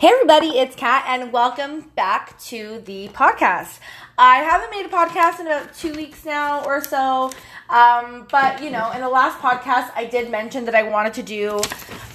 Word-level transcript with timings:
Hey, 0.00 0.10
everybody, 0.10 0.60
it's 0.60 0.76
Kat, 0.76 1.06
and 1.08 1.32
welcome 1.32 1.90
back 1.96 2.38
to 2.42 2.80
the 2.84 3.08
podcast. 3.08 3.80
I 4.16 4.36
haven't 4.36 4.70
made 4.70 4.86
a 4.86 4.88
podcast 4.88 5.40
in 5.40 5.48
about 5.48 5.74
two 5.74 5.92
weeks 5.92 6.24
now 6.24 6.64
or 6.64 6.84
so, 6.84 7.32
um, 7.68 8.28
but 8.30 8.62
you 8.62 8.70
know, 8.70 8.92
in 8.92 9.00
the 9.00 9.08
last 9.08 9.40
podcast, 9.40 9.90
I 9.96 10.04
did 10.04 10.30
mention 10.30 10.66
that 10.66 10.76
I 10.76 10.84
wanted 10.84 11.14
to 11.14 11.24
do 11.24 11.60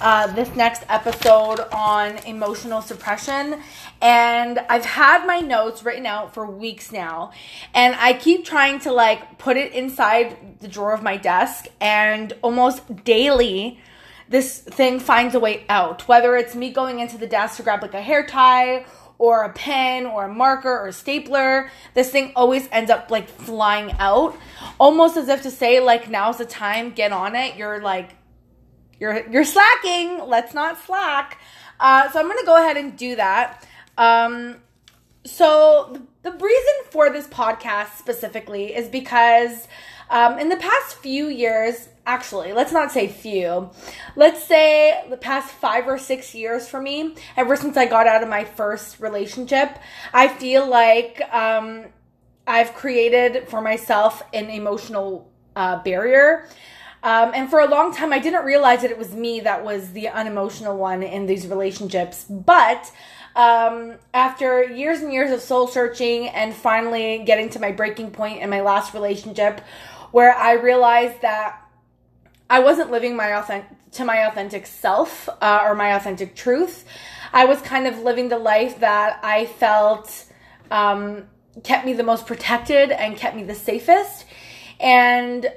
uh, 0.00 0.28
this 0.28 0.48
next 0.56 0.84
episode 0.88 1.60
on 1.74 2.16
emotional 2.24 2.80
suppression, 2.80 3.60
and 4.00 4.60
I've 4.60 4.86
had 4.86 5.26
my 5.26 5.40
notes 5.40 5.84
written 5.84 6.06
out 6.06 6.32
for 6.32 6.46
weeks 6.46 6.90
now, 6.90 7.32
and 7.74 7.94
I 7.96 8.14
keep 8.14 8.46
trying 8.46 8.78
to 8.80 8.92
like 8.92 9.36
put 9.36 9.58
it 9.58 9.74
inside 9.74 10.58
the 10.60 10.68
drawer 10.68 10.94
of 10.94 11.02
my 11.02 11.18
desk, 11.18 11.66
and 11.82 12.32
almost 12.40 13.04
daily 13.04 13.78
this 14.28 14.60
thing 14.60 15.00
finds 15.00 15.34
a 15.34 15.40
way 15.40 15.64
out. 15.68 16.08
Whether 16.08 16.36
it's 16.36 16.54
me 16.54 16.70
going 16.70 17.00
into 17.00 17.18
the 17.18 17.26
desk 17.26 17.56
to 17.56 17.62
grab 17.62 17.82
like 17.82 17.94
a 17.94 18.00
hair 18.00 18.26
tie 18.26 18.86
or 19.18 19.44
a 19.44 19.52
pen 19.52 20.06
or 20.06 20.24
a 20.24 20.32
marker 20.32 20.70
or 20.70 20.88
a 20.88 20.92
stapler, 20.92 21.70
this 21.94 22.10
thing 22.10 22.32
always 22.34 22.68
ends 22.72 22.90
up 22.90 23.10
like 23.10 23.28
flying 23.28 23.92
out. 23.98 24.36
Almost 24.78 25.16
as 25.16 25.28
if 25.28 25.42
to 25.42 25.50
say, 25.50 25.80
like, 25.80 26.10
now's 26.10 26.38
the 26.38 26.46
time, 26.46 26.90
get 26.90 27.12
on 27.12 27.36
it. 27.36 27.56
You're 27.56 27.80
like, 27.80 28.10
you're 28.98 29.28
you're 29.30 29.44
slacking. 29.44 30.20
Let's 30.26 30.54
not 30.54 30.82
slack. 30.84 31.38
Uh, 31.78 32.10
so 32.10 32.20
I'm 32.20 32.28
gonna 32.28 32.44
go 32.44 32.56
ahead 32.56 32.76
and 32.76 32.96
do 32.96 33.16
that. 33.16 33.66
Um, 33.98 34.56
so 35.24 35.90
the, 36.22 36.30
the 36.30 36.36
reason 36.36 36.74
for 36.90 37.10
this 37.10 37.26
podcast 37.26 37.98
specifically 37.98 38.74
is 38.74 38.88
because 38.88 39.68
um, 40.10 40.38
in 40.38 40.48
the 40.48 40.56
past 40.56 40.96
few 40.96 41.28
years, 41.28 41.88
actually, 42.06 42.52
let's 42.52 42.72
not 42.72 42.92
say 42.92 43.08
few, 43.08 43.70
let's 44.16 44.44
say 44.44 45.04
the 45.08 45.16
past 45.16 45.50
five 45.50 45.86
or 45.86 45.98
six 45.98 46.34
years 46.34 46.68
for 46.68 46.80
me, 46.80 47.14
ever 47.36 47.56
since 47.56 47.76
I 47.76 47.86
got 47.86 48.06
out 48.06 48.22
of 48.22 48.28
my 48.28 48.44
first 48.44 49.00
relationship, 49.00 49.78
I 50.12 50.28
feel 50.28 50.68
like 50.68 51.22
um, 51.32 51.86
I've 52.46 52.74
created 52.74 53.48
for 53.48 53.60
myself 53.60 54.22
an 54.32 54.50
emotional 54.50 55.30
uh, 55.56 55.82
barrier. 55.82 56.48
Um, 57.02 57.32
and 57.34 57.50
for 57.50 57.60
a 57.60 57.68
long 57.68 57.94
time, 57.94 58.12
I 58.12 58.18
didn't 58.18 58.44
realize 58.44 58.82
that 58.82 58.90
it 58.90 58.98
was 58.98 59.12
me 59.14 59.40
that 59.40 59.64
was 59.64 59.92
the 59.92 60.08
unemotional 60.08 60.76
one 60.76 61.02
in 61.02 61.26
these 61.26 61.46
relationships. 61.46 62.24
But 62.24 62.90
um, 63.36 63.96
after 64.14 64.64
years 64.64 65.00
and 65.00 65.12
years 65.12 65.30
of 65.30 65.40
soul 65.40 65.66
searching 65.66 66.28
and 66.28 66.54
finally 66.54 67.22
getting 67.26 67.50
to 67.50 67.60
my 67.60 67.72
breaking 67.72 68.10
point 68.10 68.40
in 68.40 68.48
my 68.48 68.60
last 68.60 68.94
relationship, 68.94 69.60
where 70.12 70.34
I 70.34 70.52
realized 70.52 71.20
that 71.22 71.63
I 72.48 72.60
wasn't 72.60 72.90
living 72.90 73.16
my 73.16 73.38
authentic 73.38 73.70
to 73.92 74.04
my 74.04 74.26
authentic 74.26 74.66
self 74.66 75.28
uh, 75.40 75.60
or 75.64 75.74
my 75.74 75.94
authentic 75.94 76.34
truth. 76.34 76.84
I 77.32 77.44
was 77.44 77.60
kind 77.62 77.86
of 77.86 78.00
living 78.00 78.28
the 78.28 78.38
life 78.38 78.80
that 78.80 79.20
I 79.22 79.46
felt 79.46 80.24
um, 80.70 81.24
kept 81.62 81.86
me 81.86 81.92
the 81.92 82.02
most 82.02 82.26
protected 82.26 82.90
and 82.90 83.16
kept 83.16 83.36
me 83.36 83.44
the 83.44 83.54
safest. 83.54 84.26
And 84.80 85.52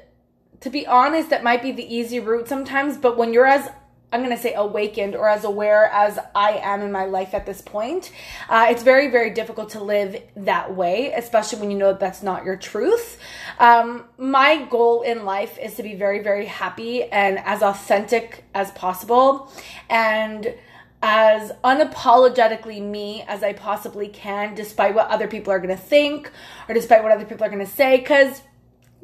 to 0.59 0.69
be 0.69 0.85
honest, 0.85 1.31
that 1.31 1.43
might 1.43 1.61
be 1.61 1.71
the 1.71 1.95
easy 1.95 2.19
route 2.19 2.47
sometimes. 2.47 2.97
But 2.97 3.17
when 3.17 3.33
you're 3.33 3.47
as 3.47 3.69
I'm 4.11 4.23
going 4.23 4.35
to 4.35 4.41
say 4.41 4.53
awakened 4.53 5.15
or 5.15 5.27
as 5.27 5.43
aware 5.43 5.85
as 5.87 6.17
I 6.33 6.53
am 6.63 6.81
in 6.81 6.93
my 6.93 7.05
life 7.05 7.33
at 7.33 7.45
this 7.45 7.61
point. 7.61 8.11
Uh, 8.47 8.67
it's 8.69 8.81
very, 8.81 9.09
very 9.11 9.31
difficult 9.31 9.71
to 9.71 9.83
live 9.83 10.21
that 10.37 10.73
way, 10.73 11.11
especially 11.11 11.59
when 11.59 11.71
you 11.71 11.77
know 11.77 11.87
that 11.87 11.99
that's 11.99 12.23
not 12.23 12.45
your 12.45 12.55
truth. 12.55 13.19
Um, 13.59 14.05
my 14.17 14.63
goal 14.63 15.01
in 15.01 15.25
life 15.25 15.57
is 15.59 15.75
to 15.75 15.83
be 15.83 15.93
very, 15.93 16.23
very 16.23 16.45
happy 16.45 17.03
and 17.03 17.37
as 17.39 17.61
authentic 17.61 18.45
as 18.53 18.71
possible 18.71 19.51
and 19.89 20.55
as 21.03 21.51
unapologetically 21.63 22.81
me 22.81 23.23
as 23.27 23.43
I 23.43 23.53
possibly 23.53 24.07
can, 24.07 24.55
despite 24.55 24.95
what 24.95 25.09
other 25.09 25.27
people 25.27 25.51
are 25.51 25.59
going 25.59 25.75
to 25.75 25.81
think 25.81 26.31
or 26.69 26.73
despite 26.73 27.03
what 27.03 27.11
other 27.11 27.25
people 27.25 27.45
are 27.45 27.49
going 27.49 27.65
to 27.65 27.71
say. 27.71 27.97
Because 27.97 28.41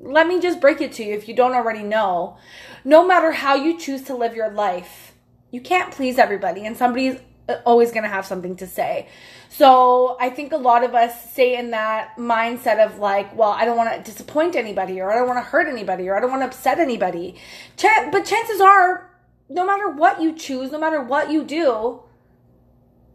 let 0.03 0.27
me 0.27 0.39
just 0.39 0.59
break 0.59 0.81
it 0.81 0.91
to 0.93 1.03
you 1.03 1.13
if 1.13 1.27
you 1.27 1.35
don't 1.35 1.53
already 1.53 1.83
know. 1.83 2.37
No 2.83 3.05
matter 3.05 3.31
how 3.31 3.55
you 3.55 3.79
choose 3.79 4.01
to 4.03 4.15
live 4.15 4.35
your 4.35 4.51
life, 4.51 5.13
you 5.51 5.61
can't 5.61 5.91
please 5.91 6.17
everybody, 6.17 6.65
and 6.65 6.75
somebody's 6.75 7.19
uh, 7.47 7.55
always 7.65 7.91
going 7.91 8.03
to 8.03 8.09
have 8.09 8.25
something 8.25 8.55
to 8.57 8.67
say. 8.67 9.07
So 9.49 10.17
I 10.19 10.29
think 10.29 10.51
a 10.51 10.57
lot 10.57 10.83
of 10.83 10.93
us 10.95 11.31
stay 11.31 11.57
in 11.57 11.71
that 11.71 12.17
mindset 12.17 12.83
of 12.83 12.99
like, 12.99 13.35
well, 13.35 13.51
I 13.51 13.65
don't 13.65 13.77
want 13.77 13.93
to 13.95 14.11
disappoint 14.11 14.55
anybody, 14.55 14.99
or 14.99 15.11
I 15.11 15.15
don't 15.15 15.27
want 15.27 15.37
to 15.37 15.49
hurt 15.49 15.67
anybody, 15.67 16.09
or 16.09 16.17
I 16.17 16.19
don't 16.19 16.31
want 16.31 16.41
to 16.41 16.47
upset 16.47 16.79
anybody. 16.79 17.35
Ch- 17.77 18.11
but 18.11 18.25
chances 18.25 18.59
are, 18.59 19.09
no 19.49 19.65
matter 19.65 19.89
what 19.89 20.21
you 20.21 20.33
choose, 20.33 20.71
no 20.71 20.79
matter 20.79 21.01
what 21.01 21.31
you 21.31 21.43
do, 21.43 22.01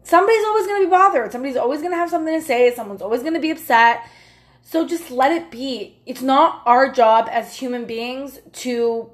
somebody's 0.03 0.43
always 0.45 0.65
going 0.65 0.81
to 0.81 0.87
be 0.87 0.91
bothered. 0.91 1.31
Somebody's 1.31 1.57
always 1.57 1.81
going 1.81 1.91
to 1.91 1.97
have 1.97 2.09
something 2.09 2.33
to 2.33 2.41
say. 2.45 2.73
Someone's 2.73 3.01
always 3.01 3.21
going 3.21 3.33
to 3.33 3.39
be 3.39 3.51
upset. 3.51 4.07
So 4.61 4.87
just 4.87 5.09
let 5.09 5.31
it 5.31 5.49
be. 5.49 6.01
It's 6.05 6.21
not 6.21 6.61
our 6.65 6.91
job 6.91 7.27
as 7.31 7.55
human 7.55 7.85
beings 7.85 8.39
to 8.53 9.11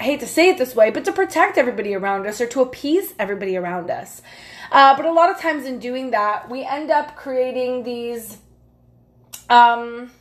I 0.00 0.04
hate 0.04 0.20
to 0.20 0.26
say 0.26 0.50
it 0.50 0.58
this 0.58 0.76
way, 0.76 0.90
but 0.90 1.04
to 1.06 1.12
protect 1.12 1.58
everybody 1.58 1.94
around 1.94 2.26
us 2.26 2.40
or 2.40 2.46
to 2.48 2.60
appease 2.60 3.14
everybody 3.18 3.56
around 3.56 3.90
us. 3.90 4.22
Uh, 4.70 4.96
but 4.96 5.04
a 5.04 5.12
lot 5.12 5.30
of 5.30 5.40
times 5.40 5.64
in 5.64 5.80
doing 5.80 6.12
that, 6.12 6.48
we 6.48 6.64
end 6.64 6.90
up 6.90 7.16
creating 7.16 7.82
these, 7.82 8.38
um, 9.50 10.12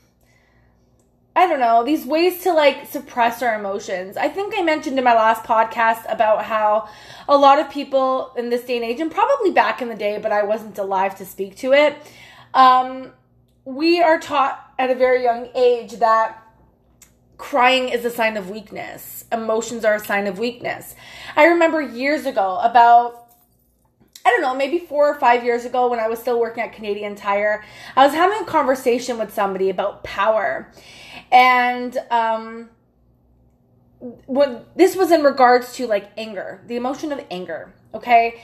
I 1.35 1.45
don't 1.45 1.59
know, 1.59 1.84
these 1.84 2.07
ways 2.07 2.41
to 2.44 2.53
like 2.53 2.88
suppress 2.88 3.44
our 3.44 3.59
emotions. 3.59 4.17
I 4.17 4.29
think 4.29 4.55
I 4.57 4.63
mentioned 4.63 4.97
in 4.97 5.03
my 5.03 5.13
last 5.13 5.44
podcast 5.44 6.11
about 6.11 6.45
how 6.45 6.89
a 7.28 7.38
lot 7.38 7.59
of 7.59 7.69
people 7.69 8.34
in 8.35 8.49
this 8.49 8.63
day 8.63 8.78
and 8.78 8.85
age, 8.85 8.99
and 8.99 9.11
probably 9.11 9.51
back 9.51 9.79
in 9.79 9.89
the 9.89 9.95
day, 9.95 10.17
but 10.17 10.31
I 10.31 10.41
wasn't 10.41 10.79
alive 10.79 11.16
to 11.17 11.25
speak 11.25 11.55
to 11.57 11.73
it, 11.73 11.95
um, 12.55 13.11
we 13.67 14.01
are 14.01 14.17
taught 14.17 14.73
at 14.79 14.89
a 14.89 14.95
very 14.95 15.23
young 15.23 15.50
age 15.53 15.91
that 16.00 16.41
crying 17.38 17.89
is 17.89 18.05
a 18.05 18.09
sign 18.09 18.38
of 18.38 18.50
weakness. 18.50 19.25
Emotions 19.29 19.83
are 19.83 19.95
a 19.95 20.00
sign 20.00 20.25
of 20.25 20.39
weakness. 20.39 20.95
I 21.35 21.47
remember 21.47 21.81
years 21.81 22.25
ago, 22.25 22.59
about 22.63 23.25
I 24.25 24.29
don't 24.29 24.41
know, 24.41 24.55
maybe 24.55 24.79
four 24.79 25.09
or 25.09 25.19
five 25.19 25.44
years 25.44 25.66
ago 25.66 25.89
when 25.89 26.00
I 26.00 26.07
was 26.07 26.19
still 26.19 26.39
working 26.39 26.63
at 26.63 26.72
Canadian 26.72 27.16
Tire, 27.16 27.63
I 27.95 28.05
was 28.05 28.16
having 28.16 28.39
a 28.39 28.45
conversation 28.45 29.17
with 29.17 29.33
somebody 29.33 29.69
about 29.69 30.01
power. 30.05 30.72
And 31.29 31.97
um 32.09 32.69
what 33.99 34.78
this 34.78 34.95
was 34.95 35.11
in 35.11 35.23
regards 35.23 35.73
to 35.73 35.88
like 35.88 36.09
anger, 36.16 36.61
the 36.67 36.78
emotion 36.78 37.11
of 37.11 37.19
anger, 37.29 37.73
okay? 37.94 38.39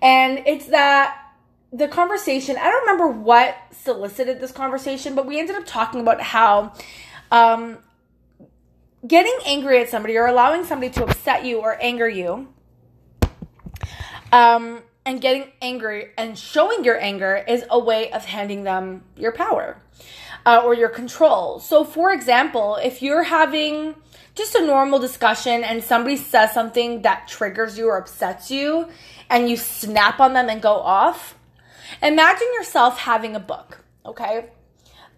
And 0.00 0.44
it's 0.46 0.66
that 0.66 1.27
the 1.72 1.88
conversation, 1.88 2.56
I 2.56 2.64
don't 2.64 2.80
remember 2.82 3.08
what 3.08 3.56
solicited 3.72 4.40
this 4.40 4.52
conversation, 4.52 5.14
but 5.14 5.26
we 5.26 5.38
ended 5.38 5.56
up 5.56 5.64
talking 5.66 6.00
about 6.00 6.20
how 6.20 6.72
um, 7.30 7.78
getting 9.06 9.36
angry 9.46 9.80
at 9.80 9.88
somebody 9.88 10.16
or 10.16 10.26
allowing 10.26 10.64
somebody 10.64 10.92
to 10.92 11.04
upset 11.04 11.44
you 11.44 11.58
or 11.58 11.76
anger 11.80 12.08
you 12.08 12.48
um, 14.32 14.82
and 15.04 15.20
getting 15.20 15.50
angry 15.60 16.10
and 16.16 16.38
showing 16.38 16.84
your 16.84 16.98
anger 16.98 17.44
is 17.46 17.64
a 17.70 17.78
way 17.78 18.10
of 18.12 18.24
handing 18.24 18.64
them 18.64 19.04
your 19.16 19.32
power 19.32 19.80
uh, 20.46 20.62
or 20.64 20.74
your 20.74 20.88
control. 20.88 21.60
So, 21.60 21.84
for 21.84 22.12
example, 22.12 22.76
if 22.76 23.02
you're 23.02 23.24
having 23.24 23.94
just 24.34 24.54
a 24.54 24.64
normal 24.64 24.98
discussion 24.98 25.64
and 25.64 25.82
somebody 25.82 26.16
says 26.16 26.52
something 26.52 27.02
that 27.02 27.28
triggers 27.28 27.76
you 27.76 27.88
or 27.88 27.98
upsets 27.98 28.50
you 28.50 28.88
and 29.28 29.48
you 29.48 29.56
snap 29.56 30.20
on 30.20 30.32
them 30.32 30.48
and 30.48 30.62
go 30.62 30.74
off, 30.74 31.37
Imagine 32.02 32.48
yourself 32.54 32.98
having 32.98 33.34
a 33.34 33.40
book, 33.40 33.84
okay? 34.04 34.50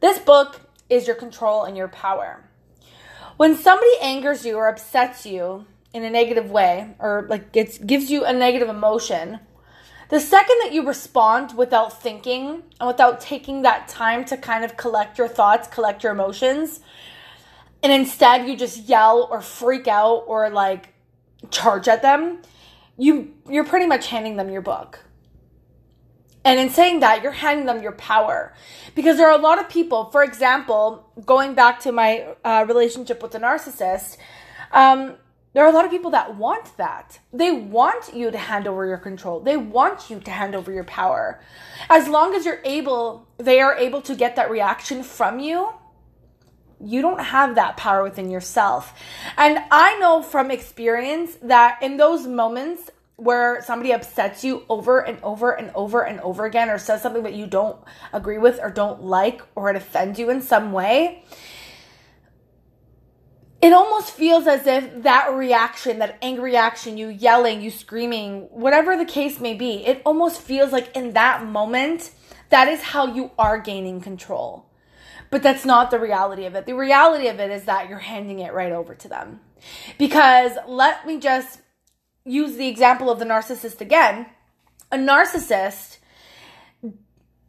This 0.01 0.19
book 0.19 0.61
is 0.89 1.07
your 1.07 1.17
control 1.17 1.65
and 1.65 1.77
your 1.77 1.89
power. 1.89 2.45
When 3.37 3.57
somebody 3.57 3.93
angers 4.01 4.45
you 4.45 4.57
or 4.57 4.69
upsets 4.69 5.25
you 5.25 5.67
in 5.93 6.05
a 6.05 6.11
negative 6.11 6.51
way 6.51 6.95
or 6.99 7.27
like 7.29 7.53
gets 7.53 7.79
gives 7.79 8.11
you 8.11 8.25
a 8.25 8.33
negative 8.33 8.69
emotion, 8.69 9.41
the 10.11 10.21
second 10.21 10.59
that 10.63 10.73
you 10.73 10.87
respond 10.87 11.57
without 11.57 12.03
thinking 12.03 12.63
and 12.81 12.87
without 12.87 13.21
taking 13.21 13.63
that 13.63 13.89
time 13.89 14.25
to 14.27 14.37
kind 14.37 14.65
of 14.65 14.77
collect 14.77 15.19
your 15.19 15.29
thoughts, 15.29 15.69
collect 15.69 16.03
your 16.03 16.13
emotions, 16.13 16.81
and 17.83 17.93
instead 17.93 18.49
you 18.49 18.57
just 18.57 18.89
yell 18.89 19.29
or 19.31 19.41
freak 19.41 19.89
out 19.89 20.25
or 20.27 20.51
like 20.51 20.93
charge 21.51 21.89
at 21.89 22.03
them, 22.03 22.43
you 22.99 23.35
you're 23.49 23.65
pretty 23.65 23.87
much 23.87 24.09
handing 24.09 24.37
them 24.37 24.51
your 24.51 24.63
book. 24.63 25.05
And 26.45 26.59
in 26.59 26.71
saying 26.71 27.01
that, 27.01 27.23
you're 27.23 27.33
handing 27.33 27.67
them 27.67 27.83
your 27.83 27.93
power. 27.93 28.55
Because 28.95 29.17
there 29.17 29.29
are 29.29 29.39
a 29.39 29.43
lot 29.43 29.59
of 29.59 29.69
people, 29.69 30.07
for 30.07 30.25
example, 30.25 31.11
going 31.27 31.55
back 31.55 31.81
to 31.81 31.93
my 31.93 32.35
uh, 32.45 32.65
relationship 32.67 33.23
with 33.23 33.33
the 33.33 33.39
narcissist, 33.39 34.17
um, 34.73 35.17
there 35.53 35.65
are 35.65 35.69
a 35.69 35.73
lot 35.73 35.85
of 35.85 35.91
people 35.91 36.13
that 36.13 36.37
want 36.37 36.77
that. 36.77 37.19
They 37.33 37.51
want 37.51 38.15
you 38.15 38.31
to 38.31 38.39
hand 38.39 38.69
over 38.69 38.87
your 38.87 38.99
control. 38.99 39.41
They 39.41 39.57
want 39.57 40.09
you 40.09 40.21
to 40.21 40.31
hand 40.31 40.55
over 40.55 40.73
your 40.73 40.85
power. 40.85 41.41
As 41.89 42.09
long 42.09 42.35
as 42.35 42.47
you're 42.47 42.61
able, 42.65 43.29
they 43.37 43.61
are 43.61 43.75
able 43.75 44.01
to 44.03 44.15
get 44.15 44.37
that 44.37 44.51
reaction 44.51 45.03
from 45.03 45.41
you, 45.41 45.71
you 46.83 47.03
don't 47.03 47.21
have 47.21 47.57
that 47.57 47.77
power 47.77 48.03
within 48.03 48.31
yourself. 48.31 48.95
And 49.37 49.59
I 49.71 49.99
know 49.99 50.23
from 50.23 50.51
experience 50.51 51.37
that 51.43 51.83
in 51.83 51.97
those 51.97 52.27
moments 52.27 52.91
where 53.21 53.63
somebody 53.63 53.93
upsets 53.93 54.43
you 54.43 54.65
over 54.69 55.01
and 55.01 55.23
over 55.23 55.53
and 55.53 55.71
over 55.75 56.03
and 56.03 56.21
over 56.21 56.47
again 56.47 56.71
or 56.71 56.79
says 56.79 57.03
something 57.03 57.23
that 57.23 57.35
you 57.35 57.47
don't 57.47 57.77
agree 58.13 58.39
with 58.39 58.59
or 58.63 58.71
don't 58.71 59.03
like 59.03 59.43
or 59.55 59.71
it 59.71 59.77
offends 59.77 60.19
you 60.19 60.31
in 60.31 60.41
some 60.41 60.73
way, 60.73 61.25
it 63.61 63.75
almost 63.75 64.13
feels 64.13 64.47
as 64.47 64.67
if 64.67 65.03
that 65.03 65.33
reaction, 65.35 65.99
that 65.99 66.17
angry 66.23 66.53
reaction, 66.53 66.97
you 66.97 67.09
yelling, 67.09 67.61
you 67.61 67.71
screaming, 67.71 68.49
whatever 68.51 68.97
the 68.97 69.05
case 69.05 69.39
may 69.39 69.53
be, 69.53 69.87
it 69.87 70.01
almost 70.07 70.41
feels 70.41 70.73
like 70.73 70.97
in 70.97 71.13
that 71.13 71.45
moment, 71.45 72.11
that 72.49 72.69
is 72.69 72.81
how 72.81 73.07
you 73.07 73.33
are 73.39 73.59
gaining 73.59 74.01
control. 74.01 74.65
But 75.29 75.43
that's 75.43 75.67
not 75.67 75.91
the 75.91 76.01
reality 76.01 76.47
of 76.47 76.55
it. 76.55 76.65
The 76.65 76.73
reality 76.73 77.29
of 77.29 77.39
it 77.39 77.51
is 77.51 77.65
that 77.65 77.89
you're 77.89 77.99
handing 77.99 78.41
it 78.41 78.55
right 78.55 78.73
over 78.73 78.95
to 78.95 79.09
them. 79.09 79.41
Because 79.99 80.53
let 80.67 81.07
me 81.07 81.21
just 81.21 81.61
use 82.25 82.57
the 82.57 82.69
example 82.69 83.11
of 83.11 83.19
the 83.19 83.25
narcissist 83.25 83.81
again. 83.81 84.27
A 84.93 84.97
narcissist 84.97 85.99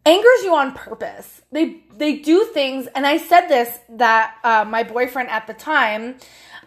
angers 0.06 0.44
you 0.44 0.56
on 0.56 0.74
purpose. 0.74 1.42
They 1.52 1.84
they 1.96 2.18
do 2.18 2.46
things, 2.46 2.88
and 2.96 3.06
I 3.06 3.18
said 3.18 3.48
this 3.48 3.80
that 3.90 4.36
uh, 4.44 4.66
my 4.66 4.84
boyfriend 4.84 5.30
at 5.30 5.48
the 5.48 5.54
time 5.54 6.16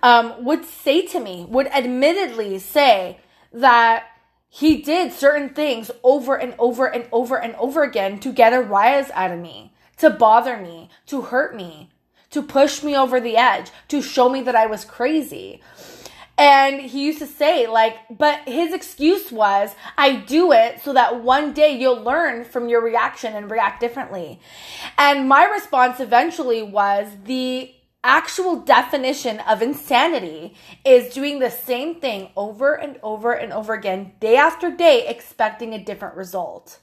um, 0.03 0.45
would 0.45 0.65
say 0.65 1.06
to 1.06 1.19
me, 1.19 1.47
would 1.49 1.67
admittedly 1.69 2.59
say 2.59 3.21
that 3.53 4.05
he 4.50 4.83
did 4.83 5.12
certain 5.12 5.49
things 5.49 5.91
over 6.03 6.37
and 6.37 6.55
over 6.59 6.87
and 6.87 7.09
over 7.11 7.41
and 7.41 7.55
over 7.57 7.83
again 7.83 8.21
to 8.21 8.33
get 8.33 8.53
a 8.53 8.61
rise 8.61 9.11
out 9.12 9.33
of 9.33 9.41
me, 9.41 9.73
to 9.97 10.11
bother 10.11 10.59
me, 10.59 10.91
to 11.07 11.23
hurt 11.23 11.57
me, 11.57 11.91
to 12.31 12.43
push 12.43 12.83
me 12.83 12.95
over 12.95 13.19
the 13.19 13.37
edge, 13.37 13.71
to 13.89 14.03
show 14.03 14.29
me 14.29 14.43
that 14.43 14.55
I 14.55 14.67
was 14.67 14.85
crazy. 14.85 15.62
And 16.37 16.81
he 16.81 17.05
used 17.05 17.21
to 17.21 17.27
say, 17.27 17.69
like, 17.69 17.97
but 18.11 18.41
his 18.49 18.73
excuse 18.73 19.31
was, 19.31 19.75
I 19.97 20.17
do 20.17 20.53
it 20.53 20.81
so 20.83 20.93
that 20.93 21.23
one 21.23 21.53
day 21.53 21.79
you'll 21.79 22.03
learn 22.03 22.45
from 22.45 22.69
your 22.69 22.83
reaction 22.83 23.35
and 23.35 23.51
react 23.51 23.81
differently. 23.81 24.41
And 24.99 25.29
my 25.29 25.45
response 25.45 26.01
eventually 26.01 26.63
was 26.63 27.07
the 27.25 27.73
actual 28.03 28.57
definition 28.57 29.41
of 29.41 29.63
insanity 29.63 30.55
is 30.85 31.15
doing 31.15 31.39
the 31.39 31.51
same 31.51 31.95
thing 32.01 32.29
over 32.37 32.75
and 32.75 32.99
over 33.03 33.33
and 33.33 33.53
over 33.53 33.73
again, 33.73 34.13
day 34.21 34.37
after 34.37 34.71
day, 34.71 35.07
expecting 35.07 35.73
a 35.73 35.83
different 35.83 36.17
result. 36.17 36.81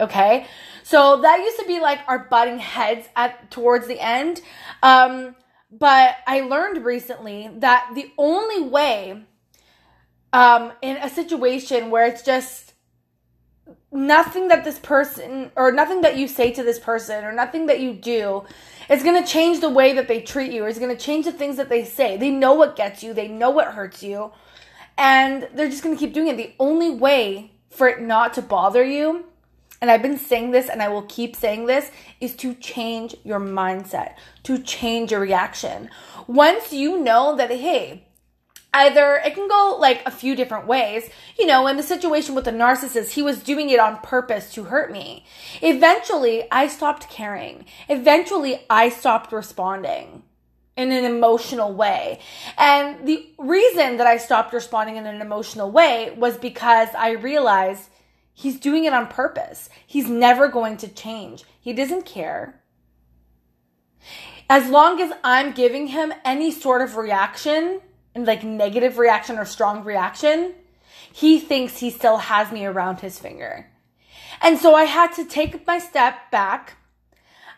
Okay. 0.00 0.46
So 0.82 1.20
that 1.22 1.40
used 1.40 1.58
to 1.58 1.66
be 1.66 1.80
like 1.80 2.00
our 2.06 2.20
butting 2.20 2.58
heads 2.58 3.08
at 3.16 3.50
towards 3.50 3.86
the 3.86 3.98
end. 4.00 4.40
Um, 4.82 5.34
but 5.70 6.16
I 6.26 6.40
learned 6.40 6.84
recently 6.84 7.50
that 7.58 7.90
the 7.94 8.12
only 8.16 8.62
way 8.62 9.24
um, 10.32 10.72
in 10.82 10.96
a 10.98 11.08
situation 11.08 11.90
where 11.90 12.06
it's 12.06 12.22
just 12.22 12.74
nothing 13.90 14.48
that 14.48 14.64
this 14.64 14.78
person 14.78 15.50
or 15.56 15.72
nothing 15.72 16.02
that 16.02 16.16
you 16.16 16.28
say 16.28 16.52
to 16.52 16.62
this 16.62 16.78
person 16.78 17.24
or 17.24 17.32
nothing 17.32 17.66
that 17.66 17.80
you 17.80 17.94
do 17.94 18.44
is 18.88 19.02
going 19.02 19.20
to 19.20 19.28
change 19.28 19.60
the 19.60 19.70
way 19.70 19.92
that 19.94 20.06
they 20.08 20.20
treat 20.20 20.52
you 20.52 20.64
or 20.64 20.68
is 20.68 20.78
going 20.78 20.94
to 20.94 21.02
change 21.02 21.24
the 21.24 21.32
things 21.32 21.56
that 21.56 21.68
they 21.68 21.84
say. 21.84 22.16
They 22.16 22.30
know 22.30 22.54
what 22.54 22.76
gets 22.76 23.02
you, 23.02 23.12
they 23.12 23.28
know 23.28 23.50
what 23.50 23.68
hurts 23.68 24.02
you, 24.02 24.32
and 24.98 25.48
they're 25.54 25.68
just 25.68 25.82
going 25.82 25.96
to 25.96 25.98
keep 25.98 26.14
doing 26.14 26.28
it. 26.28 26.36
The 26.36 26.54
only 26.60 26.90
way 26.90 27.52
for 27.70 27.88
it 27.88 28.00
not 28.00 28.34
to 28.34 28.42
bother 28.42 28.84
you 28.84 29.26
and 29.80 29.90
I've 29.90 30.02
been 30.02 30.18
saying 30.18 30.50
this 30.50 30.68
and 30.68 30.82
I 30.82 30.88
will 30.88 31.02
keep 31.02 31.36
saying 31.36 31.66
this, 31.66 31.90
is 32.20 32.34
to 32.36 32.54
change 32.54 33.14
your 33.24 33.40
mindset, 33.40 34.14
to 34.44 34.58
change 34.58 35.10
your 35.10 35.20
reaction. 35.20 35.90
Once 36.26 36.72
you 36.72 36.98
know 36.98 37.36
that, 37.36 37.50
hey, 37.50 38.06
either 38.72 39.20
it 39.24 39.34
can 39.34 39.48
go 39.48 39.76
like 39.78 40.02
a 40.06 40.10
few 40.10 40.36
different 40.36 40.66
ways. 40.66 41.08
You 41.38 41.46
know, 41.46 41.66
in 41.66 41.76
the 41.76 41.82
situation 41.82 42.34
with 42.34 42.44
the 42.44 42.52
narcissist, 42.52 43.10
he 43.10 43.22
was 43.22 43.42
doing 43.42 43.70
it 43.70 43.80
on 43.80 43.98
purpose 43.98 44.52
to 44.54 44.64
hurt 44.64 44.92
me. 44.92 45.24
Eventually, 45.62 46.44
I 46.50 46.68
stopped 46.68 47.08
caring. 47.08 47.64
Eventually, 47.88 48.60
I 48.68 48.88
stopped 48.88 49.32
responding 49.32 50.22
in 50.76 50.92
an 50.92 51.04
emotional 51.04 51.72
way. 51.72 52.20
And 52.58 53.06
the 53.06 53.26
reason 53.38 53.96
that 53.96 54.06
I 54.06 54.18
stopped 54.18 54.52
responding 54.52 54.96
in 54.96 55.06
an 55.06 55.22
emotional 55.22 55.70
way 55.70 56.14
was 56.16 56.36
because 56.36 56.88
I 56.96 57.12
realized 57.12 57.88
He's 58.38 58.60
doing 58.60 58.84
it 58.84 58.92
on 58.92 59.06
purpose. 59.06 59.70
He's 59.86 60.10
never 60.10 60.46
going 60.46 60.76
to 60.78 60.88
change. 60.88 61.44
He 61.58 61.72
doesn't 61.72 62.04
care. 62.04 62.60
As 64.50 64.68
long 64.68 65.00
as 65.00 65.10
I'm 65.24 65.52
giving 65.52 65.86
him 65.86 66.12
any 66.22 66.50
sort 66.50 66.82
of 66.82 66.96
reaction, 66.96 67.80
and 68.14 68.26
like 68.26 68.44
negative 68.44 68.98
reaction 68.98 69.38
or 69.38 69.46
strong 69.46 69.84
reaction, 69.84 70.54
he 71.10 71.40
thinks 71.40 71.78
he 71.78 71.90
still 71.90 72.18
has 72.18 72.52
me 72.52 72.66
around 72.66 73.00
his 73.00 73.18
finger. 73.18 73.70
And 74.42 74.58
so 74.58 74.74
I 74.74 74.84
had 74.84 75.14
to 75.14 75.24
take 75.24 75.66
my 75.66 75.78
step 75.78 76.30
back. 76.30 76.76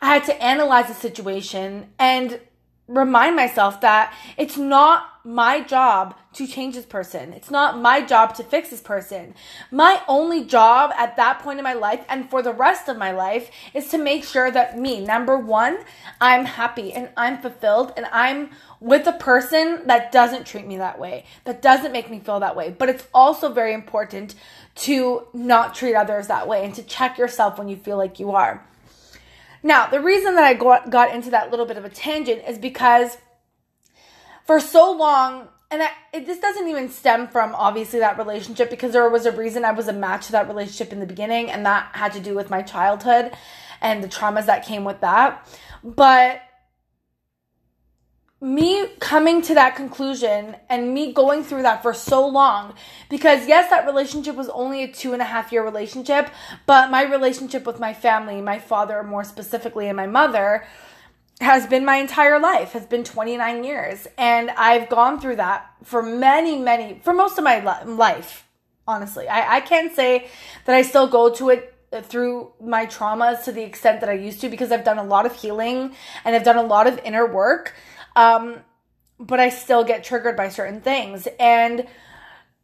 I 0.00 0.14
had 0.14 0.24
to 0.26 0.42
analyze 0.42 0.86
the 0.86 0.94
situation 0.94 1.88
and 1.98 2.40
remind 2.86 3.34
myself 3.34 3.80
that 3.80 4.14
it's 4.36 4.56
not 4.56 5.08
my 5.28 5.60
job 5.60 6.14
to 6.32 6.46
change 6.46 6.74
this 6.74 6.86
person. 6.86 7.34
It's 7.34 7.50
not 7.50 7.78
my 7.78 8.00
job 8.00 8.34
to 8.36 8.42
fix 8.42 8.70
this 8.70 8.80
person. 8.80 9.34
My 9.70 10.00
only 10.08 10.42
job 10.42 10.90
at 10.96 11.16
that 11.16 11.40
point 11.40 11.58
in 11.58 11.64
my 11.64 11.74
life 11.74 12.02
and 12.08 12.30
for 12.30 12.40
the 12.40 12.54
rest 12.54 12.88
of 12.88 12.96
my 12.96 13.10
life 13.10 13.50
is 13.74 13.88
to 13.90 13.98
make 13.98 14.24
sure 14.24 14.50
that 14.50 14.78
me, 14.78 15.04
number 15.04 15.36
one, 15.36 15.80
I'm 16.18 16.46
happy 16.46 16.94
and 16.94 17.10
I'm 17.14 17.42
fulfilled 17.42 17.92
and 17.94 18.06
I'm 18.10 18.52
with 18.80 19.06
a 19.06 19.12
person 19.12 19.86
that 19.86 20.12
doesn't 20.12 20.46
treat 20.46 20.66
me 20.66 20.78
that 20.78 20.98
way, 20.98 21.26
that 21.44 21.60
doesn't 21.60 21.92
make 21.92 22.10
me 22.10 22.20
feel 22.20 22.40
that 22.40 22.56
way. 22.56 22.74
But 22.78 22.88
it's 22.88 23.06
also 23.12 23.52
very 23.52 23.74
important 23.74 24.34
to 24.76 25.26
not 25.34 25.74
treat 25.74 25.94
others 25.94 26.28
that 26.28 26.48
way 26.48 26.64
and 26.64 26.74
to 26.74 26.82
check 26.82 27.18
yourself 27.18 27.58
when 27.58 27.68
you 27.68 27.76
feel 27.76 27.98
like 27.98 28.18
you 28.18 28.30
are. 28.30 28.66
Now, 29.62 29.88
the 29.88 30.00
reason 30.00 30.36
that 30.36 30.44
I 30.44 30.54
got, 30.54 30.88
got 30.88 31.14
into 31.14 31.28
that 31.30 31.50
little 31.50 31.66
bit 31.66 31.76
of 31.76 31.84
a 31.84 31.90
tangent 31.90 32.44
is 32.48 32.56
because 32.56 33.18
for 34.48 34.60
so 34.60 34.92
long, 34.92 35.46
and 35.70 35.82
I, 35.82 35.90
it, 36.10 36.24
this 36.24 36.38
doesn't 36.38 36.66
even 36.68 36.88
stem 36.88 37.28
from 37.28 37.54
obviously 37.54 37.98
that 37.98 38.16
relationship 38.16 38.70
because 38.70 38.94
there 38.94 39.06
was 39.10 39.26
a 39.26 39.32
reason 39.32 39.62
I 39.62 39.72
was 39.72 39.88
a 39.88 39.92
match 39.92 40.24
to 40.26 40.32
that 40.32 40.48
relationship 40.48 40.90
in 40.90 41.00
the 41.00 41.06
beginning, 41.06 41.50
and 41.50 41.66
that 41.66 41.90
had 41.92 42.14
to 42.14 42.20
do 42.20 42.34
with 42.34 42.48
my 42.48 42.62
childhood 42.62 43.32
and 43.82 44.02
the 44.02 44.08
traumas 44.08 44.46
that 44.46 44.64
came 44.64 44.84
with 44.84 45.02
that. 45.02 45.46
But 45.84 46.40
me 48.40 48.86
coming 49.00 49.42
to 49.42 49.54
that 49.54 49.76
conclusion 49.76 50.56
and 50.70 50.94
me 50.94 51.12
going 51.12 51.44
through 51.44 51.62
that 51.62 51.82
for 51.82 51.92
so 51.92 52.26
long 52.26 52.72
because 53.10 53.48
yes 53.48 53.68
that 53.68 53.84
relationship 53.84 54.36
was 54.36 54.48
only 54.50 54.84
a 54.84 54.88
two 54.92 55.12
and 55.12 55.20
a 55.20 55.24
half 55.24 55.50
year 55.50 55.64
relationship 55.64 56.30
but 56.64 56.88
my 56.88 57.02
relationship 57.02 57.66
with 57.66 57.80
my 57.80 57.92
family 57.92 58.40
my 58.40 58.56
father 58.56 59.02
more 59.02 59.24
specifically 59.24 59.88
and 59.88 59.96
my 59.96 60.06
mother 60.06 60.64
has 61.40 61.66
been 61.66 61.84
my 61.84 61.96
entire 61.96 62.40
life 62.40 62.72
has 62.72 62.84
been 62.86 63.04
29 63.04 63.64
years. 63.64 64.06
And 64.16 64.50
i've 64.50 64.88
gone 64.88 65.20
through 65.20 65.36
that 65.36 65.70
for 65.84 66.02
many 66.02 66.58
many 66.58 67.00
for 67.04 67.12
most 67.12 67.38
of 67.38 67.44
my 67.44 67.60
life 67.60 68.46
honestly. 68.86 69.28
I, 69.28 69.56
I 69.56 69.60
can't 69.60 69.94
say 69.94 70.28
that 70.64 70.74
i 70.74 70.82
still 70.82 71.08
go 71.08 71.32
to 71.34 71.50
it 71.50 71.74
through 72.02 72.52
my 72.60 72.84
traumas 72.86 73.44
to 73.44 73.52
the 73.52 73.62
extent 73.62 74.00
that 74.00 74.10
i 74.10 74.12
used 74.12 74.40
to 74.42 74.48
because 74.48 74.72
i've 74.72 74.84
done 74.84 74.98
a 74.98 75.04
lot 75.04 75.26
of 75.26 75.34
healing 75.34 75.94
and 76.24 76.34
i've 76.34 76.44
done 76.44 76.56
a 76.56 76.62
lot 76.62 76.86
of 76.86 76.98
inner 77.04 77.26
work. 77.26 77.74
Um, 78.16 78.64
but 79.18 79.40
I 79.40 79.48
still 79.48 79.84
get 79.84 80.04
triggered 80.04 80.36
by 80.36 80.48
certain 80.48 80.80
things. 80.80 81.26
And 81.38 81.86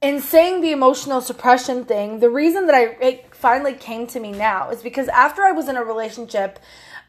in 0.00 0.20
saying 0.20 0.60
the 0.60 0.72
emotional 0.72 1.20
suppression 1.20 1.84
thing, 1.84 2.20
the 2.20 2.30
reason 2.30 2.66
that 2.66 2.74
I 2.74 2.82
it 3.00 3.34
finally 3.34 3.74
came 3.74 4.06
to 4.08 4.20
me 4.20 4.32
now 4.32 4.70
is 4.70 4.82
because 4.82 5.08
after 5.08 5.42
I 5.42 5.52
was 5.52 5.68
in 5.68 5.76
a 5.76 5.84
relationship 5.84 6.58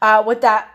uh, 0.02 0.22
with 0.26 0.40
that 0.40 0.70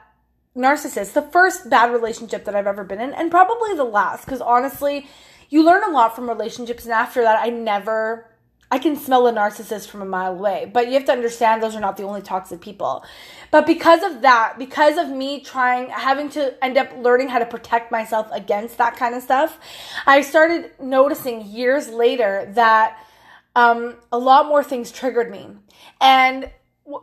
narcissist, 0.55 1.13
the 1.13 1.21
first 1.21 1.69
bad 1.69 1.91
relationship 1.91 2.45
that 2.45 2.55
I've 2.55 2.67
ever 2.67 2.83
been 2.83 3.01
in, 3.01 3.13
and 3.13 3.31
probably 3.31 3.73
the 3.75 3.83
last, 3.83 4.25
because 4.25 4.41
honestly, 4.41 5.07
you 5.49 5.63
learn 5.63 5.83
a 5.83 5.91
lot 5.91 6.15
from 6.15 6.29
relationships, 6.29 6.85
and 6.85 6.93
after 6.93 7.21
that, 7.21 7.39
I 7.39 7.49
never 7.49 8.31
I 8.73 8.79
can 8.79 8.95
smell 8.95 9.27
a 9.27 9.33
narcissist 9.33 9.89
from 9.89 10.01
a 10.01 10.05
mile 10.05 10.31
away. 10.31 10.71
But 10.71 10.87
you 10.87 10.93
have 10.93 11.03
to 11.05 11.11
understand 11.11 11.61
those 11.61 11.75
are 11.75 11.81
not 11.81 11.97
the 11.97 12.03
only 12.03 12.21
toxic 12.21 12.61
people. 12.61 13.03
But 13.51 13.65
because 13.65 14.01
of 14.01 14.21
that, 14.21 14.55
because 14.57 14.97
of 14.97 15.09
me 15.09 15.41
trying, 15.41 15.89
having 15.89 16.29
to 16.31 16.63
end 16.63 16.77
up 16.77 16.87
learning 16.97 17.27
how 17.27 17.39
to 17.39 17.45
protect 17.45 17.91
myself 17.91 18.29
against 18.31 18.77
that 18.77 18.95
kind 18.95 19.13
of 19.13 19.21
stuff, 19.21 19.59
I 20.07 20.21
started 20.21 20.71
noticing 20.79 21.45
years 21.45 21.89
later 21.89 22.49
that 22.55 22.97
um, 23.57 23.97
a 24.09 24.17
lot 24.17 24.47
more 24.47 24.63
things 24.63 24.89
triggered 24.89 25.29
me. 25.29 25.49
And 25.99 26.49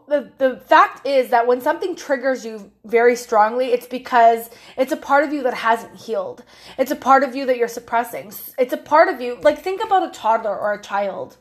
the, 0.08 0.30
the 0.38 0.56
fact 0.56 1.06
is 1.06 1.30
that 1.30 1.46
when 1.46 1.60
something 1.60 1.94
triggers 1.94 2.44
you 2.44 2.70
very 2.84 3.16
strongly, 3.16 3.66
it's 3.66 3.86
because 3.86 4.50
it's 4.76 4.92
a 4.92 4.96
part 4.96 5.24
of 5.24 5.32
you 5.32 5.42
that 5.44 5.54
hasn't 5.54 5.96
healed. 5.96 6.44
It's 6.78 6.90
a 6.90 6.96
part 6.96 7.22
of 7.22 7.34
you 7.34 7.46
that 7.46 7.56
you're 7.56 7.68
suppressing. 7.68 8.32
It's 8.58 8.72
a 8.72 8.78
part 8.78 9.08
of 9.08 9.20
you, 9.20 9.38
like, 9.40 9.62
think 9.62 9.82
about 9.82 10.08
a 10.08 10.10
toddler 10.10 10.56
or 10.56 10.72
a 10.72 10.82
child. 10.82 11.36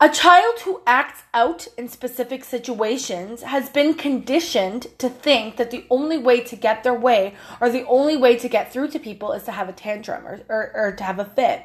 A 0.00 0.08
child 0.08 0.60
who 0.60 0.80
acts 0.86 1.24
out 1.34 1.66
in 1.76 1.88
specific 1.88 2.44
situations 2.44 3.42
has 3.42 3.68
been 3.68 3.94
conditioned 3.94 4.86
to 4.98 5.08
think 5.08 5.56
that 5.56 5.72
the 5.72 5.84
only 5.90 6.16
way 6.16 6.40
to 6.40 6.54
get 6.54 6.84
their 6.84 6.94
way 6.94 7.34
or 7.60 7.68
the 7.68 7.84
only 7.86 8.16
way 8.16 8.36
to 8.36 8.48
get 8.48 8.72
through 8.72 8.88
to 8.88 9.00
people 9.00 9.32
is 9.32 9.42
to 9.44 9.52
have 9.52 9.68
a 9.68 9.72
tantrum 9.72 10.24
or, 10.24 10.40
or, 10.48 10.70
or 10.72 10.92
to 10.92 11.02
have 11.02 11.18
a 11.18 11.24
fit. 11.24 11.64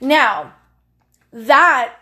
Now, 0.00 0.54
that 1.32 1.94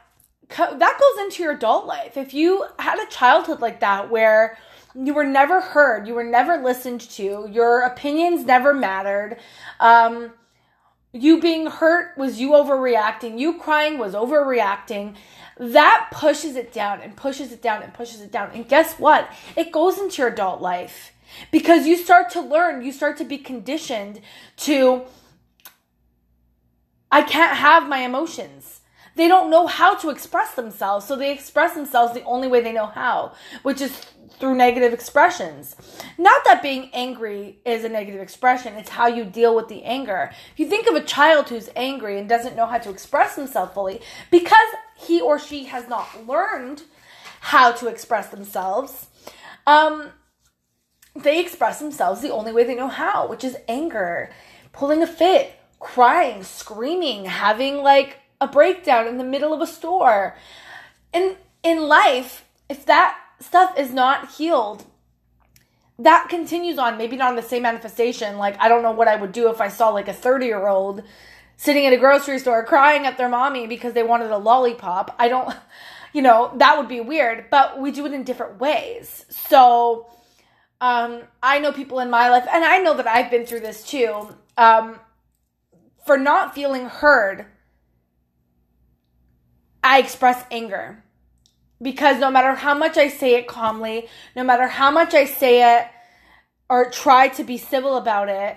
that 0.48 1.00
goes 1.00 1.24
into 1.24 1.42
your 1.42 1.52
adult 1.52 1.86
life. 1.86 2.16
If 2.16 2.34
you 2.34 2.64
had 2.78 2.98
a 2.98 3.10
childhood 3.10 3.60
like 3.60 3.80
that 3.80 4.10
where 4.10 4.58
you 4.94 5.12
were 5.12 5.24
never 5.24 5.60
heard, 5.60 6.06
you 6.06 6.14
were 6.14 6.24
never 6.24 6.56
listened 6.56 7.00
to, 7.02 7.48
your 7.50 7.80
opinions 7.80 8.46
never 8.46 8.72
mattered, 8.72 9.38
um, 9.80 10.32
you 11.12 11.40
being 11.40 11.66
hurt 11.66 12.16
was 12.16 12.40
you 12.40 12.50
overreacting, 12.50 13.38
you 13.38 13.58
crying 13.58 13.98
was 13.98 14.14
overreacting, 14.14 15.16
that 15.58 16.08
pushes 16.12 16.56
it 16.56 16.72
down 16.72 17.00
and 17.00 17.16
pushes 17.16 17.52
it 17.52 17.62
down 17.62 17.82
and 17.82 17.92
pushes 17.94 18.20
it 18.20 18.30
down. 18.30 18.50
And 18.52 18.68
guess 18.68 18.98
what? 18.98 19.30
It 19.56 19.72
goes 19.72 19.98
into 19.98 20.22
your 20.22 20.30
adult 20.30 20.60
life 20.60 21.12
because 21.50 21.86
you 21.86 21.96
start 21.96 22.30
to 22.30 22.40
learn, 22.40 22.84
you 22.84 22.92
start 22.92 23.16
to 23.18 23.24
be 23.24 23.38
conditioned 23.38 24.20
to, 24.58 25.04
I 27.10 27.22
can't 27.22 27.56
have 27.56 27.88
my 27.88 27.98
emotions 27.98 28.75
they 29.16 29.28
don't 29.28 29.50
know 29.50 29.66
how 29.66 29.94
to 29.96 30.11
express 30.11 30.54
themselves. 30.54 31.06
So 31.06 31.16
they 31.16 31.32
express 31.32 31.75
themselves 31.75 32.14
the 32.14 32.23
only 32.25 32.49
way 32.49 32.61
they 32.61 32.73
know 32.73 32.87
how, 32.87 33.32
which 33.62 33.80
is 33.80 34.06
through 34.38 34.54
negative 34.54 34.92
expressions. 34.92 35.75
Not 36.18 36.44
that 36.44 36.62
being 36.62 36.90
angry 36.92 37.58
is 37.64 37.85
a 37.85 37.88
negative 37.88 38.20
expression, 38.20 38.75
it's 38.75 38.90
how 38.90 39.06
you 39.06 39.25
deal 39.25 39.56
with 39.56 39.68
the 39.68 39.82
anger. 39.85 40.30
If 40.52 40.61
you 40.61 40.68
think 40.68 40.87
of 40.87 40.94
a 40.94 41.00
child 41.00 41.49
who's 41.49 41.70
angry 41.75 42.18
and 42.18 42.28
doesn't 42.28 42.56
know 42.56 42.66
how 42.66 42.78
to 42.78 42.90
express 42.90 43.37
himself 43.37 43.75
fully, 43.75 44.00
because 44.30 44.68
he 44.96 45.20
or 45.20 45.38
she 45.38 45.64
has 45.64 45.88
not 45.88 46.26
learned 46.26 46.82
how 47.40 47.73
to 47.73 47.88
express 47.88 48.28
themselves, 48.28 49.08
um, 49.66 50.11
they 51.14 51.40
express 51.40 51.78
themselves 51.78 52.20
the 52.20 52.32
only 52.32 52.52
way 52.52 52.64
they 52.64 52.75
know 52.75 52.88
how, 52.88 53.26
which 53.26 53.44
is 53.44 53.56
anger, 53.68 54.30
pulling 54.73 55.02
a 55.02 55.06
fit, 55.06 55.58
crying, 55.80 56.42
screaming, 56.42 57.25
having 57.25 57.78
like 57.78 58.18
a 58.40 58.48
breakdown 58.48 59.06
in 59.06 59.18
the 59.18 59.24
middle 59.24 59.52
of 59.52 59.60
a 59.60 59.66
store. 59.66 60.36
And 61.12 61.36
in 61.62 61.82
life, 61.82 62.44
if 62.68 62.84
that 62.86 63.18
stuff 63.40 63.78
is 63.78 63.92
not 63.92 64.32
healed, 64.32 64.84
that 65.98 66.28
continues 66.28 66.78
on, 66.78 66.98
maybe 66.98 67.16
not 67.16 67.30
in 67.30 67.36
the 67.36 67.42
same 67.42 67.62
manifestation. 67.62 68.36
Like, 68.36 68.60
I 68.60 68.68
don't 68.68 68.82
know 68.82 68.90
what 68.90 69.08
I 69.08 69.16
would 69.16 69.32
do 69.32 69.50
if 69.50 69.60
I 69.60 69.68
saw 69.68 69.90
like 69.90 70.08
a 70.08 70.12
30 70.12 70.46
year 70.46 70.66
old 70.66 71.02
sitting 71.56 71.86
at 71.86 71.92
a 71.92 71.96
grocery 71.96 72.38
store 72.38 72.64
crying 72.64 73.06
at 73.06 73.16
their 73.16 73.30
mommy 73.30 73.66
because 73.66 73.94
they 73.94 74.02
wanted 74.02 74.30
a 74.30 74.36
lollipop. 74.36 75.14
I 75.18 75.28
don't, 75.28 75.54
you 76.12 76.22
know, 76.22 76.52
that 76.56 76.76
would 76.76 76.88
be 76.88 77.00
weird, 77.00 77.46
but 77.50 77.80
we 77.80 77.90
do 77.90 78.04
it 78.06 78.12
in 78.12 78.24
different 78.24 78.60
ways. 78.60 79.24
So, 79.30 80.08
um, 80.80 81.22
I 81.42 81.58
know 81.58 81.72
people 81.72 82.00
in 82.00 82.10
my 82.10 82.28
life, 82.28 82.46
and 82.52 82.62
I 82.62 82.78
know 82.78 82.94
that 82.94 83.06
I've 83.06 83.30
been 83.30 83.46
through 83.46 83.60
this 83.60 83.82
too, 83.82 84.36
um, 84.58 85.00
for 86.04 86.18
not 86.18 86.54
feeling 86.54 86.86
heard 86.86 87.46
I 89.86 90.00
express 90.00 90.44
anger. 90.50 91.04
Because 91.80 92.18
no 92.18 92.28
matter 92.28 92.54
how 92.54 92.74
much 92.74 92.98
I 92.98 93.08
say 93.08 93.36
it 93.36 93.46
calmly, 93.46 94.08
no 94.34 94.42
matter 94.42 94.66
how 94.66 94.90
much 94.90 95.14
I 95.14 95.26
say 95.26 95.78
it 95.78 95.86
or 96.68 96.90
try 96.90 97.28
to 97.28 97.44
be 97.44 97.56
civil 97.56 97.96
about 97.96 98.28
it, 98.28 98.56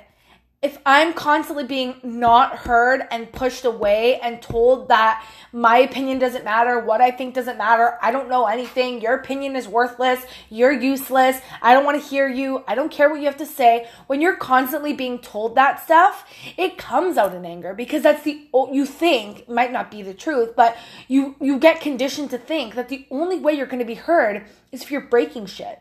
if 0.62 0.78
I'm 0.86 1.14
constantly 1.14 1.64
being 1.64 1.96
not 2.04 2.58
heard 2.58 3.04
and 3.12 3.32
pushed 3.32 3.64
away 3.64 4.20
and 4.20 4.42
told 4.42 4.90
that 4.90 5.26
my 5.54 5.78
opinion 5.78 6.20
doesn't 6.20 6.44
matter, 6.44 6.80
what 6.80 7.00
I 7.00 7.12
think 7.12 7.34
doesn't 7.34 7.58
matter, 7.58 7.98
I 8.02 8.12
don't 8.12 8.28
know 8.28 8.46
anything, 8.46 9.00
your 9.00 9.14
opinion 9.14 9.56
is 9.56 9.70
worthless, 9.70 10.22
you're 10.50 10.74
useless, 10.74 11.40
I 11.62 11.74
don't 11.74 11.86
want 11.86 12.02
to 12.02 12.06
hear 12.06 12.28
you, 12.28 12.66
I 12.68 12.76
don't 12.76 12.92
care 12.92 13.10
what 13.10 13.22
you 13.22 13.28
have 13.28 13.38
to 13.38 13.46
say, 13.46 13.88
when 14.08 14.20
you're 14.20 14.36
constantly 14.36 14.92
being 14.92 15.20
told 15.20 15.56
that 15.56 15.82
stuff, 15.82 16.30
it 16.58 16.78
comes 16.78 17.18
out 17.18 17.34
in 17.34 17.46
anger 17.46 17.74
because 17.74 18.04
that's 18.04 18.24
the 18.24 18.48
you 18.74 18.86
think 18.86 19.48
might 19.48 19.72
not 19.72 19.90
be 19.90 20.02
the 20.02 20.14
truth, 20.14 20.58
but 20.58 20.76
you 21.08 21.36
you 21.40 21.58
get 21.58 21.80
conditioned 21.80 22.32
to 22.32 22.38
think 22.38 22.76
that 22.76 22.90
the 22.90 23.08
only 23.12 23.40
way 23.40 23.54
you're 23.54 23.66
going 23.66 23.80
to 23.80 23.86
be 23.86 23.94
heard 23.94 24.46
is 24.74 24.82
if 24.82 24.92
you're 24.92 25.00
breaking 25.00 25.46
shit 25.46 25.80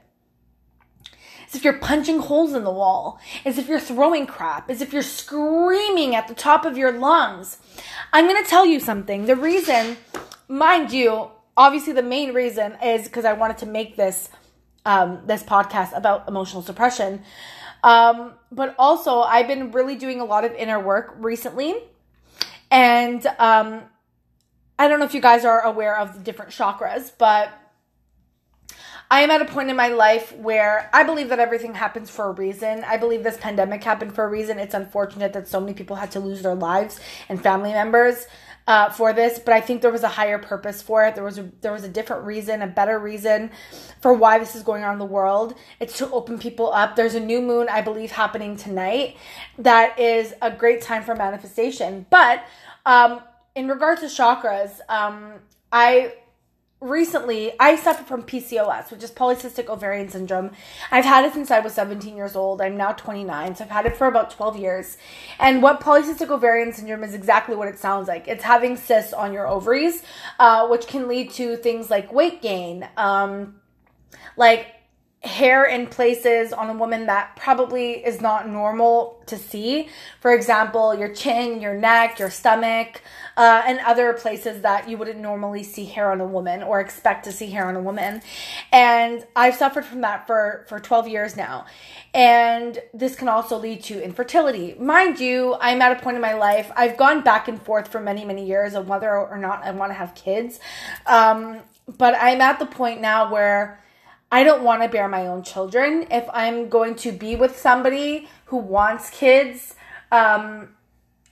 as 1.49 1.55
if 1.55 1.65
you're 1.65 1.79
punching 1.79 2.21
holes 2.21 2.53
in 2.53 2.63
the 2.63 2.71
wall, 2.71 3.19
as 3.45 3.57
if 3.59 3.69
you're 3.69 3.81
throwing 3.81 4.27
crap, 4.27 4.71
as 4.71 4.83
if 4.83 4.93
you're 4.93 5.03
screaming 5.03 6.15
at 6.15 6.29
the 6.29 6.35
top 6.35 6.65
of 6.65 6.77
your 6.77 6.93
lungs. 6.93 7.59
I'm 8.13 8.27
going 8.27 8.43
to 8.43 8.49
tell 8.49 8.67
you 8.67 8.79
something. 8.79 9.25
The 9.27 9.37
reason, 9.37 9.97
mind 10.49 10.93
you, 10.93 11.31
obviously 11.57 11.95
the 11.95 12.03
main 12.03 12.35
reason 12.35 12.77
is 12.83 13.05
because 13.05 13.25
I 13.25 13.33
wanted 13.33 13.59
to 13.59 13.67
make 13.67 13.97
this 13.97 14.29
um, 14.85 15.21
this 15.27 15.43
podcast 15.43 15.95
about 15.97 16.29
emotional 16.29 16.63
suppression. 16.63 17.23
Um, 17.83 18.35
but 18.51 18.75
also, 18.79 19.21
I've 19.21 19.47
been 19.47 19.71
really 19.73 19.97
doing 19.97 20.21
a 20.21 20.25
lot 20.25 20.45
of 20.45 20.55
inner 20.55 20.81
work 20.81 21.15
recently. 21.19 21.75
And 22.71 23.25
um, 23.39 23.83
I 24.79 24.89
don't 24.89 24.99
know 24.99 25.05
if 25.05 25.15
you 25.15 25.21
guys 25.21 25.45
are 25.45 25.61
aware 25.61 25.97
of 25.99 26.15
the 26.15 26.21
different 26.21 26.53
chakras, 26.53 27.13
but 27.19 27.51
I 29.11 29.23
am 29.23 29.31
at 29.31 29.41
a 29.41 29.47
point 29.47 29.71
in 29.71 29.77
my 29.77 29.89
life 29.89 30.37
where 30.37 30.91
I 30.93 31.03
believe 31.03 31.31
that 31.31 31.39
everything 31.39 31.75
happens 31.75 32.11
for 32.11 32.27
a 32.27 32.33
reason. 32.33 32.85
I 32.85 32.99
believe 32.99 33.23
this 33.23 33.39
pandemic 33.39 33.83
happened 33.83 34.15
for 34.15 34.25
a 34.25 34.29
reason. 34.29 34.59
It's 34.59 34.75
unfortunate 34.75 35.33
that 35.33 35.49
so 35.49 35.61
many 35.61 35.73
people 35.73 35.97
had 35.97 36.11
to 36.13 36.21
lose 36.21 36.43
their 36.43 36.55
lives 36.55 37.01
and 37.29 37.43
family 37.43 37.73
members. 37.73 38.27
Uh, 38.67 38.91
for 38.91 39.15
this, 39.15 39.39
but 39.39 39.55
I 39.55 39.63
think 39.63 39.81
there 39.81 39.91
was 39.91 40.03
a 40.03 40.09
higher 40.09 40.37
purpose 40.37 40.83
for 40.83 41.03
it. 41.07 41.15
There 41.15 41.25
was 41.25 41.39
a, 41.39 41.51
there 41.63 41.73
was 41.73 41.85
a 41.85 41.89
different 41.89 42.27
reason, 42.27 42.61
a 42.61 42.67
better 42.67 42.99
reason 42.99 43.51
for 44.03 44.13
why 44.13 44.39
this 44.39 44.55
is 44.55 44.63
going 44.63 44.85
on 44.85 44.93
in 44.93 44.99
the 44.99 45.07
world. 45.07 45.55
It's 45.81 45.97
to 45.97 46.11
open 46.11 46.39
people 46.39 46.71
up. 46.71 46.95
There's 46.95 47.15
a 47.15 47.21
new 47.21 47.41
moon, 47.41 47.69
I 47.71 47.81
believe, 47.81 48.11
happening 48.11 48.59
tonight. 48.59 49.17
That 49.57 49.99
is 49.99 50.35
a 50.43 50.51
great 50.51 50.83
time 50.83 51.03
for 51.03 51.17
manifestation. 51.17 52.05
But 52.11 52.45
um, 52.85 53.23
in 53.55 53.69
regards 53.69 54.03
to 54.03 54.09
chakras, 54.09 54.81
um, 54.91 55.37
I 55.73 56.13
recently 56.81 57.53
I 57.59 57.77
suffer 57.77 58.05
from 58.05 58.23
PCOS, 58.23 58.91
which 58.91 59.03
is 59.03 59.11
polycystic 59.11 59.69
ovarian 59.69 60.09
syndrome. 60.09 60.53
I've 60.91 61.05
had 61.05 61.25
it 61.25 61.33
since 61.33 61.51
I 61.51 61.61
was 61.61 61.75
17 61.75 62.17
years 62.17 62.37
old. 62.37 62.61
I'm 62.61 62.77
now 62.77 62.93
29, 62.93 63.57
so 63.57 63.65
I've 63.65 63.71
had 63.71 63.87
it 63.87 63.97
for 63.97 64.07
about 64.07 64.31
12 64.31 64.57
years. 64.57 64.97
And 65.39 65.63
what 65.63 65.81
polycystic 65.81 66.31
ovarian 66.31 66.73
syndrome 66.73 67.03
is 67.03 67.15
exactly 67.15 67.57
what 67.57 67.69
it 67.69 67.79
sounds 67.79 68.09
like. 68.09 68.29
It's 68.29 68.45
having 68.45 68.77
cysts 68.77 69.13
on 69.13 69.33
your 69.33 69.49
ovaries, 69.49 70.03
uh, 70.39 70.69
which 70.69 70.87
can 70.87 71.09
lead 71.09 71.31
to 71.33 71.57
things 71.57 71.91
like 71.91 72.13
weight 72.13 72.43
gain, 72.43 72.89
um, 72.97 73.61
like 74.37 74.75
hair 75.21 75.65
in 75.65 75.89
places 75.89 76.53
on 76.53 76.71
a 76.71 76.75
woman 76.75 77.07
that 77.07 77.35
probably 77.35 77.95
is 78.05 78.21
not 78.21 78.49
normal 78.49 79.21
to 79.27 79.37
see. 79.37 79.89
For 80.21 80.33
example, 80.33 80.97
your 80.97 81.13
chin, 81.13 81.61
your 81.61 81.75
neck, 81.75 82.21
your 82.21 82.31
stomach, 82.31 83.03
uh, 83.37 83.63
and 83.67 83.81
other 83.81 84.13
places 84.13 84.63
that 84.63 84.89
you 84.89 84.97
wouldn't 84.97 85.19
normally 85.19 85.65
see 85.65 85.87
hair 85.87 86.13
on 86.13 86.21
a 86.21 86.27
woman 86.27 86.63
or 86.63 86.81
expect 86.81 87.25
to 87.25 87.33
see 87.33 87.51
hair 87.51 87.67
on 87.67 87.75
a 87.75 87.81
woman. 87.81 88.23
And 88.71 89.27
I've 89.35 89.57
suffered 89.57 89.85
from 89.85 90.03
that 90.03 90.29
for, 90.29 90.65
for 90.69 90.79
12 90.79 91.09
years 91.09 91.37
now. 91.37 91.67
And 92.15 92.79
this 92.95 93.17
can 93.17 93.27
also 93.27 93.59
lead 93.59 93.83
to 93.85 94.03
infertility. 94.03 94.77
Mind 94.79 95.19
you, 95.19 95.57
I'm 95.61 95.83
at 95.83 95.99
a 95.99 96.01
point 96.01 96.15
in 96.15 96.23
my 96.23 96.35
life, 96.35 96.71
I've 96.77 96.97
gone 96.97 97.23
back 97.23 97.49
and 97.49 97.61
forth 97.61 97.89
for 97.89 98.01
many, 98.01 98.25
many 98.25 98.47
years 98.47 98.75
of 98.75 98.89
whether 98.89 99.11
or 99.11 99.37
not 99.37 99.65
I 99.65 99.73
want 99.73 99.91
to 99.91 99.95
have 99.95 100.15
kids. 100.15 100.61
Um, 101.07 101.59
but 101.97 102.15
I'm 102.21 102.41
at 102.41 102.61
the 102.61 102.67
point 102.67 103.01
now 103.01 103.33
where 103.33 103.81
I 104.31 104.45
don't 104.45 104.63
want 104.63 104.83
to 104.83 104.89
bear 104.89 105.09
my 105.09 105.27
own 105.27 105.43
children. 105.43 106.07
If 106.11 106.29
I'm 106.33 106.69
going 106.69 106.95
to 106.97 107.13
be 107.13 107.37
with 107.37 107.59
somebody 107.59 108.29
who 108.47 108.59
wants 108.59 109.11
kids 109.11 109.75
um, 110.13 110.75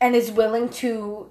and 0.00 0.14
is 0.14 0.30
willing 0.30 0.68
to 0.70 1.28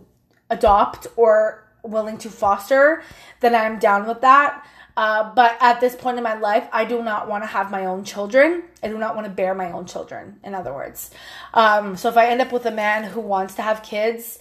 adopt 0.50 1.08
or 1.16 1.68
willing 1.84 2.18
to 2.20 2.30
foster, 2.30 3.04
then 3.40 3.56
I'm 3.56 3.80
down 3.80 4.08
with 4.08 4.22
that. 4.22 4.66
Uh, 4.98 5.34
but 5.34 5.58
at 5.60 5.82
this 5.82 5.96
point 5.96 6.18
in 6.18 6.24
my 6.24 6.36
life, 6.36 6.68
I 6.72 6.86
do 6.86 7.04
not 7.04 7.28
want 7.28 7.44
to 7.44 7.48
have 7.48 7.70
my 7.70 7.86
own 7.86 8.04
children. 8.06 8.64
I 8.82 8.88
do 8.88 8.98
not 8.98 9.16
want 9.16 9.28
to 9.28 9.34
bear 9.34 9.54
my 9.54 9.72
own 9.72 9.86
children, 9.86 10.40
in 10.44 10.56
other 10.56 10.74
words. 10.74 11.12
Um, 11.54 11.98
so 11.98 12.08
if 12.08 12.16
I 12.16 12.28
end 12.28 12.42
up 12.42 12.52
with 12.52 12.66
a 12.66 12.72
man 12.72 13.04
who 13.04 13.20
wants 13.20 13.56
to 13.56 13.62
have 13.62 13.84
kids, 13.84 14.40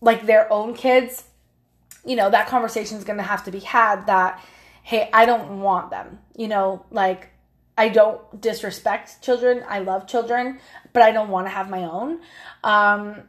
like 0.00 0.26
their 0.26 0.52
own 0.52 0.74
kids, 0.74 1.24
you 2.04 2.16
know, 2.16 2.28
that 2.30 2.48
conversation 2.48 2.98
is 2.98 3.04
going 3.04 3.16
to 3.16 3.22
have 3.22 3.44
to 3.44 3.50
be 3.50 3.60
had 3.60 4.06
that 4.06 4.44
hey, 4.88 5.10
I 5.12 5.26
don't 5.26 5.60
want 5.60 5.90
them. 5.90 6.18
You 6.34 6.48
know, 6.48 6.86
like 6.90 7.28
I 7.76 7.90
don't 7.90 8.40
disrespect 8.40 9.20
children. 9.20 9.62
I 9.68 9.80
love 9.80 10.06
children, 10.06 10.60
but 10.94 11.02
I 11.02 11.10
don't 11.10 11.28
want 11.28 11.46
to 11.46 11.50
have 11.50 11.68
my 11.68 11.84
own. 11.84 12.20
Um, 12.64 13.24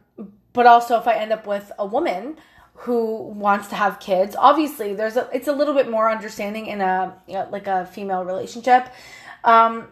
but 0.54 0.64
also, 0.64 0.98
if 0.98 1.06
I 1.06 1.16
end 1.16 1.32
up 1.34 1.46
with 1.46 1.70
a 1.78 1.84
woman 1.84 2.38
who 2.84 3.24
wants 3.24 3.68
to 3.68 3.74
have 3.74 4.00
kids, 4.00 4.34
obviously 4.38 4.94
there's 4.94 5.16
a 5.18 5.28
it's 5.34 5.48
a 5.48 5.52
little 5.52 5.74
bit 5.74 5.90
more 5.90 6.10
understanding 6.10 6.66
in 6.66 6.80
a 6.80 7.14
you 7.26 7.34
know, 7.34 7.46
like 7.52 7.66
a 7.66 7.84
female 7.84 8.24
relationship. 8.24 8.88
Um, 9.44 9.88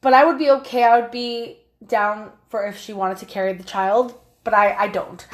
but 0.00 0.14
I 0.14 0.24
would 0.24 0.38
be 0.38 0.48
okay. 0.50 0.82
I 0.82 0.98
would 0.98 1.10
be 1.10 1.58
down 1.86 2.32
for 2.48 2.64
if 2.64 2.78
she 2.78 2.94
wanted 2.94 3.18
to 3.18 3.26
carry 3.26 3.52
the 3.52 3.64
child, 3.64 4.18
but 4.44 4.54
I 4.54 4.72
I 4.84 4.88
don't. 4.88 5.26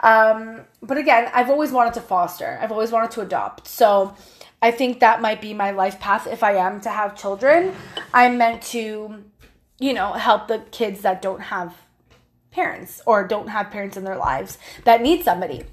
Um, 0.00 0.62
but 0.80 0.96
again, 0.96 1.30
I've 1.34 1.50
always 1.50 1.72
wanted 1.72 1.92
to 1.94 2.00
foster. 2.00 2.58
I've 2.62 2.72
always 2.72 2.90
wanted 2.90 3.10
to 3.12 3.20
adopt. 3.20 3.66
So 3.68 4.16
I 4.62 4.70
think 4.70 5.00
that 5.00 5.20
might 5.20 5.40
be 5.40 5.54
my 5.54 5.70
life 5.70 6.00
path 6.00 6.26
if 6.26 6.42
I 6.42 6.54
am 6.54 6.80
to 6.82 6.90
have 6.90 7.16
children. 7.16 7.74
I'm 8.12 8.38
meant 8.38 8.62
to, 8.64 9.24
you 9.78 9.92
know, 9.92 10.12
help 10.14 10.48
the 10.48 10.60
kids 10.70 11.02
that 11.02 11.20
don't 11.22 11.40
have 11.40 11.74
parents 12.50 13.02
or 13.06 13.26
don't 13.26 13.48
have 13.48 13.70
parents 13.70 13.96
in 13.96 14.04
their 14.04 14.16
lives 14.16 14.58
that 14.84 15.02
need 15.02 15.24
somebody. 15.24 15.64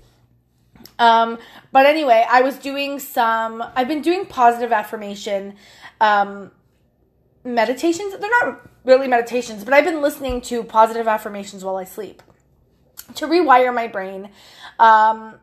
Um, 1.00 1.40
but 1.72 1.86
anyway, 1.86 2.26
I 2.30 2.42
was 2.42 2.58
doing 2.58 3.00
some, 3.00 3.64
I've 3.76 3.88
been 3.88 4.02
doing 4.02 4.26
positive 4.26 4.72
affirmation 4.72 5.56
um, 6.02 6.52
meditations. 7.44 8.18
They're 8.18 8.30
not 8.30 8.70
really 8.84 9.08
meditations, 9.08 9.64
but 9.64 9.74
I've 9.74 9.86
been 9.86 10.02
listening 10.02 10.42
to 10.42 10.64
positive 10.64 11.08
affirmations 11.08 11.64
while 11.64 11.78
I 11.78 11.86
sleep 11.86 12.22
to 13.16 13.28
rewire 13.28 13.74
my 13.74 13.88
brain 13.88 14.30
um, 14.80 15.36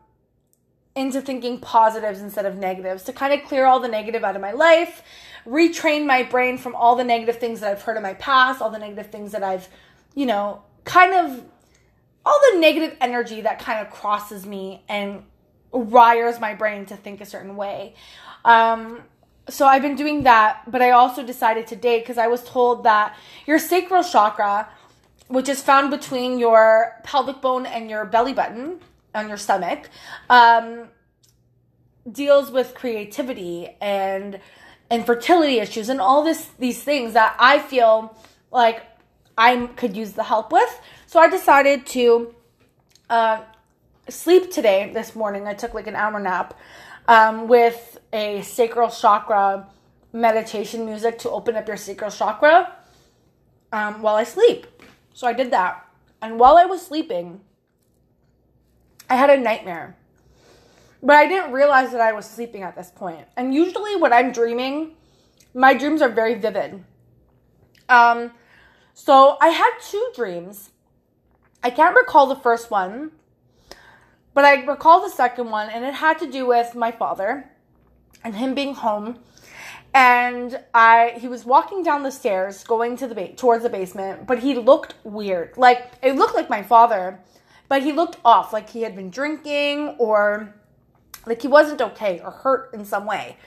into 0.95 1.21
thinking 1.21 1.59
positives 1.59 2.19
instead 2.19 2.45
of 2.45 2.57
negatives, 2.57 3.03
to 3.03 3.13
kind 3.13 3.33
of 3.33 3.47
clear 3.47 3.65
all 3.65 3.79
the 3.79 3.87
negative 3.87 4.23
out 4.23 4.35
of 4.35 4.41
my 4.41 4.51
life, 4.51 5.03
retrain 5.45 6.05
my 6.05 6.23
brain 6.23 6.57
from 6.57 6.75
all 6.75 6.95
the 6.95 7.03
negative 7.03 7.39
things 7.39 7.61
that 7.61 7.71
I've 7.71 7.81
heard 7.81 7.97
in 7.97 8.03
my 8.03 8.13
past, 8.15 8.61
all 8.61 8.69
the 8.69 8.79
negative 8.79 9.11
things 9.11 9.31
that 9.31 9.43
I've, 9.43 9.69
you 10.15 10.25
know, 10.25 10.63
kind 10.83 11.13
of 11.13 11.43
all 12.25 12.39
the 12.51 12.59
negative 12.59 12.97
energy 13.01 13.41
that 13.41 13.59
kind 13.59 13.85
of 13.85 13.91
crosses 13.91 14.45
me 14.45 14.83
and 14.87 15.23
wires 15.71 16.39
my 16.39 16.53
brain 16.53 16.85
to 16.87 16.95
think 16.95 17.21
a 17.21 17.25
certain 17.25 17.55
way. 17.55 17.95
Um, 18.43 19.01
so 19.49 19.65
I've 19.65 19.81
been 19.81 19.95
doing 19.95 20.23
that, 20.23 20.69
but 20.69 20.81
I 20.81 20.91
also 20.91 21.25
decided 21.25 21.67
today 21.67 21.99
because 21.99 22.17
I 22.17 22.27
was 22.27 22.43
told 22.43 22.83
that 22.83 23.17
your 23.47 23.59
sacral 23.59 24.03
chakra, 24.03 24.69
which 25.27 25.49
is 25.49 25.61
found 25.61 25.89
between 25.89 26.37
your 26.37 26.99
pelvic 27.03 27.41
bone 27.41 27.65
and 27.65 27.89
your 27.89 28.05
belly 28.05 28.33
button 28.33 28.81
on 29.13 29.27
your 29.27 29.37
stomach, 29.37 29.89
um, 30.29 30.87
deals 32.09 32.51
with 32.51 32.73
creativity 32.73 33.75
and 33.81 34.39
infertility 34.89 35.59
issues 35.59 35.89
and 35.89 36.01
all 36.01 36.23
this 36.23 36.49
these 36.59 36.83
things 36.83 37.13
that 37.13 37.35
I 37.39 37.59
feel 37.59 38.15
like 38.51 38.83
I 39.37 39.67
could 39.75 39.95
use 39.95 40.13
the 40.13 40.23
help 40.23 40.51
with. 40.51 40.81
So 41.05 41.19
I 41.19 41.29
decided 41.29 41.85
to 41.87 42.35
uh, 43.09 43.41
sleep 44.09 44.51
today, 44.51 44.91
this 44.93 45.15
morning. 45.15 45.47
I 45.47 45.53
took 45.53 45.73
like 45.73 45.87
an 45.87 45.95
hour 45.95 46.19
nap 46.19 46.57
um, 47.07 47.47
with 47.47 47.99
a 48.13 48.41
sacral 48.41 48.89
chakra 48.89 49.67
meditation 50.13 50.85
music 50.85 51.19
to 51.19 51.29
open 51.29 51.55
up 51.55 51.67
your 51.67 51.77
sacral 51.77 52.11
chakra 52.11 52.75
um, 53.71 54.01
while 54.01 54.15
I 54.15 54.23
sleep. 54.23 54.67
So 55.13 55.27
I 55.27 55.33
did 55.33 55.51
that. 55.51 55.87
And 56.21 56.39
while 56.39 56.57
I 56.57 56.65
was 56.65 56.85
sleeping, 56.85 57.41
I 59.11 59.15
had 59.15 59.29
a 59.29 59.37
nightmare. 59.37 59.97
But 61.03 61.17
I 61.17 61.27
didn't 61.27 61.51
realize 61.51 61.91
that 61.91 61.99
I 61.99 62.13
was 62.13 62.25
sleeping 62.25 62.63
at 62.63 62.77
this 62.77 62.91
point. 62.95 63.27
And 63.35 63.53
usually 63.53 63.97
when 63.97 64.13
I'm 64.13 64.31
dreaming, 64.31 64.95
my 65.53 65.73
dreams 65.73 66.01
are 66.01 66.07
very 66.07 66.35
vivid. 66.35 66.85
Um, 67.89 68.31
so 68.93 69.35
I 69.41 69.49
had 69.49 69.71
two 69.85 70.13
dreams. 70.15 70.69
I 71.61 71.71
can't 71.71 71.93
recall 71.93 72.25
the 72.27 72.37
first 72.37 72.71
one, 72.71 73.11
but 74.33 74.45
I 74.45 74.63
recall 74.63 75.01
the 75.01 75.13
second 75.13 75.49
one, 75.49 75.69
and 75.69 75.83
it 75.83 75.95
had 75.95 76.17
to 76.19 76.31
do 76.31 76.45
with 76.45 76.73
my 76.73 76.93
father 76.93 77.49
and 78.23 78.35
him 78.35 78.55
being 78.55 78.75
home. 78.75 79.19
And 79.93 80.57
I, 80.73 81.17
he 81.17 81.27
was 81.27 81.43
walking 81.43 81.83
down 81.83 82.03
the 82.03 82.11
stairs, 82.11 82.63
going 82.63 82.95
to 82.95 83.07
the 83.07 83.15
ba- 83.15 83.33
towards 83.33 83.63
the 83.63 83.69
basement, 83.69 84.25
but 84.25 84.39
he 84.39 84.55
looked 84.55 84.93
weird. 85.03 85.57
Like 85.57 85.91
it 86.01 86.15
looked 86.15 86.33
like 86.33 86.49
my 86.49 86.63
father, 86.63 87.19
but 87.71 87.83
he 87.83 87.93
looked 87.93 88.17
off, 88.25 88.51
like 88.51 88.69
he 88.69 88.81
had 88.81 88.97
been 88.97 89.09
drinking 89.09 89.95
or 89.97 90.53
like 91.25 91.41
he 91.41 91.47
wasn't 91.47 91.79
okay 91.79 92.19
or 92.19 92.29
hurt 92.29 92.73
in 92.73 92.83
some 92.83 93.05
way. 93.05 93.37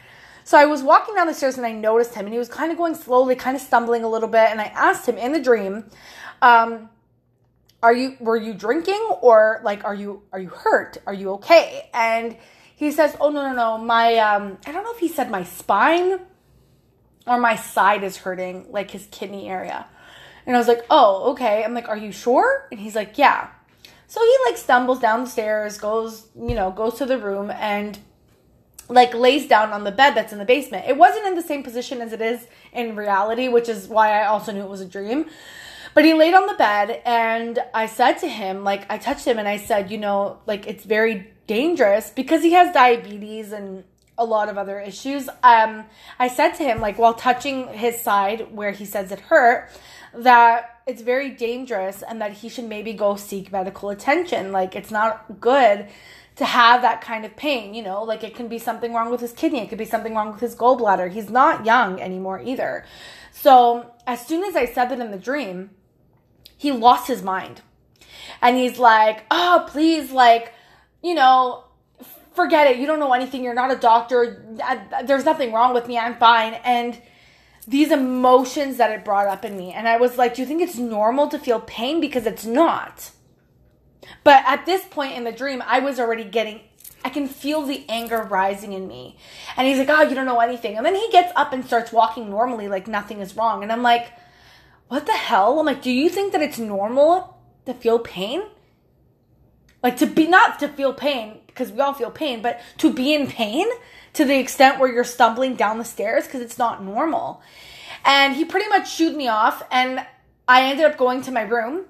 So 0.44 0.56
I 0.56 0.64
was 0.64 0.82
walking 0.82 1.14
down 1.14 1.26
the 1.26 1.34
stairs 1.34 1.58
and 1.58 1.66
I 1.66 1.72
noticed 1.72 2.14
him, 2.14 2.24
and 2.24 2.32
he 2.32 2.38
was 2.38 2.48
kind 2.48 2.72
of 2.72 2.78
going 2.78 2.94
slowly, 2.94 3.34
kind 3.34 3.54
of 3.54 3.60
stumbling 3.60 4.02
a 4.02 4.08
little 4.08 4.30
bit. 4.30 4.48
And 4.48 4.62
I 4.62 4.72
asked 4.74 5.06
him 5.06 5.18
in 5.18 5.32
the 5.32 5.42
dream, 5.42 5.84
um, 6.40 6.88
are 7.82 7.92
you 7.92 8.16
were 8.18 8.38
you 8.38 8.54
drinking 8.54 9.10
or 9.20 9.60
like 9.62 9.84
are 9.84 9.94
you 9.94 10.22
are 10.32 10.38
you 10.38 10.48
hurt? 10.48 10.96
Are 11.06 11.12
you 11.12 11.32
okay? 11.32 11.90
And 11.92 12.38
he 12.76 12.92
says 12.92 13.14
oh 13.20 13.28
no 13.28 13.42
no 13.42 13.54
no. 13.54 13.76
My 13.76 14.16
um 14.16 14.56
i 14.64 14.72
don't 14.72 14.84
know 14.84 14.94
if 14.94 15.00
he 15.00 15.08
said 15.08 15.30
my 15.30 15.44
spine 15.44 16.18
or 17.26 17.38
my 17.38 17.56
side 17.56 18.02
is 18.02 18.16
hurting 18.16 18.68
like 18.70 18.90
his 18.90 19.06
kidney 19.10 19.50
area. 19.50 19.86
And 20.46 20.56
i 20.56 20.58
was 20.58 20.66
like 20.66 20.86
oh 20.88 21.32
okay. 21.32 21.62
I'm 21.62 21.74
like 21.74 21.90
are 21.90 21.98
you 21.98 22.10
sure? 22.10 22.68
And 22.70 22.80
he's 22.80 22.94
like 22.94 23.18
yeah 23.18 23.50
so 24.06 24.20
he 24.20 24.36
like 24.46 24.56
stumbles 24.56 25.00
downstairs, 25.00 25.78
goes 25.78 26.28
you 26.36 26.54
know 26.54 26.70
goes 26.70 26.94
to 26.94 27.06
the 27.06 27.18
room 27.18 27.50
and 27.50 27.98
like 28.88 29.14
lays 29.14 29.48
down 29.48 29.72
on 29.72 29.84
the 29.84 29.92
bed 29.92 30.14
that's 30.14 30.32
in 30.32 30.38
the 30.38 30.44
basement 30.44 30.84
it 30.86 30.96
wasn't 30.96 31.26
in 31.26 31.34
the 31.34 31.42
same 31.42 31.62
position 31.62 32.02
as 32.02 32.12
it 32.12 32.20
is 32.20 32.46
in 32.70 32.94
reality 32.94 33.48
which 33.48 33.66
is 33.66 33.88
why 33.88 34.20
i 34.20 34.26
also 34.26 34.52
knew 34.52 34.60
it 34.60 34.68
was 34.68 34.82
a 34.82 34.86
dream 34.86 35.24
but 35.94 36.04
he 36.04 36.12
laid 36.12 36.34
on 36.34 36.46
the 36.46 36.54
bed 36.54 37.00
and 37.06 37.60
I 37.72 37.86
said 37.86 38.14
to 38.14 38.28
him, 38.28 38.64
like, 38.64 38.90
I 38.90 38.98
touched 38.98 39.24
him 39.24 39.38
and 39.38 39.46
I 39.46 39.56
said, 39.56 39.90
you 39.92 39.98
know, 39.98 40.40
like, 40.44 40.66
it's 40.66 40.84
very 40.84 41.30
dangerous 41.46 42.10
because 42.10 42.42
he 42.42 42.52
has 42.52 42.74
diabetes 42.74 43.52
and 43.52 43.84
a 44.18 44.24
lot 44.24 44.48
of 44.48 44.58
other 44.58 44.80
issues. 44.80 45.28
Um, 45.44 45.84
I 46.18 46.28
said 46.28 46.52
to 46.54 46.64
him, 46.64 46.80
like, 46.80 46.98
while 46.98 47.14
touching 47.14 47.68
his 47.68 48.00
side 48.00 48.52
where 48.52 48.72
he 48.72 48.84
says 48.84 49.12
it 49.12 49.20
hurt, 49.20 49.70
that 50.12 50.73
it's 50.86 51.02
very 51.02 51.30
dangerous 51.30 52.02
and 52.02 52.20
that 52.20 52.32
he 52.32 52.48
should 52.48 52.66
maybe 52.66 52.92
go 52.92 53.16
seek 53.16 53.50
medical 53.50 53.90
attention. 53.90 54.52
Like, 54.52 54.76
it's 54.76 54.90
not 54.90 55.40
good 55.40 55.88
to 56.36 56.44
have 56.44 56.82
that 56.82 57.00
kind 57.00 57.24
of 57.24 57.36
pain, 57.36 57.74
you 57.74 57.82
know, 57.82 58.02
like 58.02 58.24
it 58.24 58.34
can 58.34 58.48
be 58.48 58.58
something 58.58 58.92
wrong 58.92 59.10
with 59.10 59.20
his 59.20 59.32
kidney, 59.32 59.60
it 59.60 59.68
could 59.68 59.78
be 59.78 59.84
something 59.84 60.14
wrong 60.14 60.32
with 60.32 60.40
his 60.40 60.56
gallbladder. 60.56 61.10
He's 61.10 61.30
not 61.30 61.64
young 61.64 62.00
anymore 62.00 62.40
either. 62.40 62.84
So, 63.30 63.92
as 64.06 64.26
soon 64.26 64.42
as 64.44 64.56
I 64.56 64.66
said 64.66 64.86
that 64.86 64.98
in 64.98 65.10
the 65.10 65.18
dream, 65.18 65.70
he 66.56 66.72
lost 66.72 67.06
his 67.06 67.22
mind. 67.22 67.62
And 68.42 68.56
he's 68.56 68.78
like, 68.78 69.24
oh, 69.30 69.66
please, 69.68 70.10
like, 70.10 70.52
you 71.02 71.14
know, 71.14 71.64
forget 72.32 72.66
it. 72.66 72.78
You 72.78 72.86
don't 72.86 72.98
know 72.98 73.12
anything. 73.12 73.42
You're 73.42 73.54
not 73.54 73.70
a 73.70 73.76
doctor. 73.76 74.44
There's 75.04 75.24
nothing 75.24 75.52
wrong 75.52 75.72
with 75.72 75.86
me. 75.86 75.98
I'm 75.98 76.16
fine. 76.16 76.54
And 76.64 77.00
these 77.66 77.90
emotions 77.90 78.76
that 78.76 78.90
it 78.90 79.04
brought 79.04 79.26
up 79.26 79.44
in 79.44 79.56
me. 79.56 79.72
And 79.72 79.88
I 79.88 79.96
was 79.96 80.18
like, 80.18 80.34
do 80.34 80.42
you 80.42 80.46
think 80.46 80.62
it's 80.62 80.76
normal 80.76 81.28
to 81.28 81.38
feel 81.38 81.60
pain? 81.60 82.00
Because 82.00 82.26
it's 82.26 82.44
not. 82.44 83.10
But 84.22 84.44
at 84.46 84.66
this 84.66 84.84
point 84.84 85.16
in 85.16 85.24
the 85.24 85.32
dream, 85.32 85.62
I 85.66 85.80
was 85.80 85.98
already 85.98 86.24
getting, 86.24 86.60
I 87.04 87.08
can 87.08 87.26
feel 87.26 87.62
the 87.62 87.84
anger 87.88 88.22
rising 88.22 88.72
in 88.72 88.86
me. 88.86 89.16
And 89.56 89.66
he's 89.66 89.78
like, 89.78 89.88
oh, 89.88 90.02
you 90.02 90.14
don't 90.14 90.26
know 90.26 90.40
anything. 90.40 90.76
And 90.76 90.84
then 90.84 90.94
he 90.94 91.08
gets 91.10 91.32
up 91.36 91.52
and 91.52 91.64
starts 91.64 91.92
walking 91.92 92.28
normally 92.28 92.68
like 92.68 92.86
nothing 92.86 93.20
is 93.20 93.36
wrong. 93.36 93.62
And 93.62 93.72
I'm 93.72 93.82
like, 93.82 94.12
what 94.88 95.06
the 95.06 95.12
hell? 95.12 95.58
I'm 95.58 95.66
like, 95.66 95.82
do 95.82 95.90
you 95.90 96.08
think 96.08 96.32
that 96.32 96.42
it's 96.42 96.58
normal 96.58 97.38
to 97.64 97.72
feel 97.72 97.98
pain? 97.98 98.42
Like 99.82 99.96
to 99.98 100.06
be 100.06 100.26
not 100.26 100.58
to 100.60 100.68
feel 100.68 100.92
pain 100.92 101.40
because 101.54 101.70
we 101.70 101.80
all 101.80 101.94
feel 101.94 102.10
pain, 102.10 102.42
but 102.42 102.60
to 102.78 102.92
be 102.92 103.14
in 103.14 103.28
pain 103.28 103.66
to 104.14 104.24
the 104.24 104.38
extent 104.38 104.80
where 104.80 104.92
you're 104.92 105.04
stumbling 105.04 105.54
down 105.54 105.78
the 105.78 105.84
stairs 105.84 106.24
because 106.24 106.40
it's 106.40 106.58
not 106.58 106.82
normal. 106.82 107.40
And 108.04 108.34
he 108.34 108.44
pretty 108.44 108.68
much 108.68 108.92
shooed 108.92 109.16
me 109.16 109.28
off, 109.28 109.62
and 109.70 110.04
I 110.48 110.62
ended 110.64 110.84
up 110.84 110.98
going 110.98 111.22
to 111.22 111.32
my 111.32 111.42
room 111.42 111.84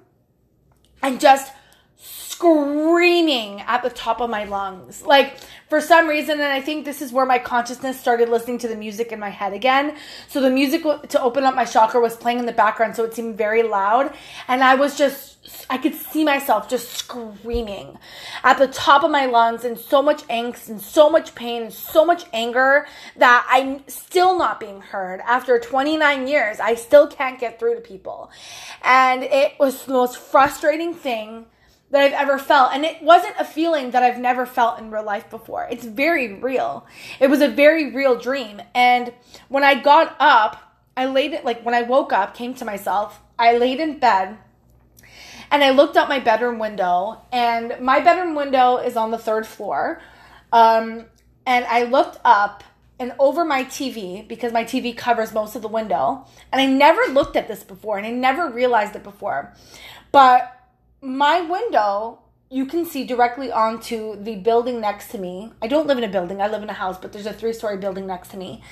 and 1.01 1.19
just 1.19 1.51
screaming 1.97 3.61
at 3.61 3.81
the 3.81 3.89
top 3.89 4.19
of 4.19 4.29
my 4.29 4.43
lungs. 4.43 5.03
Like, 5.03 5.37
for 5.69 5.79
some 5.79 6.07
reason, 6.07 6.33
and 6.33 6.51
I 6.51 6.61
think 6.61 6.83
this 6.83 7.01
is 7.01 7.13
where 7.13 7.25
my 7.25 7.39
consciousness 7.39 7.99
started 7.99 8.29
listening 8.29 8.57
to 8.59 8.67
the 8.67 8.75
music 8.75 9.11
in 9.11 9.19
my 9.19 9.29
head 9.29 9.53
again. 9.53 9.95
So, 10.27 10.41
the 10.41 10.49
music 10.49 10.83
to 10.83 11.21
open 11.21 11.45
up 11.45 11.55
my 11.55 11.65
chakra 11.65 12.01
was 12.01 12.15
playing 12.17 12.39
in 12.39 12.45
the 12.45 12.51
background, 12.51 12.95
so 12.95 13.03
it 13.05 13.13
seemed 13.13 13.37
very 13.37 13.63
loud. 13.63 14.13
And 14.49 14.63
I 14.63 14.75
was 14.75 14.97
just, 14.97 15.65
I 15.69 15.77
could 15.77 15.95
see 15.95 16.25
myself 16.25 16.69
just 16.69 16.89
screaming 16.89 17.97
at 18.43 18.57
the 18.57 18.67
top 18.67 19.03
of 19.03 19.11
my 19.11 19.25
lungs 19.27 19.63
and 19.63 19.77
so 19.77 20.01
much 20.01 20.23
angst 20.27 20.67
and 20.67 20.81
so 20.81 21.09
much 21.09 21.35
pain 21.35 21.63
and 21.63 21.73
so 21.73 22.03
much 22.03 22.25
anger 22.33 22.85
that 23.15 23.47
I'm 23.49 23.87
still 23.87 24.37
not 24.37 24.59
being 24.59 24.81
heard. 24.81 25.21
After 25.21 25.57
29 25.57 26.27
years, 26.27 26.59
I 26.59 26.75
still 26.75 27.07
can't 27.07 27.39
get 27.39 27.59
through 27.59 27.75
to 27.75 27.81
people. 27.81 28.29
And 28.83 29.23
it 29.23 29.53
was 29.57 29.85
the 29.85 29.93
most 29.93 30.17
frustrating 30.17 30.93
thing 30.93 31.45
that 31.95 32.03
I've 32.03 32.27
ever 32.27 32.37
felt. 32.37 32.73
And 32.73 32.83
it 32.83 33.01
wasn't 33.01 33.35
a 33.39 33.45
feeling 33.45 33.91
that 33.91 34.03
I've 34.03 34.19
never 34.19 34.45
felt 34.45 34.79
in 34.79 34.91
real 34.91 35.05
life 35.05 35.29
before. 35.29 35.65
It's 35.71 35.85
very 35.85 36.33
real. 36.33 36.85
It 37.21 37.29
was 37.29 37.39
a 37.39 37.47
very 37.47 37.95
real 37.95 38.19
dream. 38.19 38.61
And 38.73 39.13
when 39.47 39.63
I 39.63 39.75
got 39.75 40.13
up, 40.19 40.77
I 40.97 41.05
laid 41.05 41.31
it, 41.31 41.45
like 41.45 41.63
when 41.63 41.73
I 41.73 41.83
woke 41.83 42.11
up, 42.11 42.35
came 42.35 42.53
to 42.55 42.65
myself, 42.65 43.21
I 43.39 43.57
laid 43.57 43.79
in 43.79 43.99
bed 43.99 44.37
and 45.49 45.63
I 45.63 45.69
looked 45.69 45.95
out 45.95 46.09
my 46.09 46.19
bedroom 46.19 46.59
window. 46.59 47.21
And 47.31 47.77
my 47.79 48.01
bedroom 48.01 48.35
window 48.35 48.75
is 48.75 48.97
on 48.97 49.11
the 49.11 49.17
third 49.17 49.47
floor. 49.47 50.01
Um, 50.51 51.05
and 51.45 51.63
I 51.63 51.83
looked 51.83 52.19
up 52.25 52.65
and 52.99 53.13
over 53.19 53.45
my 53.45 53.63
TV 53.63 54.27
because 54.27 54.51
my 54.51 54.65
TV 54.65 54.95
covers 54.97 55.31
most 55.31 55.55
of 55.55 55.61
the 55.61 55.69
window. 55.69 56.25
And 56.51 56.61
I 56.61 56.65
never 56.65 57.13
looked 57.13 57.37
at 57.37 57.47
this 57.47 57.63
before 57.63 57.97
and 57.97 58.05
I 58.05 58.11
never 58.11 58.49
realized 58.49 58.97
it 58.97 59.03
before. 59.03 59.53
But 60.11 60.54
my 61.05 61.41
window 61.41 62.19
you 62.49 62.65
can 62.65 62.85
see 62.85 63.05
directly 63.05 63.51
onto 63.51 64.21
the 64.21 64.35
building 64.35 64.79
next 64.79 65.09
to 65.09 65.17
me. 65.17 65.51
I 65.61 65.67
don't 65.67 65.87
live 65.87 65.97
in 65.97 66.03
a 66.03 66.09
building, 66.09 66.41
I 66.41 66.47
live 66.47 66.63
in 66.63 66.69
a 66.69 66.73
house, 66.73 66.97
but 66.97 67.11
there's 67.11 67.25
a 67.25 67.33
three 67.33 67.53
story 67.53 67.77
building 67.77 68.05
next 68.07 68.29
to 68.29 68.37
me. 68.37 68.63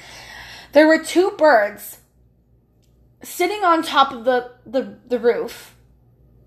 There 0.74 0.88
were 0.88 1.04
two 1.04 1.32
birds 1.32 2.00
sitting 3.24 3.64
on 3.64 3.84
top 3.84 4.12
of 4.12 4.26
the, 4.26 4.52
the, 4.66 4.98
the 5.08 5.20
roof 5.20 5.76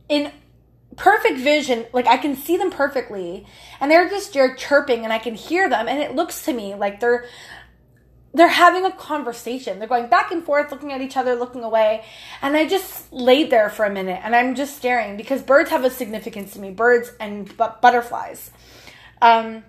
in 0.09 0.33
perfect 0.97 1.39
vision 1.39 1.85
like 1.93 2.07
i 2.07 2.17
can 2.17 2.35
see 2.35 2.57
them 2.57 2.71
perfectly 2.71 3.47
and 3.81 3.91
they're 3.91 4.09
just 4.09 4.33
they're 4.33 4.55
chirping 4.55 5.05
and 5.05 5.13
i 5.13 5.19
can 5.19 5.35
hear 5.35 5.69
them 5.69 5.89
and 5.89 6.03
it 6.03 6.15
looks 6.15 6.45
to 6.47 6.55
me 6.55 6.75
like 6.75 7.01
they're 7.01 7.27
they're 8.37 8.49
having 8.49 8.85
a 8.85 8.93
conversation 8.93 9.79
they're 9.79 9.89
going 9.89 10.09
back 10.09 10.31
and 10.31 10.45
forth 10.45 10.71
looking 10.71 10.93
at 10.93 11.01
each 11.01 11.17
other 11.17 11.35
looking 11.35 11.65
away 11.65 12.05
and 12.43 12.57
i 12.57 12.67
just 12.67 13.13
laid 13.13 13.51
there 13.51 13.71
for 13.71 13.85
a 13.85 13.91
minute 13.91 14.21
and 14.23 14.37
i'm 14.37 14.55
just 14.55 14.77
staring 14.77 15.17
because 15.17 15.43
birds 15.43 15.71
have 15.71 15.85
a 15.85 15.91
significance 15.91 16.53
to 16.53 16.61
me 16.61 16.71
birds 16.71 17.13
and 17.19 17.57
but 17.57 17.81
butterflies 17.81 18.51
um, 19.23 19.65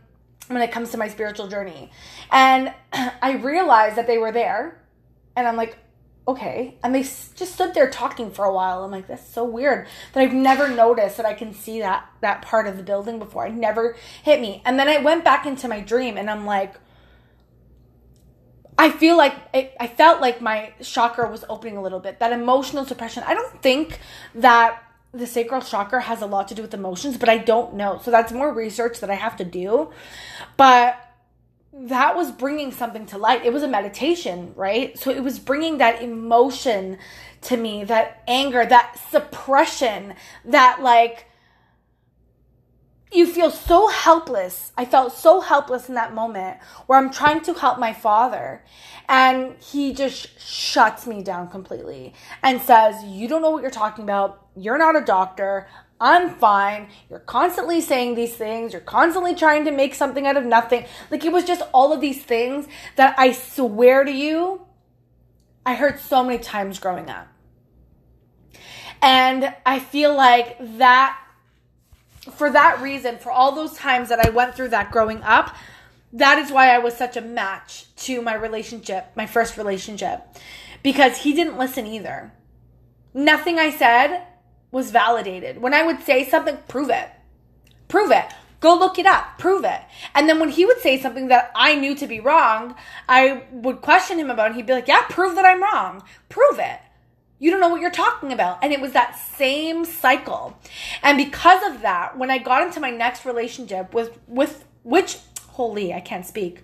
when 0.47 0.62
it 0.62 0.71
comes 0.71 0.91
to 0.91 0.97
my 0.97 1.08
spiritual 1.08 1.47
journey 1.47 1.89
and 2.32 2.73
i 2.93 3.34
realized 3.41 3.95
that 3.95 4.08
they 4.08 4.17
were 4.17 4.32
there 4.32 4.82
and 5.36 5.47
i'm 5.47 5.56
like 5.56 5.77
okay. 6.27 6.75
And 6.84 6.93
they 6.93 7.03
just 7.03 7.53
stood 7.53 7.73
there 7.73 7.89
talking 7.89 8.32
for 8.32 8.43
a 8.43 8.53
while. 8.53 8.84
I'm 8.84 8.91
like, 8.91 9.08
that's 9.08 9.25
so 9.25 9.45
weird 9.45 9.88
that 10.13 10.21
I've 10.21 10.34
never 10.34 10.67
noticed 10.67 11.17
that 11.17 11.25
I 11.25 11.34
can 11.34 11.53
see 11.53 11.80
that 11.80 12.06
that 12.19 12.41
part 12.41 12.67
of 12.67 12.75
the 12.75 12.84
building 12.84 13.17
before. 13.17 13.47
It 13.47 13.53
never 13.53 13.95
hit 14.23 14.41
me. 14.41 14.62
And 14.65 14.77
then 14.77 14.89
I 14.89 14.97
went 14.97 15.23
back 15.23 15.45
into 15.45 15.67
my 15.67 15.80
dream 15.80 16.17
and 16.17 16.30
I'm 16.30 16.45
like, 16.45 16.75
I 18.78 18.92
feel 18.92 19.18
like 19.18 19.36
it, 19.54 19.76
I 19.80 19.88
felt 19.88 20.22
like 20.22 20.42
my 20.42 20.74
chakra 20.82 21.30
was 21.30 21.44
opening 21.50 21.78
a 21.78 21.82
little 21.82 22.00
bit. 22.00 22.20
That 22.20 22.32
emotional 22.32 22.86
suppression. 22.86 23.24
I 23.26 23.34
don't 23.34 23.62
think 23.62 24.00
that 24.36 24.84
the 25.13 25.26
sacral 25.26 25.62
chakra 25.62 26.02
has 26.02 26.22
a 26.22 26.26
lot 26.26 26.48
to 26.50 26.56
do 26.56 26.62
with 26.62 26.74
emotions, 26.74 27.18
but 27.18 27.30
I 27.30 27.40
don't 27.40 27.74
know. 27.74 28.00
So 28.04 28.12
that's 28.12 28.32
more 28.32 28.54
research 28.54 29.00
that 29.00 29.10
I 29.10 29.16
have 29.16 29.36
to 29.38 29.46
do. 29.46 29.92
But 30.58 31.04
that 31.74 32.16
was 32.16 32.32
bringing 32.32 32.72
something 32.72 33.06
to 33.08 33.18
light. 33.18 33.46
It 33.46 33.54
was 33.54 33.63
a 33.63 33.68
meditation, 33.68 34.54
right? 34.56 34.98
So 34.98 35.12
it 35.12 35.24
was 35.24 35.40
bringing 35.40 35.78
that 35.78 36.02
emotion 36.02 36.98
to 37.42 37.58
me, 37.58 37.84
that 37.86 38.24
anger, 38.28 38.66
that 38.66 39.00
suppression, 39.12 40.16
that 40.46 40.82
like 40.82 41.27
you 43.12 43.26
feel 43.26 43.52
so 43.52 43.88
helpless. 43.88 44.72
I 44.78 44.86
felt 44.86 45.13
so 45.13 45.41
helpless 45.41 45.88
in 45.89 45.96
that 45.96 46.13
moment 46.13 46.58
where 46.88 47.00
I'm 47.00 47.12
trying 47.12 47.41
to 47.41 47.54
help 47.54 47.80
my 47.80 47.93
father 47.93 48.63
and 49.08 49.56
he 49.60 49.93
just 49.93 50.39
shuts 50.39 51.08
me 51.08 51.24
down 51.24 51.50
completely 51.50 52.13
and 52.43 52.62
says, 52.62 53.04
You 53.06 53.28
don't 53.28 53.41
know 53.41 53.52
what 53.52 53.62
you're 53.62 53.72
talking 53.72 54.04
about. 54.04 54.48
You're 54.56 54.78
not 54.78 54.96
a 54.96 55.06
doctor. 55.06 55.67
I'm 56.00 56.36
fine. 56.36 56.89
You're 57.10 57.20
constantly 57.20 57.82
saying 57.82 58.15
these 58.15 58.36
things. 58.36 58.74
You're 58.74 58.82
constantly 58.82 59.34
trying 59.34 59.65
to 59.65 59.72
make 59.72 59.96
something 59.96 60.28
out 60.28 60.38
of 60.38 60.46
nothing. 60.46 60.86
Like 61.10 61.26
it 61.26 61.32
was 61.32 61.43
just 61.43 61.63
all 61.74 61.91
of 61.93 62.02
these 62.02 62.22
things 62.22 62.67
that 62.98 63.15
I 63.17 63.32
swear 63.32 64.04
to 64.04 64.12
you, 64.12 64.62
I 65.65 65.76
heard 65.76 66.00
so 66.00 66.24
many 66.24 66.39
times 66.39 66.80
growing 66.80 67.10
up. 67.10 67.28
And 69.02 69.54
I 69.65 69.80
feel 69.80 70.15
like 70.15 70.58
that, 70.78 71.17
for 72.32 72.50
that 72.52 72.82
reason, 72.82 73.18
for 73.18 73.32
all 73.32 73.54
those 73.54 73.74
times 73.74 74.10
that 74.10 74.26
I 74.26 74.30
went 74.30 74.56
through 74.56 74.70
that 74.70 74.92
growing 74.92 75.22
up, 75.24 75.56
that 76.13 76.40
is 76.40 76.52
why 76.52 76.74
I 76.74 76.80
was 76.80 76.96
such 76.96 77.18
a 77.18 77.22
match 77.22 77.94
to 77.98 78.22
my 78.22 78.34
relationship, 78.34 79.12
my 79.16 79.26
first 79.26 79.58
relationship, 79.58 80.22
because 80.84 81.18
he 81.18 81.34
didn't 81.34 81.58
listen 81.58 81.86
either. 81.86 82.32
Nothing 83.13 83.60
I 83.60 83.72
said 83.72 84.26
was 84.72 84.92
validated. 84.92 85.62
When 85.62 85.74
I 85.74 85.84
would 85.84 86.04
say 86.04 86.28
something, 86.28 86.58
prove 86.68 86.90
it. 86.90 87.10
Prove 87.88 88.12
it. 88.12 88.26
Go 88.60 88.76
look 88.76 88.98
it 88.98 89.06
up. 89.06 89.38
Prove 89.38 89.63
it. 89.63 89.82
And 90.16 90.28
then 90.28 90.40
when 90.40 90.50
he 90.50 90.66
would 90.66 90.80
say 90.80 91.00
something 91.00 91.28
that 91.28 91.52
I 91.56 91.76
knew 91.76 91.96
to 91.96 92.08
be 92.08 92.20
wrong, 92.20 92.76
I 93.08 93.44
would 93.52 93.82
question 93.82 94.20
him 94.20 94.30
about 94.30 94.52
it. 94.52 94.56
He'd 94.56 94.66
be 94.66 94.74
like, 94.74 94.88
Yeah, 94.88 95.04
prove 95.10 95.36
that 95.36 95.46
I'm 95.46 95.62
wrong. 95.62 96.04
Prove 96.30 96.60
it. 96.60 96.80
You 97.39 97.52
don't 97.52 97.60
know 97.60 97.69
what 97.69 97.82
you're 97.82 97.91
talking 97.91 98.34
about. 98.34 98.63
And 98.63 98.73
it 98.73 98.82
was 98.82 98.93
that 98.93 99.17
same 99.17 99.86
cycle. 99.86 100.58
And 101.04 101.17
because 101.17 101.62
of 101.71 101.82
that, 101.82 102.17
when 102.17 102.32
I 102.32 102.38
got 102.39 102.63
into 102.63 102.80
my 102.80 102.89
next 102.89 103.26
relationship 103.26 103.93
with 103.93 104.19
with 104.28 104.65
which 104.84 105.17
holy, 105.50 105.93
I 105.93 106.00
can't 106.00 106.26
speak, 106.26 106.62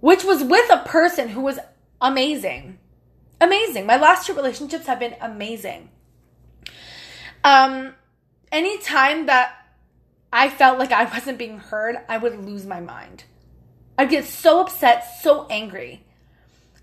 which 0.00 0.24
was 0.24 0.42
with 0.42 0.70
a 0.70 0.84
person 0.84 1.28
who 1.28 1.40
was 1.40 1.58
amazing. 2.00 2.78
Amazing. 3.40 3.86
My 3.86 3.96
last 3.96 4.26
two 4.26 4.34
relationships 4.34 4.86
have 4.86 4.98
been 4.98 5.16
amazing. 5.20 5.90
Um, 7.44 7.94
anytime 8.50 9.26
that 9.26 9.54
I 10.32 10.48
felt 10.48 10.78
like 10.78 10.92
I 10.92 11.04
wasn't 11.12 11.38
being 11.38 11.58
heard, 11.58 11.96
I 12.08 12.18
would 12.18 12.44
lose 12.44 12.66
my 12.66 12.80
mind. 12.80 13.24
I'd 13.98 14.10
get 14.10 14.24
so 14.24 14.60
upset, 14.60 15.04
so 15.22 15.46
angry. 15.48 16.05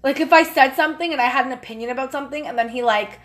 Like 0.04 0.20
if 0.20 0.34
I 0.34 0.44
said 0.44 0.76
something 0.76 1.12
and 1.12 1.22
I 1.22 1.26
had 1.26 1.46
an 1.46 1.52
opinion 1.52 1.90
about 1.90 2.12
something 2.12 2.46
and 2.46 2.58
then 2.58 2.70
he 2.70 2.84
like 2.84 3.20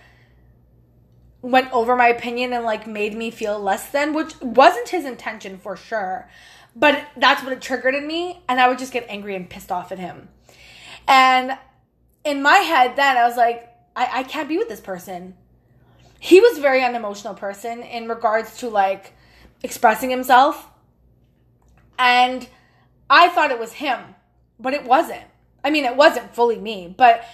went 1.43 1.73
over 1.73 1.97
my 1.97 2.09
opinion 2.09 2.53
and 2.53 2.65
like 2.65 2.87
made 2.87 3.15
me 3.15 3.31
feel 3.31 3.59
less 3.59 3.91
than, 3.91 4.15
which 4.15 4.41
wasn't 4.41 4.89
his 4.89 5.05
intention 5.05 5.59
for 5.59 5.77
sure. 5.77 6.29
But 6.77 7.05
that's 7.17 7.43
what 7.43 7.53
it 7.53 7.61
triggered 7.61 7.95
in 7.95 8.07
me 8.07 8.43
and 8.49 8.61
I 8.61 8.69
would 8.69 8.79
just 8.79 8.93
get 8.93 9.07
angry 9.09 9.35
and 9.35 9.51
pissed 9.51 9.73
off 9.73 9.91
at 9.91 9.99
him. 9.99 10.29
And 11.07 11.59
in 12.25 12.43
my 12.43 12.59
head 12.59 12.97
then 12.97 13.17
I 13.17 13.27
was 13.27 13.37
like, 13.37 13.69
I, 13.97 14.21
I 14.21 14.23
can't 14.23 14.49
be 14.49 14.57
with 14.59 14.69
this 14.69 14.81
person 14.81 15.35
he 16.21 16.41
was 16.41 16.59
very 16.59 16.83
unemotional 16.83 17.35
person 17.35 17.83
in 17.83 18.09
regards 18.09 18.59
to 18.59 18.69
like 18.69 19.13
expressing 19.63 20.11
himself 20.11 20.69
and 21.99 22.49
i 23.09 23.29
thought 23.29 23.51
it 23.51 23.59
was 23.59 23.73
him 23.75 24.01
but 24.59 24.75
it 24.75 24.85
wasn't 24.85 25.25
i 25.65 25.71
mean 25.71 25.85
it 25.85 25.97
wasn't 25.97 26.35
fully 26.35 26.59
me 26.59 26.93
but 26.97 27.25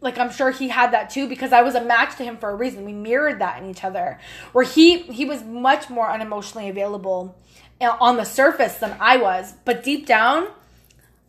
like 0.00 0.18
i'm 0.18 0.30
sure 0.30 0.50
he 0.50 0.68
had 0.68 0.92
that 0.92 1.10
too 1.10 1.28
because 1.28 1.52
i 1.52 1.62
was 1.62 1.74
a 1.74 1.84
match 1.84 2.16
to 2.16 2.24
him 2.24 2.36
for 2.36 2.50
a 2.50 2.54
reason 2.54 2.84
we 2.84 2.92
mirrored 2.92 3.40
that 3.40 3.62
in 3.62 3.68
each 3.68 3.84
other 3.84 4.18
where 4.52 4.64
he 4.64 5.02
he 5.02 5.24
was 5.24 5.42
much 5.42 5.90
more 5.90 6.08
unemotionally 6.08 6.68
available 6.68 7.36
on 7.80 8.16
the 8.16 8.24
surface 8.24 8.76
than 8.76 8.96
i 9.00 9.16
was 9.16 9.54
but 9.64 9.82
deep 9.82 10.06
down 10.06 10.48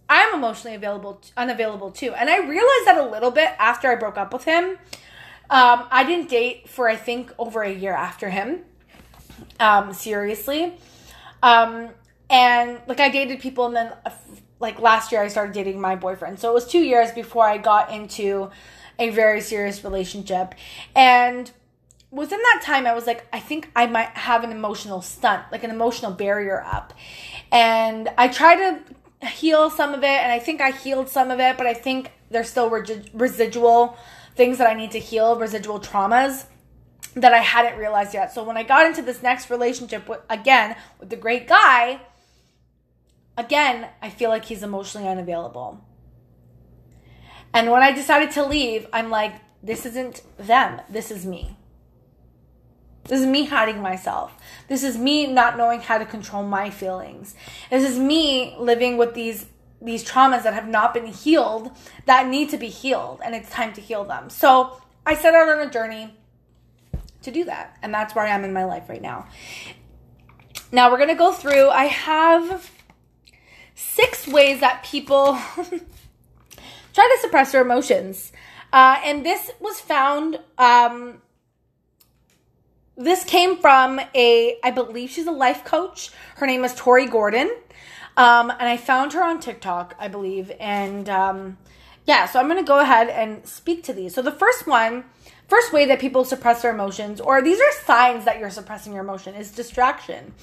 i'm 0.10 0.34
emotionally 0.34 0.76
available 0.76 1.22
unavailable 1.38 1.92
too 1.92 2.14
and 2.14 2.30
i 2.30 2.38
realized 2.38 2.86
that 2.86 2.98
a 2.98 3.10
little 3.10 3.32
bit 3.32 3.50
after 3.60 3.90
i 3.90 3.96
broke 3.96 4.18
up 4.18 4.34
with 4.34 4.44
him 4.44 4.78
um, 5.52 5.84
I 5.92 6.06
didn't 6.06 6.30
date 6.30 6.70
for 6.70 6.88
I 6.88 6.96
think 6.96 7.34
over 7.38 7.62
a 7.62 7.72
year 7.72 7.92
after 7.92 8.30
him. 8.30 8.62
Um, 9.60 9.92
seriously. 9.92 10.74
Um, 11.44 11.90
and 12.30 12.80
like 12.88 13.02
I 13.02 13.10
dated 13.10 13.42
people 13.42 13.66
and 13.66 13.76
then 13.76 13.94
uh, 14.06 14.12
like 14.62 14.80
last 14.80 15.12
year 15.12 15.22
I 15.22 15.28
started 15.28 15.54
dating 15.54 15.82
my 15.82 15.96
boyfriend. 15.96 16.40
So 16.40 16.50
it 16.50 16.54
was 16.54 16.68
2 16.68 16.80
years 16.80 17.12
before 17.12 17.46
I 17.46 17.58
got 17.58 17.92
into 17.92 18.52
a 19.00 19.10
very 19.10 19.42
serious 19.42 19.84
relationship. 19.84 20.56
And 20.96 21.52
within 22.12 22.40
that 22.40 22.62
time 22.64 22.86
I 22.86 22.94
was 22.94 23.08
like 23.08 23.26
I 23.34 23.40
think 23.40 23.70
I 23.76 23.88
might 23.88 24.10
have 24.10 24.44
an 24.44 24.52
emotional 24.52 25.02
stunt, 25.02 25.44
like 25.52 25.64
an 25.64 25.72
emotional 25.72 26.12
barrier 26.12 26.64
up. 26.66 26.94
And 27.52 28.10
I 28.18 28.28
tried 28.28 28.58
to 28.58 29.28
heal 29.28 29.70
some 29.70 29.94
of 29.94 30.04
it 30.04 30.20
and 30.24 30.32
I 30.32 30.40
think 30.40 30.62
I 30.62 30.72
healed 30.72 31.10
some 31.10 31.32
of 31.32 31.40
it, 31.40 31.58
but 31.58 31.68
I 31.68 31.74
think 31.74 32.12
there's 32.30 32.50
still 32.50 32.70
residual 32.70 33.98
things 34.36 34.58
that 34.60 34.68
I 34.70 34.74
need 34.74 34.92
to 34.92 35.00
heal, 35.00 35.36
residual 35.36 35.80
traumas 35.80 36.46
that 37.16 37.34
I 37.34 37.40
hadn't 37.40 37.78
realized 37.78 38.14
yet. 38.14 38.34
So 38.34 38.44
when 38.44 38.56
I 38.56 38.64
got 38.64 38.86
into 38.86 39.02
this 39.02 39.22
next 39.22 39.50
relationship 39.50 40.08
with 40.08 40.22
again 40.30 40.76
with 41.00 41.10
the 41.10 41.18
great 41.18 41.48
guy, 41.48 42.00
again, 43.38 43.88
I 44.02 44.10
feel 44.10 44.30
like 44.30 44.46
he's 44.46 44.64
emotionally 44.64 45.08
unavailable. 45.08 45.84
And 47.54 47.70
when 47.70 47.84
I 47.84 47.92
decided 47.92 48.32
to 48.32 48.46
leave, 48.46 48.88
I'm 48.94 49.10
like, 49.10 49.34
this 49.62 49.86
isn't 49.86 50.22
them. 50.38 50.82
This 50.90 51.12
is 51.12 51.26
me. 51.26 51.58
This 53.06 53.22
is 53.22 53.26
me 53.26 53.46
hiding 53.46 53.82
myself. 53.82 54.34
This 54.68 54.84
is 54.84 54.98
me 54.98 55.28
not 55.28 55.58
knowing 55.58 55.82
how 55.82 55.98
to 55.98 56.06
control 56.06 56.44
my 56.44 56.70
feelings. 56.70 57.36
This 57.70 57.90
is 57.90 57.98
me 58.00 58.56
living 58.58 58.98
with 58.98 59.14
these 59.14 59.48
these 59.84 60.08
traumas 60.08 60.44
that 60.44 60.54
have 60.54 60.68
not 60.68 60.94
been 60.94 61.08
healed 61.08 61.72
that 62.06 62.28
need 62.28 62.50
to 62.50 62.58
be 62.58 62.68
healed 62.68 63.20
and 63.26 63.34
it's 63.34 63.50
time 63.50 63.74
to 63.74 63.82
heal 63.82 64.04
them. 64.04 64.30
So 64.30 64.80
I 65.08 65.16
set 65.16 65.34
out 65.34 65.50
on 65.50 65.68
a 65.68 65.72
journey 65.72 66.16
to 67.24 67.32
do 67.32 67.44
that. 67.46 67.78
And 67.82 67.94
that's 67.94 68.14
where 68.14 68.26
I 68.26 68.30
am 68.30 68.44
in 68.44 68.54
my 68.54 68.64
life 68.64 68.90
right 68.90 69.02
now. 69.02 69.28
Now 70.72 70.92
we're 70.92 70.98
going 70.98 71.10
to 71.10 71.16
go 71.16 71.34
through, 71.34 71.70
I 71.70 71.86
have 71.86 72.71
six 73.76 74.28
ways 74.28 74.60
that 74.60 74.84
people 74.84 75.34
try 76.94 77.16
to 77.16 77.18
suppress 77.22 77.52
their 77.52 77.62
emotions. 77.62 78.32
Uh, 78.74 79.02
and 79.04 79.26
this 79.26 79.52
was 79.60 79.80
found, 79.80 80.40
um, 80.58 81.22
this 82.96 83.24
came 83.24 83.58
from 83.58 84.00
a, 84.16 84.58
I 84.64 84.72
believe 84.72 85.10
she's 85.10 85.28
a 85.28 85.32
life 85.32 85.66
coach. 85.66 86.12
Her 86.36 86.48
name 86.48 86.64
is 86.64 86.74
Tori 86.76 87.08
Gordon. 87.08 87.52
Um, 88.18 88.50
and 88.50 88.64
I 88.64 88.78
found 88.78 89.14
her 89.14 89.24
on 89.24 89.40
TikTok, 89.40 89.96
I 90.00 90.08
believe. 90.08 90.52
And 90.60 91.10
um, 91.10 91.58
yeah, 92.06 92.26
so 92.26 92.40
I'm 92.40 92.48
going 92.48 92.64
to 92.64 92.68
go 92.68 92.80
ahead 92.80 93.10
and 93.10 93.46
speak 93.46 93.84
to 93.84 93.94
these. 93.94 94.14
So 94.14 94.22
the 94.22 94.32
first 94.32 94.68
one, 94.68 95.06
first 95.48 95.74
way 95.74 95.86
that 95.86 96.00
people 96.00 96.24
suppress 96.24 96.62
their 96.62 96.74
emotions, 96.74 97.22
or 97.22 97.42
these 97.42 97.60
are 97.60 97.72
signs 97.84 98.26
that 98.26 98.40
you're 98.40 98.50
suppressing 98.50 98.94
your 98.94 99.04
emotion, 99.04 99.36
is 99.36 99.52
distraction. 99.52 100.34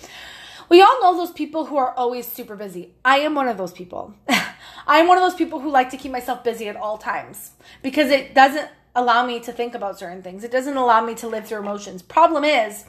We 0.69 0.83
all 0.83 1.01
know 1.01 1.17
those 1.17 1.33
people 1.33 1.67
who 1.67 1.77
are 1.77 1.93
always 1.95 2.27
super 2.27 2.57
busy. 2.57 2.95
I 3.05 3.19
am 3.19 3.35
one 3.35 3.49
of 3.49 3.57
those 3.57 3.73
people. 3.73 4.15
I'm 4.87 5.07
one 5.07 5.17
of 5.17 5.23
those 5.23 5.35
people 5.35 5.61
who 5.61 5.71
like 5.71 5.91
to 5.91 5.97
keep 5.97 6.13
myself 6.13 6.45
busy 6.45 6.69
at 6.69 6.77
all 6.77 6.99
times 6.99 7.53
because 7.83 8.11
it 8.11 8.35
doesn't 8.35 8.69
allow 8.95 9.25
me 9.27 9.41
to 9.41 9.53
think 9.53 9.75
about 9.75 9.99
certain 9.99 10.23
things. 10.23 10.45
It 10.45 10.51
doesn't 10.51 10.77
allow 10.77 11.05
me 11.05 11.15
to 11.17 11.29
live 11.29 11.47
through 11.47 11.59
emotions. 11.59 12.03
Problem 12.03 12.45
is, 12.45 12.85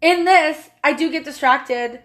in 0.00 0.24
this, 0.24 0.70
I 0.82 0.92
do 0.92 1.10
get 1.10 1.24
distracted 1.24 2.00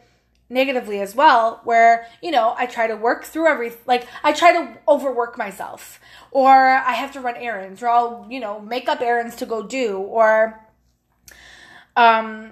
negatively 0.50 1.00
as 1.00 1.16
well 1.16 1.62
where 1.64 2.08
you 2.24 2.32
know 2.32 2.56
i 2.58 2.66
try 2.66 2.88
to 2.88 2.96
work 2.96 3.24
through 3.24 3.48
every 3.48 3.72
like 3.86 4.08
i 4.24 4.32
try 4.32 4.52
to 4.52 4.78
overwork 4.88 5.38
myself 5.38 6.00
or 6.32 6.50
i 6.52 6.94
have 6.94 7.12
to 7.12 7.22
run 7.22 7.36
errands 7.36 7.84
or 7.84 7.88
i'll 7.88 8.26
you 8.32 8.40
know 8.40 8.60
make 8.60 8.90
up 8.90 9.00
errands 9.00 9.36
to 9.36 9.46
go 9.46 9.62
do 9.62 10.00
or 10.00 10.60
um 11.96 12.52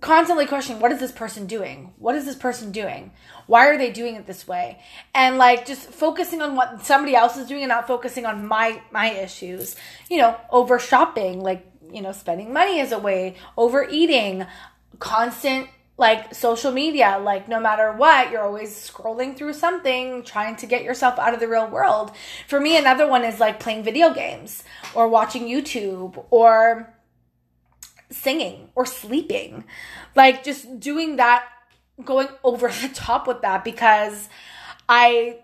constantly 0.00 0.46
questioning 0.46 0.80
what 0.80 0.92
is 0.92 1.00
this 1.00 1.12
person 1.12 1.46
doing? 1.46 1.92
What 1.98 2.14
is 2.14 2.24
this 2.24 2.36
person 2.36 2.72
doing? 2.72 3.12
Why 3.46 3.68
are 3.68 3.78
they 3.78 3.90
doing 3.90 4.16
it 4.16 4.26
this 4.26 4.46
way? 4.46 4.80
And 5.14 5.38
like 5.38 5.66
just 5.66 5.88
focusing 5.88 6.42
on 6.42 6.56
what 6.56 6.84
somebody 6.84 7.14
else 7.14 7.36
is 7.36 7.46
doing 7.46 7.62
and 7.62 7.68
not 7.68 7.86
focusing 7.86 8.26
on 8.26 8.46
my 8.46 8.80
my 8.90 9.10
issues. 9.10 9.76
You 10.10 10.18
know 10.18 10.36
over 10.50 10.78
shopping 10.78 11.40
like 11.40 11.66
you 11.92 12.02
know 12.02 12.12
spending 12.12 12.52
money 12.52 12.80
as 12.80 12.92
a 12.92 12.98
way 12.98 13.36
overeating 13.56 14.46
constant 14.98 15.68
like 15.96 16.34
social 16.34 16.72
media 16.72 17.20
like 17.22 17.48
no 17.48 17.60
matter 17.60 17.92
what 17.92 18.32
you're 18.32 18.42
always 18.42 18.70
scrolling 18.72 19.36
through 19.36 19.52
something 19.52 20.24
trying 20.24 20.56
to 20.56 20.66
get 20.66 20.82
yourself 20.82 21.18
out 21.20 21.34
of 21.34 21.40
the 21.40 21.46
real 21.46 21.68
world. 21.68 22.10
For 22.48 22.58
me 22.58 22.76
another 22.76 23.06
one 23.06 23.24
is 23.24 23.38
like 23.38 23.60
playing 23.60 23.84
video 23.84 24.12
games 24.12 24.64
or 24.94 25.08
watching 25.08 25.44
youtube 25.44 26.24
or 26.30 26.93
singing 28.14 28.68
or 28.74 28.86
sleeping 28.86 29.64
like 30.14 30.44
just 30.44 30.80
doing 30.80 31.16
that 31.16 31.44
going 32.04 32.28
over 32.42 32.68
the 32.82 32.90
top 32.94 33.26
with 33.26 33.42
that 33.42 33.64
because 33.64 34.28
i 34.88 35.38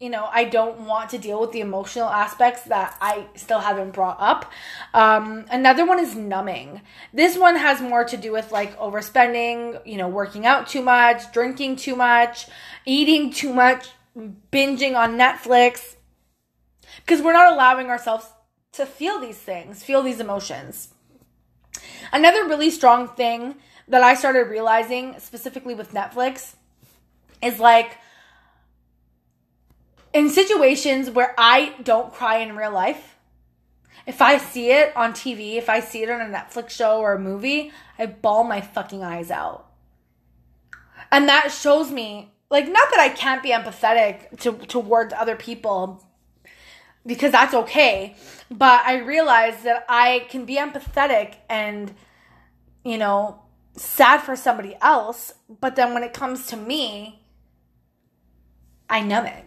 you 0.00 0.08
know, 0.08 0.30
I 0.32 0.44
don't 0.44 0.80
want 0.86 1.10
to 1.10 1.18
deal 1.18 1.38
with 1.38 1.52
the 1.52 1.60
emotional 1.60 2.08
aspects 2.08 2.62
that 2.64 2.96
I 3.02 3.26
still 3.36 3.60
haven't 3.60 3.90
brought 3.90 4.16
up. 4.18 4.50
Um, 4.94 5.44
another 5.50 5.84
one 5.84 6.00
is 6.00 6.16
numbing. 6.16 6.80
This 7.12 7.36
one 7.36 7.56
has 7.56 7.82
more 7.82 8.04
to 8.04 8.16
do 8.16 8.32
with 8.32 8.50
like 8.50 8.78
overspending, 8.78 9.86
you 9.86 9.98
know, 9.98 10.08
working 10.08 10.46
out 10.46 10.66
too 10.66 10.80
much, 10.80 11.30
drinking 11.32 11.76
too 11.76 11.94
much, 11.94 12.46
eating 12.86 13.30
too 13.30 13.52
much, 13.52 13.88
binging 14.16 14.96
on 14.96 15.18
Netflix. 15.18 15.96
Because 16.96 17.20
we're 17.20 17.34
not 17.34 17.52
allowing 17.52 17.88
ourselves 17.88 18.26
to 18.72 18.86
feel 18.86 19.20
these 19.20 19.38
things, 19.38 19.82
feel 19.82 20.02
these 20.02 20.18
emotions. 20.18 20.94
Another 22.12 22.44
really 22.44 22.70
strong 22.70 23.08
thing 23.08 23.56
that 23.88 24.02
I 24.02 24.14
started 24.14 24.48
realizing, 24.48 25.18
specifically 25.18 25.74
with 25.74 25.92
Netflix, 25.92 26.54
is 27.42 27.58
like, 27.58 27.98
in 30.12 30.28
situations 30.30 31.10
where 31.10 31.34
I 31.38 31.74
don't 31.82 32.12
cry 32.12 32.38
in 32.38 32.56
real 32.56 32.72
life, 32.72 33.16
if 34.06 34.20
I 34.22 34.38
see 34.38 34.70
it 34.70 34.96
on 34.96 35.12
TV, 35.12 35.56
if 35.56 35.68
I 35.68 35.80
see 35.80 36.02
it 36.02 36.10
on 36.10 36.20
a 36.20 36.24
Netflix 36.24 36.70
show 36.70 37.00
or 37.00 37.14
a 37.14 37.18
movie, 37.18 37.72
I 37.98 38.06
bawl 38.06 38.44
my 38.44 38.60
fucking 38.60 39.04
eyes 39.04 39.30
out. 39.30 39.66
And 41.12 41.28
that 41.28 41.52
shows 41.52 41.90
me, 41.90 42.32
like, 42.50 42.66
not 42.66 42.90
that 42.90 43.00
I 43.00 43.08
can't 43.08 43.42
be 43.42 43.50
empathetic 43.50 44.40
to, 44.40 44.52
towards 44.52 45.12
other 45.12 45.36
people 45.36 46.04
because 47.06 47.32
that's 47.32 47.54
okay, 47.54 48.16
but 48.50 48.82
I 48.84 48.98
realize 48.98 49.62
that 49.62 49.84
I 49.88 50.26
can 50.28 50.44
be 50.44 50.56
empathetic 50.56 51.34
and, 51.48 51.94
you 52.84 52.98
know, 52.98 53.42
sad 53.76 54.18
for 54.18 54.36
somebody 54.36 54.76
else, 54.80 55.32
but 55.60 55.76
then 55.76 55.94
when 55.94 56.02
it 56.02 56.12
comes 56.12 56.46
to 56.48 56.56
me, 56.56 57.22
I 58.88 59.00
numb 59.00 59.26
it. 59.26 59.44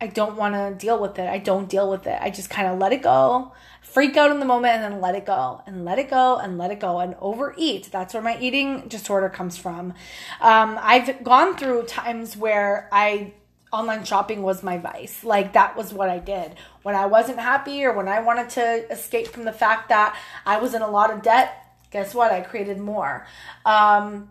I 0.00 0.06
don't 0.06 0.36
want 0.36 0.54
to 0.54 0.74
deal 0.78 0.98
with 0.98 1.18
it. 1.18 1.28
I 1.28 1.38
don't 1.38 1.68
deal 1.68 1.90
with 1.90 2.06
it. 2.06 2.18
I 2.20 2.30
just 2.30 2.50
kind 2.50 2.68
of 2.68 2.78
let 2.78 2.92
it 2.92 3.02
go, 3.02 3.52
freak 3.80 4.16
out 4.16 4.30
in 4.30 4.38
the 4.38 4.44
moment, 4.44 4.74
and 4.74 4.92
then 4.92 5.00
let 5.00 5.14
it 5.14 5.24
go, 5.24 5.62
and 5.66 5.84
let 5.84 5.98
it 5.98 6.10
go, 6.10 6.36
and 6.36 6.58
let 6.58 6.70
it 6.70 6.80
go, 6.80 6.98
and 7.00 7.14
overeat. 7.20 7.90
That's 7.90 8.12
where 8.12 8.22
my 8.22 8.38
eating 8.38 8.88
disorder 8.88 9.28
comes 9.28 9.56
from. 9.56 9.94
Um, 10.40 10.78
I've 10.80 11.22
gone 11.24 11.56
through 11.56 11.84
times 11.84 12.36
where 12.36 12.88
I 12.92 13.34
online 13.74 14.04
shopping 14.04 14.42
was 14.42 14.62
my 14.62 14.78
vice. 14.78 15.24
Like 15.24 15.52
that 15.54 15.76
was 15.76 15.92
what 15.92 16.08
I 16.08 16.18
did 16.18 16.54
when 16.82 16.94
I 16.94 17.06
wasn't 17.06 17.40
happy 17.40 17.84
or 17.84 17.92
when 17.92 18.08
I 18.08 18.20
wanted 18.20 18.50
to 18.50 18.90
escape 18.90 19.28
from 19.28 19.44
the 19.44 19.52
fact 19.52 19.88
that 19.88 20.16
I 20.46 20.58
was 20.58 20.74
in 20.74 20.82
a 20.82 20.90
lot 20.90 21.10
of 21.12 21.22
debt. 21.22 21.60
Guess 21.90 22.14
what? 22.14 22.32
I 22.32 22.40
created 22.40 22.78
more. 22.78 23.26
Um, 23.64 24.30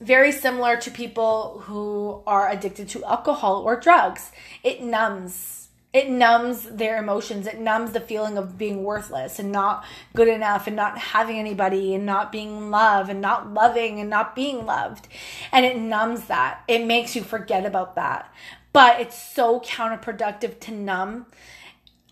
very 0.00 0.32
similar 0.32 0.76
to 0.78 0.90
people 0.90 1.60
who 1.66 2.22
are 2.26 2.48
addicted 2.48 2.88
to 2.90 3.04
alcohol 3.04 3.62
or 3.62 3.78
drugs. 3.78 4.32
It 4.62 4.82
numbs. 4.82 5.59
It 5.92 6.08
numbs 6.08 6.64
their 6.64 6.98
emotions. 6.98 7.46
It 7.46 7.58
numbs 7.58 7.92
the 7.92 8.00
feeling 8.00 8.38
of 8.38 8.56
being 8.56 8.84
worthless 8.84 9.40
and 9.40 9.50
not 9.50 9.84
good 10.14 10.28
enough 10.28 10.68
and 10.68 10.76
not 10.76 10.98
having 10.98 11.38
anybody 11.38 11.94
and 11.94 12.06
not 12.06 12.30
being 12.30 12.56
in 12.56 12.70
love 12.70 13.08
and 13.08 13.20
not 13.20 13.52
loving 13.52 13.98
and 13.98 14.08
not 14.08 14.36
being 14.36 14.64
loved. 14.64 15.08
And 15.50 15.66
it 15.66 15.76
numbs 15.76 16.26
that. 16.26 16.62
It 16.68 16.86
makes 16.86 17.16
you 17.16 17.22
forget 17.22 17.66
about 17.66 17.96
that. 17.96 18.32
But 18.72 19.00
it's 19.00 19.20
so 19.20 19.58
counterproductive 19.60 20.60
to 20.60 20.72
numb, 20.72 21.26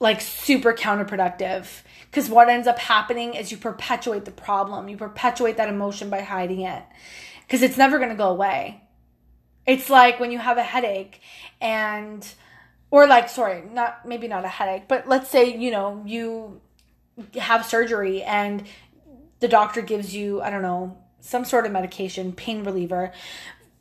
like 0.00 0.20
super 0.20 0.72
counterproductive. 0.72 1.82
Because 2.10 2.28
what 2.28 2.48
ends 2.48 2.66
up 2.66 2.80
happening 2.80 3.34
is 3.34 3.52
you 3.52 3.58
perpetuate 3.58 4.24
the 4.24 4.32
problem, 4.32 4.88
you 4.88 4.96
perpetuate 4.96 5.56
that 5.56 5.68
emotion 5.68 6.10
by 6.10 6.22
hiding 6.22 6.62
it 6.62 6.82
because 7.48 7.62
it's 7.62 7.78
never 7.78 7.98
going 7.98 8.10
to 8.10 8.16
go 8.16 8.28
away. 8.28 8.82
It's 9.66 9.88
like 9.88 10.18
when 10.18 10.32
you 10.32 10.38
have 10.38 10.58
a 10.58 10.62
headache 10.62 11.20
and 11.60 12.26
or 12.90 13.06
like 13.06 13.28
sorry, 13.28 13.62
not 13.72 14.06
maybe 14.06 14.28
not 14.28 14.44
a 14.44 14.48
headache, 14.48 14.88
but 14.88 15.08
let's 15.08 15.28
say, 15.28 15.56
you 15.56 15.70
know, 15.70 16.02
you 16.06 16.60
have 17.38 17.64
surgery 17.64 18.22
and 18.22 18.64
the 19.40 19.48
doctor 19.48 19.82
gives 19.82 20.14
you, 20.14 20.40
I 20.40 20.50
don't 20.50 20.62
know, 20.62 20.96
some 21.20 21.44
sort 21.44 21.66
of 21.66 21.72
medication, 21.72 22.32
pain 22.32 22.64
reliever 22.64 23.12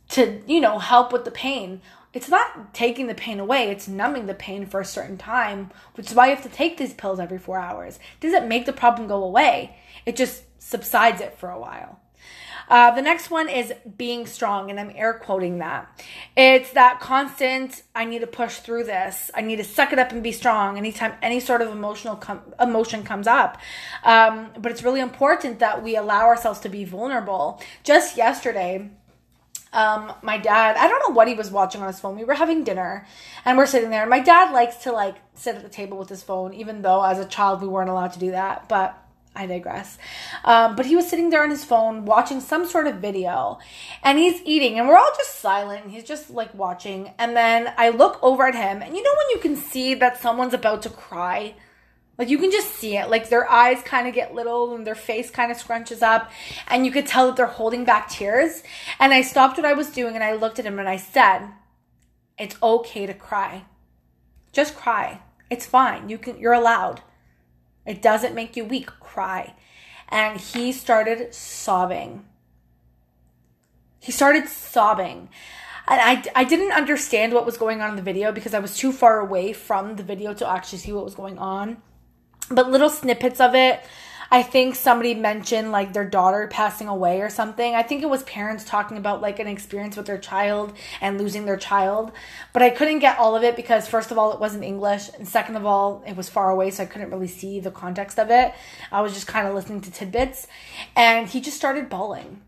to, 0.10 0.42
you 0.48 0.60
know, 0.60 0.80
help 0.80 1.12
with 1.12 1.26
the 1.26 1.32
pain. 1.32 1.82
It's 2.14 2.30
not 2.30 2.74
taking 2.74 3.08
the 3.08 3.14
pain 3.14 3.40
away, 3.40 3.70
it's 3.70 3.88
numbing 3.88 4.26
the 4.26 4.34
pain 4.34 4.66
for 4.66 4.80
a 4.80 4.86
certain 4.86 5.18
time, 5.18 5.72
which 5.96 6.08
is 6.08 6.16
why 6.16 6.28
you 6.28 6.36
have 6.36 6.44
to 6.44 6.50
take 6.50 6.78
these 6.78 6.94
pills 6.94 7.20
every 7.20 7.38
4 7.38 7.60
hours. 7.60 7.98
It 7.98 8.26
doesn't 8.26 8.48
make 8.48 8.66
the 8.66 8.74
problem 8.74 9.08
go 9.08 9.24
away. 9.24 9.78
It 10.06 10.16
just 10.16 10.44
subsides 10.60 11.22
it 11.22 11.38
for 11.38 11.50
a 11.50 11.60
while. 11.60 12.00
Uh, 12.68 12.92
the 12.92 13.02
next 13.02 13.30
one 13.32 13.50
is 13.50 13.74
being 13.98 14.26
strong, 14.26 14.70
and 14.70 14.80
I'm 14.80 14.92
air 14.96 15.14
quoting 15.14 15.60
that. 15.60 15.90
It's 16.36 16.72
that 16.74 17.00
constant, 17.00 17.84
I 17.96 18.06
need 18.06 18.20
to 18.20 18.28
push 18.28 18.58
through 18.58 18.84
this. 18.86 19.32
I 19.34 19.42
need 19.42 19.58
to 19.58 19.64
suck 19.64 19.94
it 19.94 20.00
up 20.00 20.12
and 20.12 20.22
be 20.22 20.32
strong 20.32 20.78
anytime 20.78 21.14
any 21.22 21.40
sort 21.40 21.62
of 21.62 21.70
emotional 21.70 22.16
com- 22.16 22.42
emotion 22.60 23.04
comes 23.04 23.28
up. 23.28 23.60
Um, 24.04 24.52
but 24.60 24.72
it's 24.72 24.84
really 24.84 25.00
important 25.02 25.60
that 25.60 25.84
we 25.84 25.96
allow 25.96 26.26
ourselves 26.26 26.60
to 26.62 26.70
be 26.70 26.84
vulnerable. 26.84 27.62
Just 27.84 28.18
yesterday, 28.18 28.90
um, 29.74 30.14
my 30.22 30.38
dad, 30.38 30.76
I 30.78 30.88
don't 30.88 31.08
know 31.08 31.14
what 31.14 31.28
he 31.28 31.34
was 31.34 31.52
watching 31.52 31.82
on 31.82 31.88
his 31.88 32.00
phone. 32.00 32.18
We 32.18 32.24
were 32.24 32.34
having 32.34 32.64
dinner 32.64 33.06
and 33.46 33.58
we're 33.58 33.66
sitting 33.66 33.90
there. 33.90 34.02
And 34.02 34.10
my 34.10 34.20
dad 34.20 34.52
likes 34.52 34.78
to 34.84 34.92
like 34.92 35.18
sit 35.34 35.56
at 35.56 35.64
the 35.64 35.70
table 35.70 35.98
with 35.98 36.10
his 36.10 36.24
phone, 36.24 36.54
even 36.54 36.82
though 36.82 37.04
as 37.04 37.20
a 37.20 37.26
child 37.26 37.62
we 37.62 37.68
weren't 37.68 37.90
allowed 37.90 38.14
to 38.14 38.20
do 38.20 38.32
that. 38.32 38.70
But 38.70 38.98
I 39.38 39.46
digress. 39.46 40.00
Um, 40.44 40.76
but 40.76 40.88
he 40.88 40.96
was 40.96 41.08
sitting 41.08 41.30
there 41.30 41.44
on 41.44 41.52
his 41.52 41.64
phone 41.64 42.06
watching 42.06 42.42
some 42.42 42.66
sort 42.66 42.88
of 42.88 42.96
video 42.96 43.60
and 44.04 44.18
he's 44.18 44.42
eating 44.44 44.80
and 44.80 44.88
we're 44.88 44.98
all 44.98 45.12
just 45.16 45.40
silent 45.40 45.84
and 45.84 45.92
he's 45.92 46.04
just 46.04 46.32
like 46.32 46.54
watching. 46.56 47.14
And 47.20 47.38
then 47.38 47.72
I 47.78 47.90
look 47.90 48.18
over 48.24 48.48
at 48.48 48.56
him 48.56 48.82
and 48.82 48.96
you 48.96 49.04
know 49.04 49.12
when 49.12 49.30
you 49.30 49.40
can 49.40 49.56
see 49.56 49.94
that 49.94 50.20
someone's 50.20 50.56
about 50.56 50.82
to 50.82 50.90
cry? 50.90 51.54
Like 52.18 52.30
you 52.30 52.40
can 52.40 52.50
just 52.50 52.74
see 52.74 52.98
it. 52.98 53.12
Like 53.12 53.30
their 53.30 53.50
eyes 53.50 53.84
kind 53.84 54.08
of 54.08 54.16
get 54.16 54.34
little 54.34 54.76
and 54.76 54.88
their 54.88 54.96
face 54.96 55.30
kind 55.30 55.52
of 55.52 55.58
scrunches 55.58 56.02
up 56.02 56.32
and 56.68 56.84
you 56.84 56.92
could 56.92 57.06
tell 57.06 57.28
that 57.28 57.36
they're 57.36 57.46
holding 57.46 57.86
back 57.86 58.10
tears. 58.10 58.64
And 59.00 59.14
I 59.14 59.22
stopped 59.22 59.58
what 59.58 59.68
I 59.68 59.74
was 59.74 59.92
doing 59.92 60.16
and 60.16 60.24
I 60.24 60.34
looked 60.34 60.58
at 60.58 60.66
him 60.66 60.80
and 60.80 60.90
I 60.90 60.98
said, 60.98 61.48
"It's 62.40 62.58
okay 62.64 63.06
to 63.06 63.14
cry. 63.14 63.66
Just 64.52 64.76
cry. 64.76 65.22
It's 65.52 65.68
fine. 65.68 66.10
You 66.10 66.18
can 66.18 66.40
you're 66.40 66.54
allowed." 66.54 67.02
It 67.88 68.02
doesn't 68.02 68.36
make 68.36 68.56
you 68.56 68.66
weak. 68.66 68.88
Cry. 69.00 69.56
And 70.10 70.40
he 70.40 70.72
started 70.72 71.34
sobbing. 71.34 72.26
He 74.00 74.12
started 74.12 74.48
sobbing. 74.48 75.30
And 75.88 76.02
I, 76.02 76.24
I 76.36 76.44
didn't 76.44 76.74
understand 76.74 77.34
what 77.34 77.46
was 77.46 77.58
going 77.58 77.82
on 77.82 77.92
in 77.92 77.96
the 77.96 78.02
video 78.02 78.32
because 78.32 78.54
I 78.54 78.60
was 78.60 78.78
too 78.78 78.92
far 78.92 79.20
away 79.20 79.54
from 79.54 79.96
the 79.96 80.04
video 80.04 80.34
to 80.34 80.48
actually 80.48 80.80
see 80.80 80.92
what 80.92 81.06
was 81.06 81.16
going 81.16 81.38
on. 81.38 81.78
But 82.50 82.70
little 82.70 82.90
snippets 82.90 83.40
of 83.40 83.56
it 83.56 83.82
I 84.30 84.44
think 84.44 84.76
somebody 84.76 85.14
mentioned 85.14 85.72
like 85.72 85.94
their 85.94 86.06
daughter 86.06 86.48
passing 86.52 86.88
away 86.88 87.22
or 87.22 87.30
something. 87.30 87.76
I 87.76 87.84
think 87.84 88.04
it 88.04 88.10
was 88.10 88.24
parents 88.24 88.64
talking 88.64 88.98
about 88.98 89.22
like 89.22 89.40
an 89.40 89.48
experience 89.48 89.96
with 89.96 90.06
their 90.06 90.18
child 90.18 90.74
and 91.00 91.18
losing 91.18 91.46
their 91.46 91.58
child. 91.58 92.12
But 92.54 92.62
I 92.62 92.70
couldn't 92.70 93.00
get 93.00 93.18
all 93.18 93.36
of 93.36 93.44
it 93.44 93.56
because, 93.56 93.88
first 93.88 94.12
of 94.12 94.18
all, 94.18 94.34
it 94.34 94.40
wasn't 94.40 94.64
English. 94.64 95.10
And 95.18 95.28
second 95.28 95.56
of 95.56 95.66
all, 95.66 96.04
it 96.06 96.16
was 96.16 96.30
far 96.30 96.50
away. 96.50 96.72
So 96.72 96.84
I 96.84 96.86
couldn't 96.88 97.12
really 97.12 97.28
see 97.28 97.60
the 97.60 97.72
context 97.72 98.20
of 98.20 98.30
it. 98.30 98.54
I 98.92 99.02
was 99.02 99.14
just 99.14 99.28
kind 99.28 99.48
of 99.48 99.54
listening 99.54 99.82
to 99.82 99.92
tidbits. 99.92 100.48
And 100.96 101.28
he 101.28 101.40
just 101.40 101.58
started 101.58 101.90
bawling. 101.90 102.42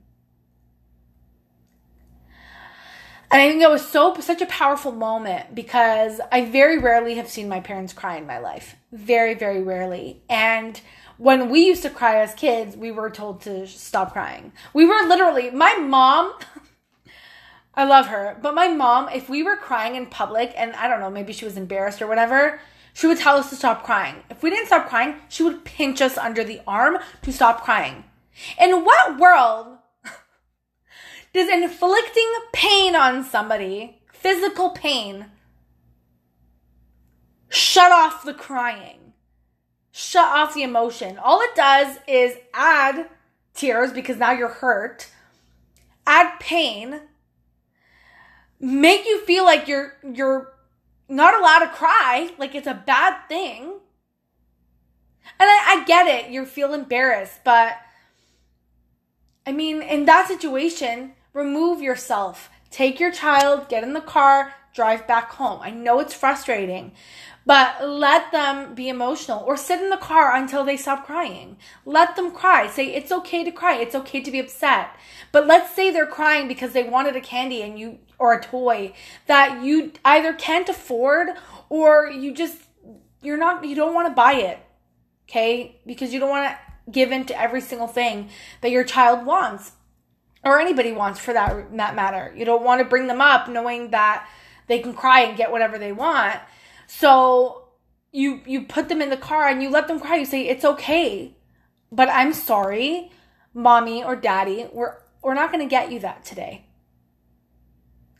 And 3.31 3.41
I 3.41 3.47
think 3.47 3.61
it 3.61 3.69
was 3.69 3.87
so 3.87 4.15
such 4.19 4.41
a 4.41 4.47
powerful 4.47 4.91
moment 4.91 5.53
because 5.53 6.19
I 6.31 6.45
very 6.45 6.79
rarely 6.79 7.15
have 7.15 7.29
seen 7.29 7.47
my 7.47 7.59
parents 7.59 7.93
cry 7.93 8.17
in 8.17 8.25
my 8.25 8.39
life. 8.39 8.75
Very, 8.91 9.35
very 9.35 9.61
rarely. 9.61 10.23
And 10.27 10.81
when 11.19 11.49
we 11.49 11.65
used 11.65 11.83
to 11.83 11.89
cry 11.89 12.21
as 12.21 12.33
kids, 12.33 12.77
we 12.77 12.91
were 12.91 13.09
told 13.09 13.41
to 13.41 13.67
stop 13.67 14.13
crying. 14.13 14.53
We 14.73 14.85
were 14.85 15.05
literally, 15.05 15.51
my 15.51 15.75
mom, 15.75 16.33
I 17.75 17.83
love 17.83 18.07
her, 18.07 18.37
but 18.41 18.55
my 18.55 18.69
mom, 18.69 19.09
if 19.09 19.29
we 19.29 19.43
were 19.43 19.57
crying 19.57 19.95
in 19.95 20.05
public 20.05 20.53
and 20.55 20.71
I 20.77 20.87
don't 20.87 21.01
know, 21.01 21.09
maybe 21.09 21.33
she 21.33 21.43
was 21.43 21.57
embarrassed 21.57 22.01
or 22.01 22.07
whatever, 22.07 22.61
she 22.93 23.05
would 23.05 23.17
tell 23.17 23.35
us 23.35 23.49
to 23.49 23.57
stop 23.57 23.83
crying. 23.83 24.23
If 24.29 24.41
we 24.41 24.49
didn't 24.49 24.67
stop 24.67 24.87
crying, 24.87 25.15
she 25.27 25.43
would 25.43 25.65
pinch 25.65 26.01
us 26.01 26.17
under 26.17 26.45
the 26.45 26.61
arm 26.65 26.99
to 27.23 27.33
stop 27.33 27.65
crying. 27.65 28.05
In 28.57 28.85
what 28.85 29.19
world 29.19 29.77
does 31.33 31.49
inflicting 31.49 32.33
pain 32.53 32.95
on 32.95 33.25
somebody, 33.25 34.01
physical 34.13 34.69
pain, 34.69 35.25
shut 37.49 37.91
off 37.91 38.23
the 38.23 38.33
crying? 38.33 38.98
Shut 39.99 40.29
off 40.29 40.53
the 40.53 40.63
emotion. 40.63 41.17
All 41.17 41.41
it 41.41 41.53
does 41.55 41.97
is 42.07 42.37
add 42.53 43.09
tears 43.53 43.91
because 43.91 44.15
now 44.15 44.31
you're 44.31 44.47
hurt, 44.47 45.09
add 46.07 46.39
pain, 46.39 47.01
make 48.61 49.05
you 49.05 49.19
feel 49.25 49.43
like 49.43 49.67
you're 49.67 49.97
you're 50.13 50.53
not 51.09 51.37
allowed 51.37 51.65
to 51.65 51.73
cry, 51.73 52.31
like 52.37 52.55
it's 52.55 52.65
a 52.65 52.81
bad 52.85 53.27
thing. 53.27 53.73
And 55.37 55.49
I, 55.49 55.81
I 55.81 55.83
get 55.85 56.07
it, 56.07 56.31
you 56.31 56.45
feel 56.45 56.73
embarrassed, 56.73 57.41
but 57.43 57.73
I 59.45 59.51
mean, 59.51 59.81
in 59.81 60.05
that 60.05 60.29
situation, 60.29 61.11
remove 61.33 61.81
yourself. 61.81 62.49
Take 62.71 63.01
your 63.01 63.11
child, 63.11 63.67
get 63.67 63.83
in 63.83 63.91
the 63.91 63.99
car, 63.99 64.53
drive 64.73 65.05
back 65.07 65.31
home. 65.31 65.59
I 65.61 65.71
know 65.71 65.99
it's 65.99 66.13
frustrating, 66.13 66.93
but 67.49 67.83
let 67.89 68.31
them 68.31 68.75
be 68.75 68.89
emotional 68.89 69.43
or 69.43 69.57
sit 69.57 69.81
in 69.81 69.89
the 69.89 69.97
car 69.97 70.35
until 70.35 70.63
they 70.63 70.77
stop 70.77 71.03
crying. 71.03 71.57
Let 71.83 72.15
them 72.15 72.29
cry. 72.29 72.67
Say 72.67 72.93
it's 72.93 73.11
okay 73.11 73.43
to 73.43 73.49
cry. 73.49 73.77
It's 73.77 73.95
okay 73.95 74.21
to 74.21 74.29
be 74.29 74.39
upset. 74.39 74.91
But 75.31 75.47
let's 75.47 75.73
say 75.73 75.89
they're 75.89 76.05
crying 76.05 76.47
because 76.47 76.73
they 76.73 76.83
wanted 76.83 77.15
a 77.15 77.21
candy 77.21 77.63
and 77.63 77.79
you 77.79 77.97
or 78.19 78.33
a 78.33 78.43
toy 78.43 78.93
that 79.25 79.63
you 79.63 79.93
either 80.05 80.33
can't 80.33 80.69
afford 80.69 81.29
or 81.69 82.11
you 82.11 82.35
just 82.35 82.61
you're 83.23 83.35
not 83.35 83.65
you 83.65 83.73
don't 83.73 83.95
want 83.95 84.07
to 84.07 84.13
buy 84.13 84.33
it. 84.33 84.59
Okay? 85.27 85.81
Because 85.87 86.13
you 86.13 86.19
don't 86.19 86.29
want 86.29 86.51
to 86.51 86.91
give 86.91 87.11
in 87.11 87.25
to 87.25 87.41
every 87.41 87.61
single 87.61 87.87
thing 87.87 88.29
that 88.61 88.69
your 88.69 88.83
child 88.83 89.25
wants 89.25 89.71
or 90.45 90.59
anybody 90.59 90.91
wants 90.91 91.19
for 91.19 91.33
that 91.33 91.75
that 91.75 91.95
matter. 91.95 92.31
You 92.37 92.45
don't 92.45 92.63
want 92.63 92.77
to 92.77 92.85
bring 92.85 93.07
them 93.07 93.21
up 93.21 93.49
knowing 93.49 93.89
that 93.89 94.29
they 94.67 94.77
can 94.77 94.93
cry 94.93 95.21
and 95.21 95.35
get 95.35 95.51
whatever 95.51 95.79
they 95.79 95.91
want. 95.91 96.39
So 96.91 97.67
you 98.11 98.41
you 98.47 98.63
put 98.63 98.89
them 98.89 98.99
in 98.99 99.11
the 99.11 99.17
car 99.17 99.47
and 99.47 99.61
you 99.61 99.69
let 99.69 99.87
them 99.87 99.99
cry. 99.99 100.17
You 100.17 100.25
say 100.25 100.47
it's 100.47 100.65
okay, 100.65 101.35
but 101.91 102.09
I'm 102.09 102.33
sorry, 102.33 103.11
mommy 103.53 104.03
or 104.03 104.15
daddy. 104.15 104.67
We're 104.73 104.95
we're 105.21 105.35
not 105.35 105.51
going 105.51 105.63
to 105.63 105.69
get 105.69 105.91
you 105.91 105.99
that 105.99 106.25
today. 106.25 106.65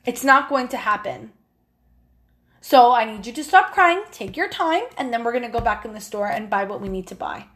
It's 0.05 0.23
not 0.23 0.49
going 0.49 0.67
to 0.67 0.77
happen. 0.77 1.32
So 2.62 2.91
I 2.91 3.05
need 3.05 3.25
you 3.25 3.34
to 3.34 3.43
stop 3.43 3.73
crying, 3.73 4.03
take 4.12 4.38
your 4.38 4.49
time, 4.49 4.84
and 4.97 5.12
then 5.12 5.23
we're 5.23 5.32
going 5.32 5.43
to 5.43 5.49
go 5.49 5.62
back 5.62 5.84
in 5.84 5.93
the 5.93 5.99
store 5.99 6.27
and 6.27 6.49
buy 6.49 6.65
what 6.65 6.79
we 6.79 6.89
need 6.89 7.08
to 7.08 7.15
buy. 7.15 7.47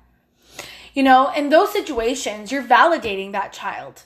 You 0.95 1.03
know, 1.03 1.31
in 1.31 1.49
those 1.49 1.71
situations, 1.71 2.51
you're 2.51 2.63
validating 2.63 3.33
that 3.33 3.53
child. 3.53 4.03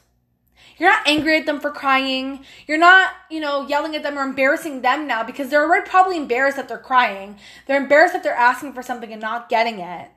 You're 0.78 0.90
not 0.90 1.08
angry 1.08 1.38
at 1.38 1.46
them 1.46 1.60
for 1.60 1.72
crying. 1.72 2.46
You're 2.68 2.78
not, 2.78 3.12
you 3.32 3.40
know, 3.40 3.68
yelling 3.68 3.96
at 3.96 4.04
them 4.04 4.18
or 4.18 4.24
embarrassing 4.24 4.82
them 4.82 5.08
now 5.08 5.24
because 5.24 5.50
they're 5.50 5.64
already 5.64 5.90
probably 5.90 6.18
embarrassed 6.18 6.58
that 6.58 6.68
they're 6.68 6.78
crying. 6.78 7.38
They're 7.66 7.82
embarrassed 7.82 8.14
that 8.14 8.24
they're 8.24 8.34
asking 8.34 8.74
for 8.74 8.84
something 8.84 9.12
and 9.12 9.22
not 9.22 9.50
getting 9.50 9.80
it. 9.80 10.12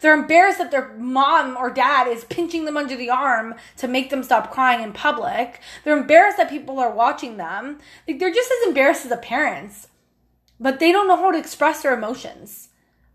They're 0.00 0.14
embarrassed 0.14 0.58
that 0.58 0.70
their 0.70 0.92
mom 0.94 1.56
or 1.56 1.70
dad 1.70 2.06
is 2.06 2.24
pinching 2.24 2.64
them 2.64 2.76
under 2.76 2.96
the 2.96 3.10
arm 3.10 3.54
to 3.78 3.88
make 3.88 4.10
them 4.10 4.22
stop 4.22 4.52
crying 4.52 4.82
in 4.82 4.92
public. 4.92 5.60
They're 5.84 5.98
embarrassed 5.98 6.36
that 6.36 6.50
people 6.50 6.78
are 6.78 6.92
watching 6.94 7.36
them. 7.36 7.78
Like 8.06 8.18
they're 8.18 8.32
just 8.32 8.50
as 8.50 8.68
embarrassed 8.68 9.04
as 9.04 9.10
the 9.10 9.16
parents, 9.16 9.88
but 10.60 10.78
they 10.78 10.92
don't 10.92 11.08
know 11.08 11.16
how 11.16 11.32
to 11.32 11.38
express 11.38 11.82
their 11.82 11.94
emotions. 11.94 12.68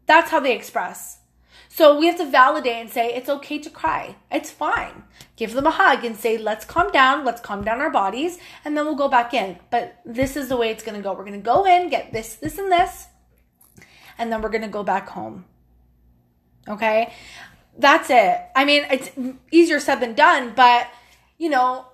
That's 0.08 0.32
how 0.32 0.40
they 0.40 0.56
express. 0.56 1.17
So 1.78 2.00
we 2.00 2.08
have 2.08 2.18
to 2.18 2.26
validate 2.26 2.74
and 2.74 2.90
say 2.90 3.14
it's 3.14 3.30
okay 3.30 3.60
to 3.60 3.70
cry. 3.70 4.16
It's 4.32 4.50
fine. 4.50 5.04
Give 5.36 5.54
them 5.54 5.68
a 5.68 5.70
hug 5.70 6.04
and 6.04 6.18
say, 6.18 6.40
let's 6.40 6.66
calm 6.66 6.92
down, 6.92 7.24
let's 7.24 7.40
calm 7.40 7.64
down 7.64 7.82
our 7.82 7.92
bodies, 7.92 8.40
and 8.66 8.76
then 8.76 8.86
we'll 8.86 8.96
go 8.96 9.08
back 9.08 9.32
in. 9.36 9.60
But 9.70 10.00
this 10.04 10.36
is 10.36 10.50
the 10.50 10.58
way 10.58 10.72
it's 10.72 10.84
gonna 10.84 11.04
go. 11.04 11.14
We're 11.14 11.24
gonna 11.24 11.38
go 11.38 11.68
in, 11.68 11.92
get 11.92 12.12
this, 12.12 12.34
this, 12.34 12.58
and 12.58 12.72
this, 12.72 13.06
and 14.18 14.32
then 14.32 14.42
we're 14.42 14.50
gonna 14.50 14.68
go 14.68 14.82
back 14.82 15.08
home. 15.10 15.46
Okay? 16.68 17.14
That's 17.78 18.10
it. 18.10 18.42
I 18.56 18.66
mean, 18.66 18.84
it's 18.90 19.12
easier 19.52 19.80
said 19.80 20.00
than 20.00 20.16
done, 20.16 20.54
but 20.56 20.88
you 21.38 21.50
know, 21.50 21.86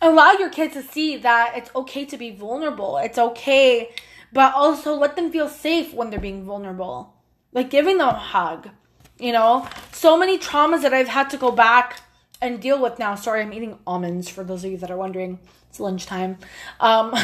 allow 0.00 0.32
your 0.32 0.48
kids 0.48 0.72
to 0.72 0.82
see 0.82 1.18
that 1.18 1.58
it's 1.58 1.70
okay 1.76 2.06
to 2.06 2.16
be 2.16 2.30
vulnerable. 2.30 2.96
It's 2.96 3.18
okay, 3.18 3.94
but 4.32 4.54
also 4.54 4.94
let 4.94 5.14
them 5.14 5.30
feel 5.30 5.50
safe 5.50 5.92
when 5.92 6.08
they're 6.08 6.18
being 6.18 6.46
vulnerable 6.46 7.13
like 7.54 7.70
giving 7.70 7.98
them 7.98 8.08
a 8.08 8.12
hug. 8.12 8.68
You 9.18 9.32
know, 9.32 9.68
so 9.92 10.18
many 10.18 10.38
traumas 10.38 10.82
that 10.82 10.92
I've 10.92 11.08
had 11.08 11.30
to 11.30 11.36
go 11.36 11.52
back 11.52 12.00
and 12.42 12.60
deal 12.60 12.82
with 12.82 12.98
now. 12.98 13.14
Sorry, 13.14 13.40
I'm 13.40 13.52
eating 13.52 13.78
almonds 13.86 14.28
for 14.28 14.44
those 14.44 14.64
of 14.64 14.72
you 14.72 14.76
that 14.78 14.90
are 14.90 14.96
wondering. 14.96 15.38
It's 15.70 15.80
lunchtime. 15.80 16.38
Um, 16.80 17.14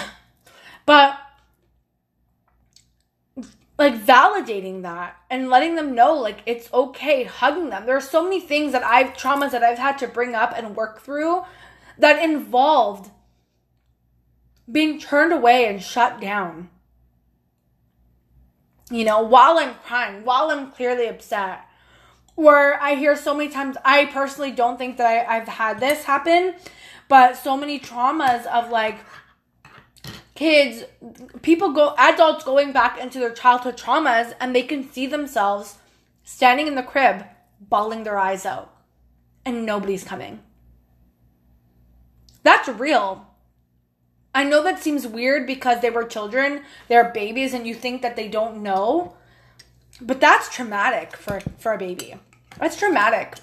but 0.87 1.19
like 3.81 3.99
validating 3.99 4.83
that 4.83 5.17
and 5.31 5.49
letting 5.49 5.75
them 5.75 5.95
know 5.95 6.15
like 6.15 6.43
it's 6.47 6.73
okay, 6.73 7.25
hugging 7.25 7.71
them. 7.71 7.87
There 7.87 7.97
are 7.97 8.01
so 8.01 8.23
many 8.23 8.41
things 8.41 8.73
that 8.73 8.85
I've 8.85 9.15
traumas 9.15 9.51
that 9.51 9.63
I've 9.63 9.79
had 9.79 9.99
to 9.99 10.07
bring 10.07 10.35
up 10.35 10.53
and 10.55 10.77
work 10.77 11.01
through 11.01 11.43
that 11.99 12.23
involved 12.23 13.11
being 14.71 15.01
turned 15.01 15.33
away 15.33 15.67
and 15.67 15.83
shut 15.83 16.21
down 16.21 16.71
you 18.91 19.05
know, 19.05 19.23
while 19.23 19.59
I'm 19.59 19.75
crying, 19.87 20.25
while 20.25 20.51
I'm 20.51 20.73
clearly 20.73 21.07
upset. 21.07 21.61
Where 22.35 22.81
I 22.83 22.95
hear 22.95 23.17
so 23.17 23.35
many 23.35 23.51
times, 23.51 23.77
I 23.85 24.07
personally 24.07 24.51
don't 24.51 24.79
think 24.79 24.97
that 24.97 25.07
I, 25.07 25.37
I've 25.37 25.49
had 25.49 25.79
this 25.79 26.05
happen, 26.05 26.55
but 27.09 27.37
so 27.37 27.57
many 27.57 27.79
traumas 27.79 28.47
of 28.47 28.71
like 28.71 28.99
kids, 30.35 30.85
people 31.43 31.73
go, 31.73 31.95
adults 31.99 32.45
going 32.45 32.73
back 32.73 32.99
into 32.99 33.19
their 33.19 33.33
childhood 33.33 33.77
traumas 33.77 34.35
and 34.41 34.55
they 34.55 34.63
can 34.63 34.91
see 34.91 35.07
themselves 35.07 35.77
standing 36.25 36.67
in 36.67 36.77
the 36.77 36.83
crib, 36.83 37.25
bawling 37.61 38.05
their 38.05 38.19
eyes 38.19 38.47
out, 38.47 38.75
and 39.45 39.67
nobody's 39.67 40.05
coming. 40.05 40.41
That's 42.43 42.69
real. 42.69 43.27
I 44.35 44.45
know 44.45 44.63
that 44.63 44.83
seems 44.83 45.07
weird 45.07 45.47
because 45.47 45.81
they 45.81 45.91
were 45.91 46.05
children, 46.05 46.63
they're 46.89 47.11
babies, 47.13 47.53
and 47.53 47.67
you 47.67 47.75
think 47.75 48.03
that 48.03 48.17
they 48.17 48.29
don't 48.29 48.63
know. 48.63 49.17
But 50.01 50.21
that's 50.21 50.55
traumatic 50.55 51.17
for, 51.17 51.41
for 51.59 51.75
a 51.75 51.79
baby. 51.79 52.15
That's 52.59 52.77
traumatic. 52.77 53.37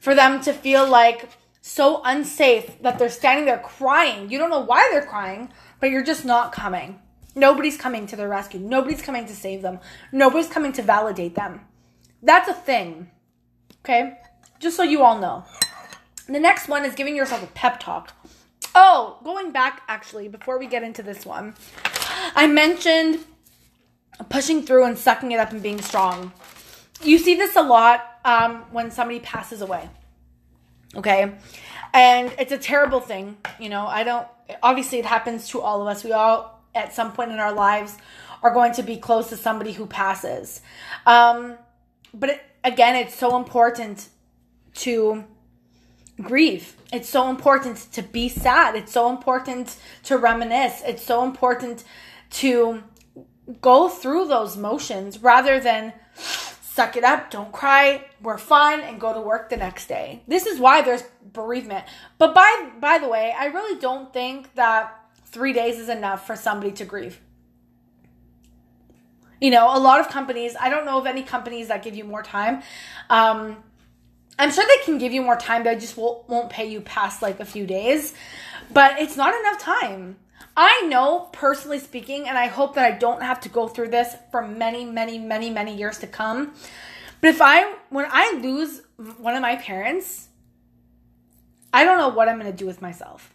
For 0.00 0.14
them 0.14 0.40
to 0.42 0.52
feel 0.52 0.88
like 0.88 1.28
so 1.60 2.00
unsafe 2.04 2.80
that 2.82 2.98
they're 2.98 3.10
standing 3.10 3.44
there 3.44 3.58
crying. 3.58 4.30
You 4.30 4.38
don't 4.38 4.50
know 4.50 4.60
why 4.60 4.88
they're 4.90 5.04
crying, 5.04 5.50
but 5.80 5.90
you're 5.90 6.02
just 6.02 6.24
not 6.24 6.50
coming. 6.50 6.98
Nobody's 7.34 7.76
coming 7.76 8.06
to 8.06 8.16
their 8.16 8.28
rescue. 8.28 8.58
Nobody's 8.58 9.02
coming 9.02 9.26
to 9.26 9.36
save 9.36 9.62
them. 9.62 9.78
Nobody's 10.10 10.48
coming 10.48 10.72
to 10.72 10.82
validate 10.82 11.34
them. 11.34 11.60
That's 12.22 12.48
a 12.48 12.54
thing. 12.54 13.10
Okay? 13.84 14.18
Just 14.58 14.76
so 14.76 14.82
you 14.82 15.02
all 15.02 15.18
know. 15.18 15.44
The 16.26 16.40
next 16.40 16.68
one 16.68 16.84
is 16.84 16.94
giving 16.94 17.14
yourself 17.14 17.42
a 17.42 17.46
pep 17.48 17.78
talk. 17.78 18.12
Oh, 18.74 19.18
going 19.24 19.50
back 19.50 19.82
actually, 19.88 20.28
before 20.28 20.58
we 20.58 20.66
get 20.66 20.82
into 20.82 21.02
this 21.02 21.26
one, 21.26 21.54
I 22.34 22.46
mentioned 22.46 23.24
pushing 24.28 24.62
through 24.62 24.84
and 24.84 24.98
sucking 24.98 25.32
it 25.32 25.40
up 25.40 25.52
and 25.52 25.62
being 25.62 25.80
strong. 25.80 26.32
You 27.02 27.18
see 27.18 27.34
this 27.34 27.56
a 27.56 27.62
lot 27.62 28.04
um, 28.24 28.64
when 28.72 28.90
somebody 28.90 29.20
passes 29.20 29.60
away. 29.60 29.88
Okay. 30.96 31.34
And 31.94 32.32
it's 32.38 32.52
a 32.52 32.58
terrible 32.58 33.00
thing. 33.00 33.36
You 33.58 33.68
know, 33.68 33.86
I 33.86 34.04
don't, 34.04 34.26
obviously, 34.62 34.98
it 34.98 35.06
happens 35.06 35.48
to 35.50 35.60
all 35.60 35.80
of 35.80 35.88
us. 35.88 36.04
We 36.04 36.12
all, 36.12 36.62
at 36.74 36.92
some 36.92 37.12
point 37.12 37.32
in 37.32 37.38
our 37.38 37.52
lives, 37.52 37.96
are 38.42 38.52
going 38.52 38.72
to 38.74 38.82
be 38.82 38.96
close 38.96 39.28
to 39.30 39.36
somebody 39.36 39.72
who 39.72 39.86
passes. 39.86 40.60
Um, 41.06 41.56
but 42.12 42.30
it, 42.30 42.42
again, 42.64 42.96
it's 42.96 43.14
so 43.14 43.36
important 43.36 44.08
to 44.74 45.24
grieve. 46.20 46.76
It's 46.92 47.08
so 47.08 47.30
important 47.30 47.76
to 47.92 48.02
be 48.02 48.28
sad. 48.28 48.74
It's 48.74 48.92
so 48.92 49.10
important 49.10 49.76
to 50.04 50.18
reminisce. 50.18 50.82
It's 50.84 51.02
so 51.02 51.24
important 51.24 51.84
to 52.30 52.82
go 53.60 53.88
through 53.88 54.28
those 54.28 54.56
motions 54.56 55.22
rather 55.22 55.60
than 55.60 55.92
suck 56.78 56.96
it 56.96 57.02
up, 57.02 57.30
don't 57.30 57.50
cry, 57.50 58.04
we're 58.22 58.38
fine 58.38 58.80
and 58.80 59.00
go 59.00 59.12
to 59.12 59.20
work 59.20 59.50
the 59.50 59.56
next 59.56 59.88
day. 59.88 60.22
This 60.28 60.46
is 60.46 60.60
why 60.60 60.82
there's 60.82 61.02
bereavement. 61.32 61.84
But 62.18 62.34
by 62.34 62.70
by 62.80 62.98
the 62.98 63.08
way, 63.08 63.34
I 63.36 63.46
really 63.46 63.80
don't 63.80 64.12
think 64.12 64.54
that 64.54 64.94
3 65.26 65.52
days 65.52 65.78
is 65.78 65.88
enough 65.88 66.26
for 66.26 66.36
somebody 66.36 66.72
to 66.72 66.84
grieve. 66.84 67.20
You 69.40 69.50
know, 69.50 69.76
a 69.76 69.78
lot 69.78 70.00
of 70.00 70.08
companies, 70.08 70.56
I 70.58 70.68
don't 70.68 70.84
know 70.84 70.98
of 70.98 71.06
any 71.06 71.22
companies 71.22 71.68
that 71.68 71.82
give 71.82 71.96
you 71.96 72.04
more 72.04 72.22
time. 72.22 72.62
Um, 73.10 73.56
I'm 74.38 74.52
sure 74.52 74.64
they 74.66 74.84
can 74.84 74.98
give 74.98 75.12
you 75.12 75.22
more 75.22 75.36
time, 75.36 75.64
but 75.64 75.70
I 75.70 75.74
just 75.74 75.96
won't, 75.96 76.28
won't 76.28 76.50
pay 76.50 76.66
you 76.66 76.80
past 76.80 77.22
like 77.22 77.40
a 77.40 77.44
few 77.44 77.66
days. 77.66 78.14
But 78.70 79.00
it's 79.00 79.16
not 79.16 79.34
enough 79.38 79.58
time. 79.58 80.16
I 80.56 80.82
know, 80.82 81.28
personally 81.32 81.78
speaking, 81.78 82.28
and 82.28 82.36
I 82.36 82.46
hope 82.46 82.74
that 82.74 82.84
I 82.84 82.96
don't 82.96 83.22
have 83.22 83.40
to 83.42 83.48
go 83.48 83.68
through 83.68 83.88
this 83.88 84.14
for 84.30 84.46
many, 84.46 84.84
many, 84.84 85.18
many, 85.18 85.50
many 85.50 85.76
years 85.76 85.98
to 85.98 86.06
come. 86.06 86.54
But 87.20 87.30
if 87.30 87.40
I, 87.40 87.74
when 87.90 88.06
I 88.10 88.38
lose 88.42 88.82
one 89.18 89.34
of 89.34 89.42
my 89.42 89.56
parents, 89.56 90.28
I 91.72 91.84
don't 91.84 91.98
know 91.98 92.08
what 92.08 92.28
I'm 92.28 92.38
going 92.38 92.50
to 92.50 92.56
do 92.56 92.66
with 92.66 92.82
myself. 92.82 93.34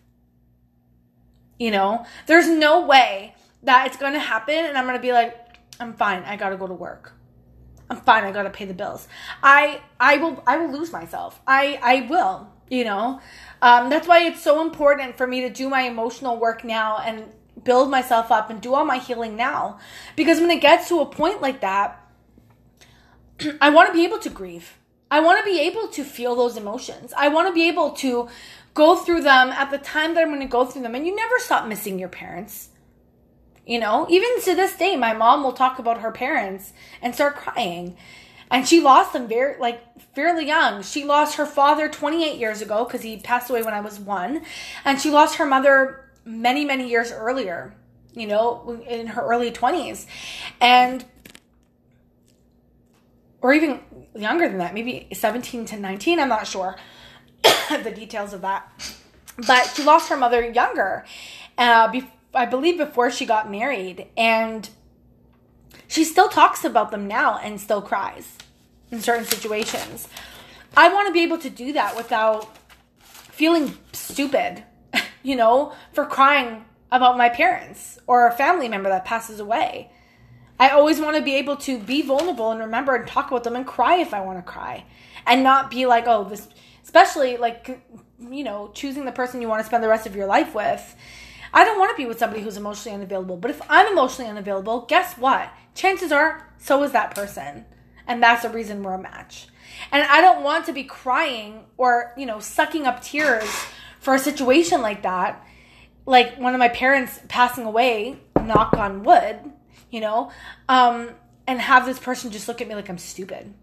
You 1.60 1.72
know, 1.72 2.06
there's 2.26 2.50
no 2.50 2.86
way 2.86 3.36
that 3.64 3.88
it's 3.88 3.98
going 3.98 4.14
to 4.14 4.20
happen 4.20 4.56
and 4.56 4.78
I'm 4.78 4.86
going 4.86 4.98
to 4.98 5.02
be 5.02 5.14
like, 5.14 5.38
I'm 5.80 5.94
fine. 5.94 6.24
I 6.24 6.36
got 6.36 6.50
to 6.50 6.58
go 6.58 6.68
to 6.68 6.74
work. 6.74 7.14
I'm 7.90 7.98
fine. 8.02 8.24
I 8.24 8.32
got 8.32 8.44
to 8.44 8.50
pay 8.50 8.66
the 8.66 8.74
bills. 8.74 9.08
I 9.42 9.82
I 10.00 10.18
will 10.18 10.44
I 10.48 10.58
will 10.58 10.72
lose 10.72 10.92
myself. 10.92 11.40
I 11.46 11.80
I 11.82 12.08
will, 12.10 12.50
you 12.70 12.84
know. 12.84 13.20
Um, 13.62 13.90
that's 13.90 14.08
why 14.08 14.26
it's 14.26 14.42
so 14.42 14.62
important 14.62 15.18
for 15.18 15.28
me 15.28 15.42
to 15.42 15.50
do 15.50 15.70
my 15.70 15.82
emotional 15.82 16.38
work 16.38 16.64
now 16.64 16.98
and 16.98 17.26
build 17.64 17.90
myself 17.90 18.32
up 18.32 18.50
and 18.50 18.62
do 18.62 18.74
all 18.74 18.86
my 18.86 18.98
healing 18.98 19.36
now. 19.36 19.80
Because 20.16 20.40
when 20.40 20.52
it 20.52 20.62
gets 20.62 20.90
to 20.90 21.00
a 21.00 21.06
point 21.06 21.42
like 21.42 21.62
that, 21.62 22.00
I 23.62 23.70
want 23.70 23.88
to 23.88 23.94
be 23.94 24.04
able 24.04 24.20
to 24.20 24.30
grieve. 24.30 24.78
I 25.12 25.20
want 25.20 25.40
to 25.40 25.46
be 25.46 25.60
able 25.60 25.88
to 25.90 26.04
feel 26.04 26.36
those 26.36 26.58
emotions. 26.58 27.14
I 27.16 27.28
want 27.28 27.48
to 27.48 27.54
be 27.54 27.68
able 27.68 27.92
to 27.92 28.28
go 28.74 28.96
through 28.96 29.22
them 29.22 29.50
at 29.50 29.70
the 29.70 29.78
time 29.78 30.16
that 30.16 30.24
I'm 30.24 30.30
going 30.30 30.40
to 30.40 30.48
go 30.48 30.66
through 30.66 30.82
them. 30.82 30.96
And 30.96 31.06
you 31.06 31.16
never 31.16 31.38
stop 31.38 31.68
missing 31.68 32.00
your 32.00 32.10
parents. 32.10 32.70
You 33.66 33.80
know, 33.80 34.06
even 34.10 34.42
to 34.42 34.56
this 34.56 34.76
day, 34.76 34.96
my 34.98 35.14
mom 35.14 35.44
will 35.44 35.54
talk 35.54 35.80
about 35.80 36.02
her 36.02 36.12
parents 36.12 36.74
and 37.02 37.14
start 37.14 37.36
crying. 37.36 37.96
And 38.52 38.68
she 38.68 38.82
lost 38.82 39.14
them 39.14 39.28
very, 39.28 39.58
like, 39.58 39.82
fairly 40.14 40.46
young. 40.46 40.84
She 40.84 41.06
lost 41.06 41.38
her 41.38 41.46
father 41.46 41.88
28 41.88 42.38
years 42.38 42.62
ago 42.62 42.84
because 42.84 43.02
he 43.02 43.18
passed 43.18 43.50
away 43.50 43.64
when 43.64 43.74
I 43.74 43.80
was 43.80 44.00
one. 44.00 44.44
And 44.84 45.00
she 45.00 45.10
lost 45.10 45.38
her 45.38 45.46
mother 45.46 46.10
many, 46.26 46.66
many 46.66 46.90
years 46.90 47.12
earlier, 47.12 47.74
you 48.14 48.28
know, 48.28 48.84
in 48.88 49.08
her 49.08 49.22
early 49.22 49.50
20s. 49.50 50.08
And, 50.60 51.06
or 53.42 53.54
even 53.54 53.80
younger 54.14 54.48
than 54.50 54.58
that, 54.58 54.74
maybe 54.74 55.08
17 55.14 55.66
to 55.68 55.78
19, 55.78 56.20
I'm 56.20 56.30
not 56.30 56.46
sure 56.46 56.76
the 57.44 57.92
details 57.92 58.34
of 58.34 58.42
that. 58.42 58.70
But 59.48 59.74
she 59.74 59.84
lost 59.84 60.10
her 60.10 60.18
mother 60.18 60.52
younger. 60.52 61.06
Uh, 61.58 61.88
before 61.88 62.12
I 62.34 62.46
believe 62.46 62.78
before 62.78 63.12
she 63.12 63.26
got 63.26 63.50
married 63.50 64.08
and 64.18 64.68
she 65.88 66.04
still 66.04 66.30
talks 66.30 66.66
about 66.66 66.92
them 66.92 67.08
now 67.08 67.38
and 67.38 67.60
still 67.62 67.82
cries 67.82 68.38
in 68.92 69.02
certain 69.02 69.26
situations. 69.26 70.08
I 70.76 70.92
want 70.92 71.08
to 71.08 71.14
be 71.14 71.22
able 71.22 71.38
to 71.40 71.50
do 71.50 71.74
that 71.74 71.96
without 71.96 72.58
feeling 73.00 73.78
stupid, 73.92 74.64
you 75.24 75.36
know, 75.36 75.74
for 75.94 76.06
crying 76.06 76.66
about 76.92 77.18
my 77.18 77.30
parents 77.30 78.00
or 78.08 78.28
a 78.28 78.32
family 78.32 78.68
member 78.68 78.90
that 78.90 79.06
passes 79.06 79.40
away. 79.40 79.92
I 80.60 80.70
always 80.70 81.00
want 81.00 81.18
to 81.18 81.22
be 81.22 81.36
able 81.36 81.58
to 81.58 81.80
be 81.80 82.02
vulnerable 82.02 82.52
and 82.52 82.60
remember 82.60 82.96
and 82.96 83.08
talk 83.08 83.30
about 83.30 83.44
them 83.44 83.56
and 83.56 83.66
cry 83.66 83.98
if 83.98 84.14
I 84.14 84.22
want 84.22 84.38
to 84.38 84.44
cry 84.44 84.86
and 85.26 85.44
not 85.44 85.70
be 85.70 85.86
like, 85.86 86.06
oh, 86.08 86.24
this, 86.24 86.48
especially 86.84 87.38
like, 87.38 87.82
you 88.20 88.44
know, 88.44 88.72
choosing 88.74 89.06
the 89.06 89.12
person 89.12 89.42
you 89.42 89.48
want 89.48 89.62
to 89.62 89.66
spend 89.66 89.84
the 89.84 89.88
rest 89.88 90.06
of 90.06 90.16
your 90.16 90.28
life 90.28 90.54
with 90.56 90.96
I 91.54 91.64
don't 91.64 91.78
want 91.78 91.92
to 91.92 92.02
be 92.02 92.08
with 92.08 92.18
somebody 92.18 92.42
who's 92.42 92.58
emotionally 92.58 92.96
unavailable. 92.96 93.38
But 93.38 93.52
if 93.52 93.62
I'm 93.70 93.92
emotionally 93.92 94.30
unavailable, 94.30 94.82
guess 94.88 95.14
what? 95.18 95.52
Chances 95.76 96.12
are, 96.12 96.50
so 96.58 96.82
is 96.84 96.92
that 96.94 97.14
person. 97.14 97.66
And 98.08 98.22
that's 98.22 98.42
the 98.42 98.50
reason 98.50 98.82
we're 98.82 98.94
a 98.94 99.02
match. 99.02 99.48
And 99.92 100.04
I 100.04 100.22
don't 100.22 100.44
want 100.44 100.66
to 100.66 100.74
be 100.74 100.84
crying 100.84 101.66
or, 101.78 102.14
you 102.18 102.26
know, 102.26 102.40
sucking 102.40 102.86
up 102.86 103.02
tears 103.02 103.48
for 104.00 104.16
a 104.16 104.20
situation 104.20 104.82
like 104.82 105.04
that. 105.04 105.46
Like 106.06 106.38
one 106.38 106.54
of 106.54 106.60
my 106.60 106.70
parents 106.70 107.20
passing 107.28 107.66
away, 107.66 108.18
knock 108.42 108.74
on 108.76 109.04
wood, 109.04 109.40
you 109.90 110.02
know, 110.02 110.32
um, 110.68 111.12
and 111.48 111.62
have 111.62 111.86
this 111.86 112.00
person 112.00 112.32
just 112.32 112.48
look 112.48 112.62
at 112.62 112.68
me 112.68 112.76
like 112.76 112.90
I'm 112.90 112.98
stupid. 112.98 113.54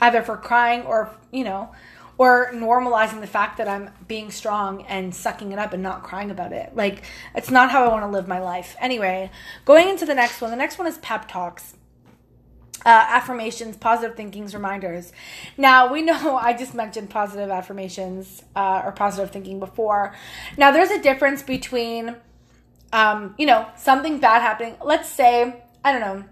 Either 0.00 0.22
for 0.22 0.36
crying 0.36 0.82
or, 0.82 1.14
you 1.30 1.44
know, 1.44 1.72
or 2.20 2.50
normalizing 2.52 3.22
the 3.22 3.26
fact 3.26 3.56
that 3.56 3.66
I'm 3.66 3.88
being 4.06 4.30
strong 4.30 4.82
and 4.82 5.14
sucking 5.14 5.52
it 5.52 5.58
up 5.58 5.72
and 5.72 5.82
not 5.82 6.02
crying 6.02 6.30
about 6.30 6.52
it. 6.52 6.76
Like, 6.76 7.02
it's 7.34 7.50
not 7.50 7.70
how 7.70 7.86
I 7.86 7.88
want 7.88 8.02
to 8.04 8.08
live 8.08 8.28
my 8.28 8.40
life. 8.40 8.76
Anyway, 8.78 9.30
going 9.64 9.88
into 9.88 10.04
the 10.04 10.14
next 10.14 10.38
one, 10.42 10.50
the 10.50 10.56
next 10.58 10.76
one 10.76 10.86
is 10.86 10.98
pep 10.98 11.28
talks. 11.28 11.76
Uh, 12.84 13.06
affirmations, 13.08 13.78
positive 13.78 14.18
thinkings, 14.18 14.52
reminders. 14.52 15.12
Now, 15.56 15.90
we 15.90 16.02
know 16.02 16.36
I 16.42 16.52
just 16.52 16.74
mentioned 16.74 17.08
positive 17.08 17.48
affirmations 17.48 18.42
uh, 18.54 18.82
or 18.84 18.92
positive 18.92 19.30
thinking 19.30 19.58
before. 19.58 20.14
Now, 20.58 20.72
there's 20.72 20.90
a 20.90 21.00
difference 21.00 21.42
between, 21.42 22.16
um, 22.92 23.34
you 23.38 23.46
know, 23.46 23.66
something 23.78 24.20
bad 24.20 24.42
happening. 24.42 24.76
Let's 24.84 25.08
say, 25.08 25.62
I 25.82 25.90
don't 25.90 26.02
know, 26.02 26.24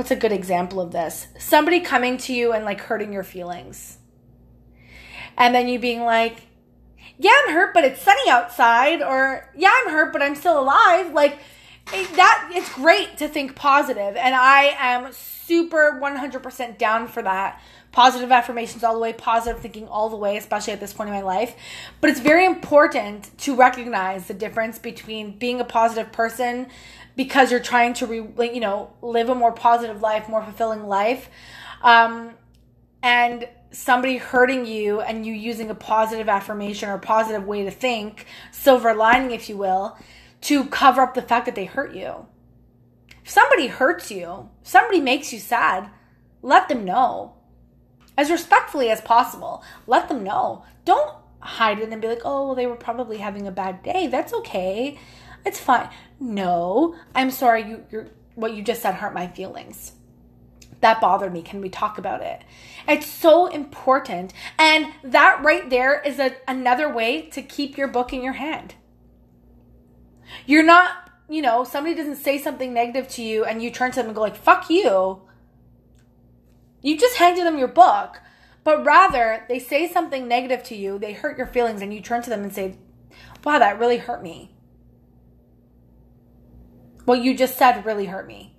what's 0.00 0.10
a 0.10 0.16
good 0.16 0.32
example 0.32 0.80
of 0.80 0.92
this? 0.92 1.26
Somebody 1.38 1.80
coming 1.80 2.16
to 2.16 2.32
you 2.32 2.52
and 2.52 2.64
like 2.64 2.80
hurting 2.80 3.12
your 3.12 3.22
feelings. 3.22 3.98
And 5.36 5.54
then 5.54 5.68
you 5.68 5.78
being 5.78 6.04
like, 6.04 6.38
yeah, 7.18 7.32
I'm 7.44 7.52
hurt, 7.52 7.74
but 7.74 7.84
it's 7.84 8.00
sunny 8.00 8.30
outside. 8.30 9.02
Or, 9.02 9.50
yeah, 9.54 9.70
I'm 9.70 9.90
hurt, 9.92 10.14
but 10.14 10.22
I'm 10.22 10.34
still 10.36 10.58
alive. 10.58 11.12
Like, 11.12 11.38
it, 11.92 12.16
that 12.16 12.50
it's 12.54 12.72
great 12.72 13.18
to 13.18 13.26
think 13.26 13.56
positive 13.56 14.14
and 14.14 14.34
i 14.34 14.74
am 14.78 15.12
super 15.12 15.98
100% 16.00 16.78
down 16.78 17.08
for 17.08 17.22
that 17.22 17.60
positive 17.90 18.30
affirmations 18.30 18.84
all 18.84 18.94
the 18.94 19.00
way 19.00 19.12
positive 19.12 19.60
thinking 19.60 19.88
all 19.88 20.08
the 20.08 20.16
way 20.16 20.36
especially 20.36 20.72
at 20.72 20.78
this 20.78 20.92
point 20.92 21.08
in 21.08 21.14
my 21.14 21.22
life 21.22 21.56
but 22.00 22.10
it's 22.10 22.20
very 22.20 22.44
important 22.44 23.36
to 23.38 23.56
recognize 23.56 24.28
the 24.28 24.34
difference 24.34 24.78
between 24.78 25.36
being 25.36 25.60
a 25.60 25.64
positive 25.64 26.12
person 26.12 26.68
because 27.16 27.50
you're 27.50 27.60
trying 27.60 27.94
to 27.94 28.06
re, 28.06 28.52
you 28.52 28.60
know 28.60 28.92
live 29.02 29.28
a 29.28 29.34
more 29.34 29.52
positive 29.52 30.00
life 30.00 30.28
more 30.28 30.42
fulfilling 30.42 30.86
life. 30.86 31.28
Um, 31.82 32.34
and 33.02 33.48
somebody 33.72 34.16
hurting 34.16 34.66
you 34.66 35.00
and 35.00 35.24
you 35.24 35.32
using 35.32 35.70
a 35.70 35.74
positive 35.74 36.28
affirmation 36.28 36.88
or 36.88 36.94
a 36.94 37.00
positive 37.00 37.46
way 37.46 37.64
to 37.64 37.70
think 37.70 38.26
silver 38.50 38.94
lining 38.94 39.30
if 39.30 39.48
you 39.48 39.56
will 39.56 39.96
to 40.40 40.64
cover 40.64 41.02
up 41.02 41.14
the 41.14 41.22
fact 41.22 41.46
that 41.46 41.54
they 41.54 41.66
hurt 41.66 41.94
you. 41.94 42.26
If 43.22 43.30
somebody 43.30 43.68
hurts 43.68 44.10
you 44.10 44.50
somebody 44.62 45.00
makes 45.00 45.32
you 45.32 45.38
sad 45.38 45.90
let 46.42 46.68
them 46.68 46.84
know. 46.84 47.34
As 48.16 48.30
respectfully 48.30 48.90
as 48.90 49.00
possible 49.00 49.62
let 49.86 50.08
them 50.08 50.24
know. 50.24 50.64
Don't 50.84 51.16
hide 51.38 51.78
it 51.78 51.90
and 51.90 52.02
be 52.02 52.08
like 52.08 52.22
oh 52.24 52.46
well 52.46 52.54
they 52.54 52.66
were 52.66 52.76
probably 52.76 53.18
having 53.18 53.46
a 53.46 53.52
bad 53.52 53.82
day. 53.82 54.08
That's 54.08 54.34
okay 54.34 54.98
it's 55.44 55.60
fine. 55.60 55.88
No, 56.18 56.96
I'm 57.14 57.30
sorry. 57.30 57.68
You, 57.68 57.84
you're, 57.90 58.08
what 58.34 58.54
you 58.54 58.62
just 58.62 58.82
said 58.82 58.94
hurt 58.94 59.14
my 59.14 59.26
feelings. 59.28 59.92
That 60.80 61.00
bothered 61.00 61.32
me. 61.32 61.42
Can 61.42 61.60
we 61.60 61.68
talk 61.68 61.98
about 61.98 62.22
it? 62.22 62.42
It's 62.88 63.06
so 63.06 63.46
important. 63.46 64.32
And 64.58 64.86
that 65.04 65.40
right 65.42 65.68
there 65.68 66.00
is 66.00 66.18
a, 66.18 66.36
another 66.48 66.92
way 66.92 67.22
to 67.30 67.42
keep 67.42 67.76
your 67.76 67.88
book 67.88 68.12
in 68.12 68.22
your 68.22 68.34
hand. 68.34 68.74
You're 70.46 70.64
not, 70.64 71.10
you 71.28 71.42
know, 71.42 71.64
somebody 71.64 71.94
doesn't 71.94 72.16
say 72.16 72.38
something 72.38 72.72
negative 72.72 73.08
to 73.08 73.22
you 73.22 73.44
and 73.44 73.62
you 73.62 73.70
turn 73.70 73.90
to 73.92 73.96
them 73.96 74.06
and 74.06 74.14
go 74.14 74.22
like, 74.22 74.36
fuck 74.36 74.70
you. 74.70 75.22
You 76.82 76.96
just 76.96 77.16
handed 77.16 77.44
them 77.44 77.58
your 77.58 77.68
book. 77.68 78.20
But 78.62 78.84
rather, 78.84 79.44
they 79.48 79.58
say 79.58 79.90
something 79.90 80.28
negative 80.28 80.62
to 80.64 80.76
you, 80.76 80.98
they 80.98 81.12
hurt 81.12 81.38
your 81.38 81.46
feelings, 81.46 81.80
and 81.80 81.94
you 81.94 82.00
turn 82.00 82.22
to 82.22 82.30
them 82.30 82.42
and 82.42 82.52
say, 82.52 82.76
wow, 83.42 83.58
that 83.58 83.78
really 83.78 83.96
hurt 83.96 84.22
me. 84.22 84.54
What 87.04 87.22
you 87.22 87.36
just 87.36 87.56
said 87.56 87.84
really 87.84 88.06
hurt 88.06 88.26
me. 88.26 88.56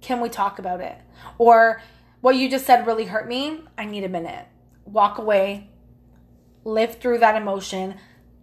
Can 0.00 0.20
we 0.20 0.28
talk 0.28 0.58
about 0.58 0.80
it? 0.80 0.96
Or 1.38 1.82
what 2.20 2.36
you 2.36 2.50
just 2.50 2.66
said 2.66 2.86
really 2.86 3.06
hurt 3.06 3.28
me. 3.28 3.60
I 3.76 3.84
need 3.84 4.04
a 4.04 4.08
minute. 4.08 4.46
Walk 4.84 5.18
away. 5.18 5.70
Live 6.64 6.98
through 6.98 7.18
that 7.18 7.40
emotion. 7.40 7.96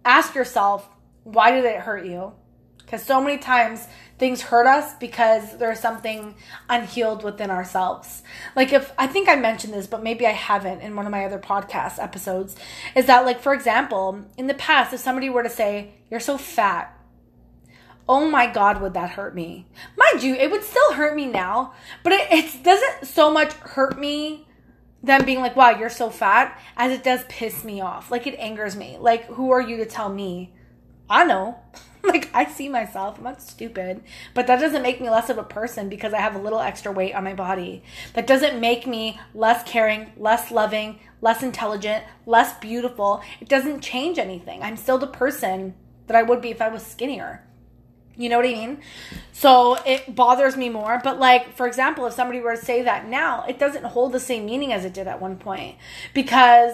Ask 0.04 0.34
yourself, 0.34 0.88
why 1.24 1.50
did 1.50 1.64
it 1.64 1.80
hurt 1.80 2.06
you? 2.06 2.32
Because 2.78 3.02
so 3.02 3.20
many 3.20 3.38
times 3.38 3.86
things 4.16 4.42
hurt 4.42 4.66
us 4.66 4.94
because 4.94 5.58
there's 5.58 5.80
something 5.80 6.36
unhealed 6.68 7.24
within 7.24 7.50
ourselves. 7.50 8.22
Like, 8.54 8.72
if 8.72 8.92
I 8.96 9.08
think 9.08 9.28
I 9.28 9.34
mentioned 9.34 9.74
this, 9.74 9.88
but 9.88 10.04
maybe 10.04 10.24
I 10.26 10.30
haven't 10.30 10.82
in 10.82 10.94
one 10.94 11.04
of 11.04 11.10
my 11.10 11.24
other 11.24 11.40
podcast 11.40 12.00
episodes, 12.00 12.54
is 12.94 13.06
that, 13.06 13.24
like, 13.24 13.40
for 13.40 13.52
example, 13.52 14.24
in 14.38 14.46
the 14.46 14.54
past, 14.54 14.94
if 14.94 15.00
somebody 15.00 15.28
were 15.28 15.42
to 15.42 15.50
say, 15.50 15.94
You're 16.10 16.20
so 16.20 16.38
fat, 16.38 16.95
oh 18.08 18.28
my 18.28 18.46
god 18.46 18.80
would 18.80 18.94
that 18.94 19.10
hurt 19.10 19.34
me 19.34 19.66
mind 19.96 20.22
you 20.22 20.34
it 20.34 20.50
would 20.50 20.62
still 20.62 20.94
hurt 20.94 21.14
me 21.14 21.26
now 21.26 21.72
but 22.02 22.12
it, 22.12 22.30
it 22.30 22.62
doesn't 22.62 23.06
so 23.06 23.30
much 23.30 23.52
hurt 23.54 23.98
me 23.98 24.46
them 25.02 25.24
being 25.24 25.40
like 25.40 25.56
wow 25.56 25.70
you're 25.70 25.90
so 25.90 26.10
fat 26.10 26.58
as 26.76 26.92
it 26.92 27.04
does 27.04 27.24
piss 27.28 27.64
me 27.64 27.80
off 27.80 28.10
like 28.10 28.26
it 28.26 28.38
angers 28.38 28.76
me 28.76 28.96
like 29.00 29.24
who 29.26 29.50
are 29.50 29.60
you 29.60 29.76
to 29.76 29.86
tell 29.86 30.08
me 30.08 30.52
i 31.08 31.24
know 31.24 31.58
like 32.06 32.30
I 32.32 32.46
see 32.46 32.68
myself. 32.68 33.18
I'm 33.18 33.24
not 33.24 33.42
stupid, 33.42 34.02
but 34.34 34.46
that 34.46 34.60
doesn't 34.60 34.82
make 34.82 35.00
me 35.00 35.10
less 35.10 35.28
of 35.28 35.38
a 35.38 35.42
person 35.42 35.88
because 35.88 36.14
I 36.14 36.20
have 36.20 36.34
a 36.34 36.40
little 36.40 36.60
extra 36.60 36.92
weight 36.92 37.14
on 37.14 37.24
my 37.24 37.34
body. 37.34 37.82
That 38.14 38.26
doesn't 38.26 38.60
make 38.60 38.86
me 38.86 39.20
less 39.34 39.62
caring, 39.68 40.12
less 40.16 40.50
loving, 40.50 41.00
less 41.20 41.42
intelligent, 41.42 42.04
less 42.24 42.56
beautiful. 42.58 43.22
It 43.40 43.48
doesn't 43.48 43.80
change 43.80 44.18
anything. 44.18 44.62
I'm 44.62 44.76
still 44.76 44.98
the 44.98 45.06
person 45.06 45.74
that 46.06 46.16
I 46.16 46.22
would 46.22 46.40
be 46.40 46.50
if 46.50 46.62
I 46.62 46.68
was 46.68 46.86
skinnier. 46.86 47.44
You 48.16 48.28
know 48.30 48.38
what 48.38 48.46
I 48.46 48.52
mean? 48.52 48.80
So 49.32 49.76
it 49.84 50.14
bothers 50.14 50.56
me 50.56 50.68
more. 50.68 51.00
But, 51.02 51.18
like, 51.18 51.54
for 51.54 51.66
example, 51.66 52.06
if 52.06 52.14
somebody 52.14 52.40
were 52.40 52.56
to 52.56 52.62
say 52.62 52.82
that 52.82 53.06
now, 53.06 53.44
it 53.46 53.58
doesn't 53.58 53.84
hold 53.84 54.12
the 54.12 54.20
same 54.20 54.46
meaning 54.46 54.72
as 54.72 54.84
it 54.84 54.94
did 54.94 55.06
at 55.06 55.20
one 55.20 55.36
point 55.36 55.76
because 56.14 56.72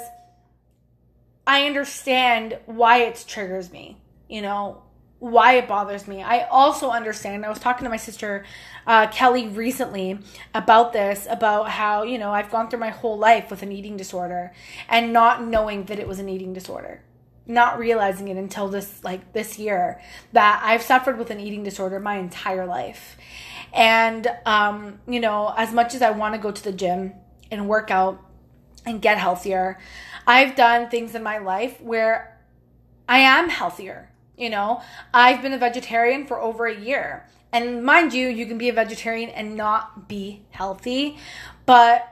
I 1.46 1.66
understand 1.66 2.58
why 2.66 2.98
it 2.98 3.24
triggers 3.26 3.72
me, 3.72 3.98
you 4.28 4.42
know, 4.42 4.82
why 5.18 5.54
it 5.54 5.68
bothers 5.68 6.08
me. 6.08 6.22
I 6.22 6.46
also 6.48 6.90
understand. 6.90 7.44
I 7.44 7.48
was 7.48 7.60
talking 7.60 7.84
to 7.84 7.90
my 7.90 7.96
sister 7.96 8.44
uh, 8.86 9.06
Kelly 9.08 9.46
recently 9.48 10.18
about 10.54 10.92
this, 10.92 11.26
about 11.30 11.68
how, 11.68 12.02
you 12.02 12.18
know, 12.18 12.32
I've 12.32 12.50
gone 12.50 12.68
through 12.68 12.80
my 12.80 12.90
whole 12.90 13.18
life 13.18 13.50
with 13.50 13.62
an 13.62 13.70
eating 13.70 13.96
disorder 13.96 14.52
and 14.88 15.12
not 15.12 15.44
knowing 15.44 15.84
that 15.84 15.98
it 15.98 16.08
was 16.08 16.18
an 16.18 16.28
eating 16.28 16.52
disorder 16.52 17.02
not 17.46 17.78
realizing 17.78 18.28
it 18.28 18.36
until 18.36 18.68
this 18.68 19.02
like 19.02 19.32
this 19.32 19.58
year 19.58 20.00
that 20.32 20.60
I've 20.64 20.82
suffered 20.82 21.18
with 21.18 21.30
an 21.30 21.40
eating 21.40 21.62
disorder 21.62 21.98
my 21.98 22.16
entire 22.18 22.66
life. 22.66 23.16
And 23.72 24.28
um, 24.46 25.00
you 25.08 25.20
know, 25.20 25.52
as 25.56 25.72
much 25.72 25.94
as 25.94 26.02
I 26.02 26.10
want 26.10 26.34
to 26.34 26.40
go 26.40 26.50
to 26.50 26.62
the 26.62 26.72
gym 26.72 27.14
and 27.50 27.68
work 27.68 27.90
out 27.90 28.24
and 28.86 29.00
get 29.00 29.18
healthier, 29.18 29.78
I've 30.26 30.54
done 30.54 30.88
things 30.88 31.14
in 31.14 31.22
my 31.22 31.38
life 31.38 31.80
where 31.80 32.38
I 33.08 33.18
am 33.18 33.48
healthier. 33.48 34.10
You 34.36 34.50
know, 34.50 34.82
I've 35.12 35.42
been 35.42 35.52
a 35.52 35.58
vegetarian 35.58 36.26
for 36.26 36.40
over 36.40 36.66
a 36.66 36.74
year. 36.74 37.28
And 37.52 37.84
mind 37.84 38.14
you, 38.14 38.28
you 38.28 38.46
can 38.46 38.56
be 38.56 38.70
a 38.70 38.72
vegetarian 38.72 39.28
and 39.28 39.56
not 39.56 40.08
be 40.08 40.42
healthy, 40.50 41.18
but 41.66 42.08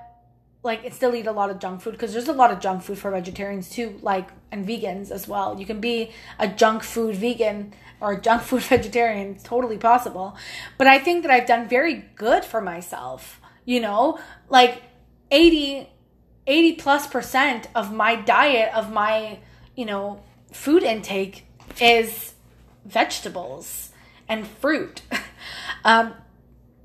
like 0.62 0.84
it 0.84 0.94
still 0.94 1.14
eat 1.14 1.26
a 1.26 1.32
lot 1.32 1.50
of 1.50 1.58
junk 1.58 1.80
food 1.80 1.92
because 1.92 2.12
there's 2.12 2.28
a 2.28 2.32
lot 2.32 2.50
of 2.50 2.60
junk 2.60 2.82
food 2.82 2.98
for 2.98 3.10
vegetarians 3.10 3.70
too 3.70 3.98
like 4.02 4.28
and 4.52 4.66
vegans 4.66 5.10
as 5.10 5.26
well. 5.26 5.58
You 5.58 5.66
can 5.66 5.80
be 5.80 6.12
a 6.38 6.48
junk 6.48 6.82
food 6.82 7.16
vegan 7.16 7.72
or 8.00 8.12
a 8.12 8.20
junk 8.20 8.42
food 8.48 8.62
vegetarian 8.62 9.28
it's 9.32 9.42
totally 9.44 9.78
possible. 9.78 10.36
But 10.78 10.86
i 10.86 10.98
think 10.98 11.22
that 11.22 11.30
i've 11.30 11.46
done 11.46 11.68
very 11.68 12.04
good 12.16 12.44
for 12.44 12.60
myself 12.60 13.40
you 13.64 13.80
know? 13.80 14.18
Like 14.48 14.82
80 15.30 15.88
80 16.46 16.72
plus 16.74 17.06
percent 17.06 17.68
of 17.74 17.92
my 17.92 18.16
diet 18.16 18.74
of 18.74 18.90
my 18.92 19.38
you 19.76 19.86
know 19.86 20.20
food 20.52 20.82
intake 20.82 21.46
is 21.80 22.34
vegetables 22.84 23.90
and 24.28 24.46
fruit. 24.46 25.02
Um 25.82 26.12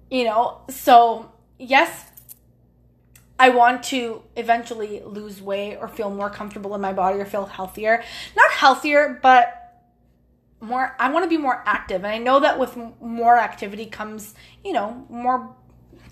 you 0.09 0.23
know? 0.23 0.61
So 0.69 1.32
yes 1.59 2.05
I 3.38 3.49
want 3.49 3.83
to 3.86 4.23
eventually 4.36 5.01
lose 5.05 5.41
weight 5.41 5.77
or 5.77 5.88
feel 5.88 6.09
more 6.09 6.29
comfortable 6.29 6.73
in 6.73 6.81
my 6.81 6.93
body 6.93 7.19
or 7.19 7.25
feel 7.25 7.45
healthier. 7.45 8.03
Not 8.36 8.51
healthier, 8.51 9.19
but 9.21 9.61
more 10.61 10.95
I 10.99 11.11
want 11.11 11.23
to 11.23 11.29
be 11.29 11.38
more 11.38 11.61
active. 11.65 12.03
And 12.03 12.13
I 12.13 12.17
know 12.17 12.39
that 12.39 12.59
with 12.59 12.77
more 13.01 13.38
activity 13.38 13.86
comes, 13.88 14.36
you 14.63 14.73
know, 14.73 15.05
more 15.09 15.55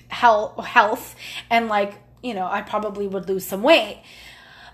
health 0.10 0.64
health 0.66 1.16
and 1.50 1.68
like, 1.70 1.96
you 2.22 2.34
know, 2.34 2.46
I 2.46 2.62
probably 2.62 3.08
would 3.08 3.28
lose 3.28 3.46
some 3.46 3.64
weight. 3.64 4.04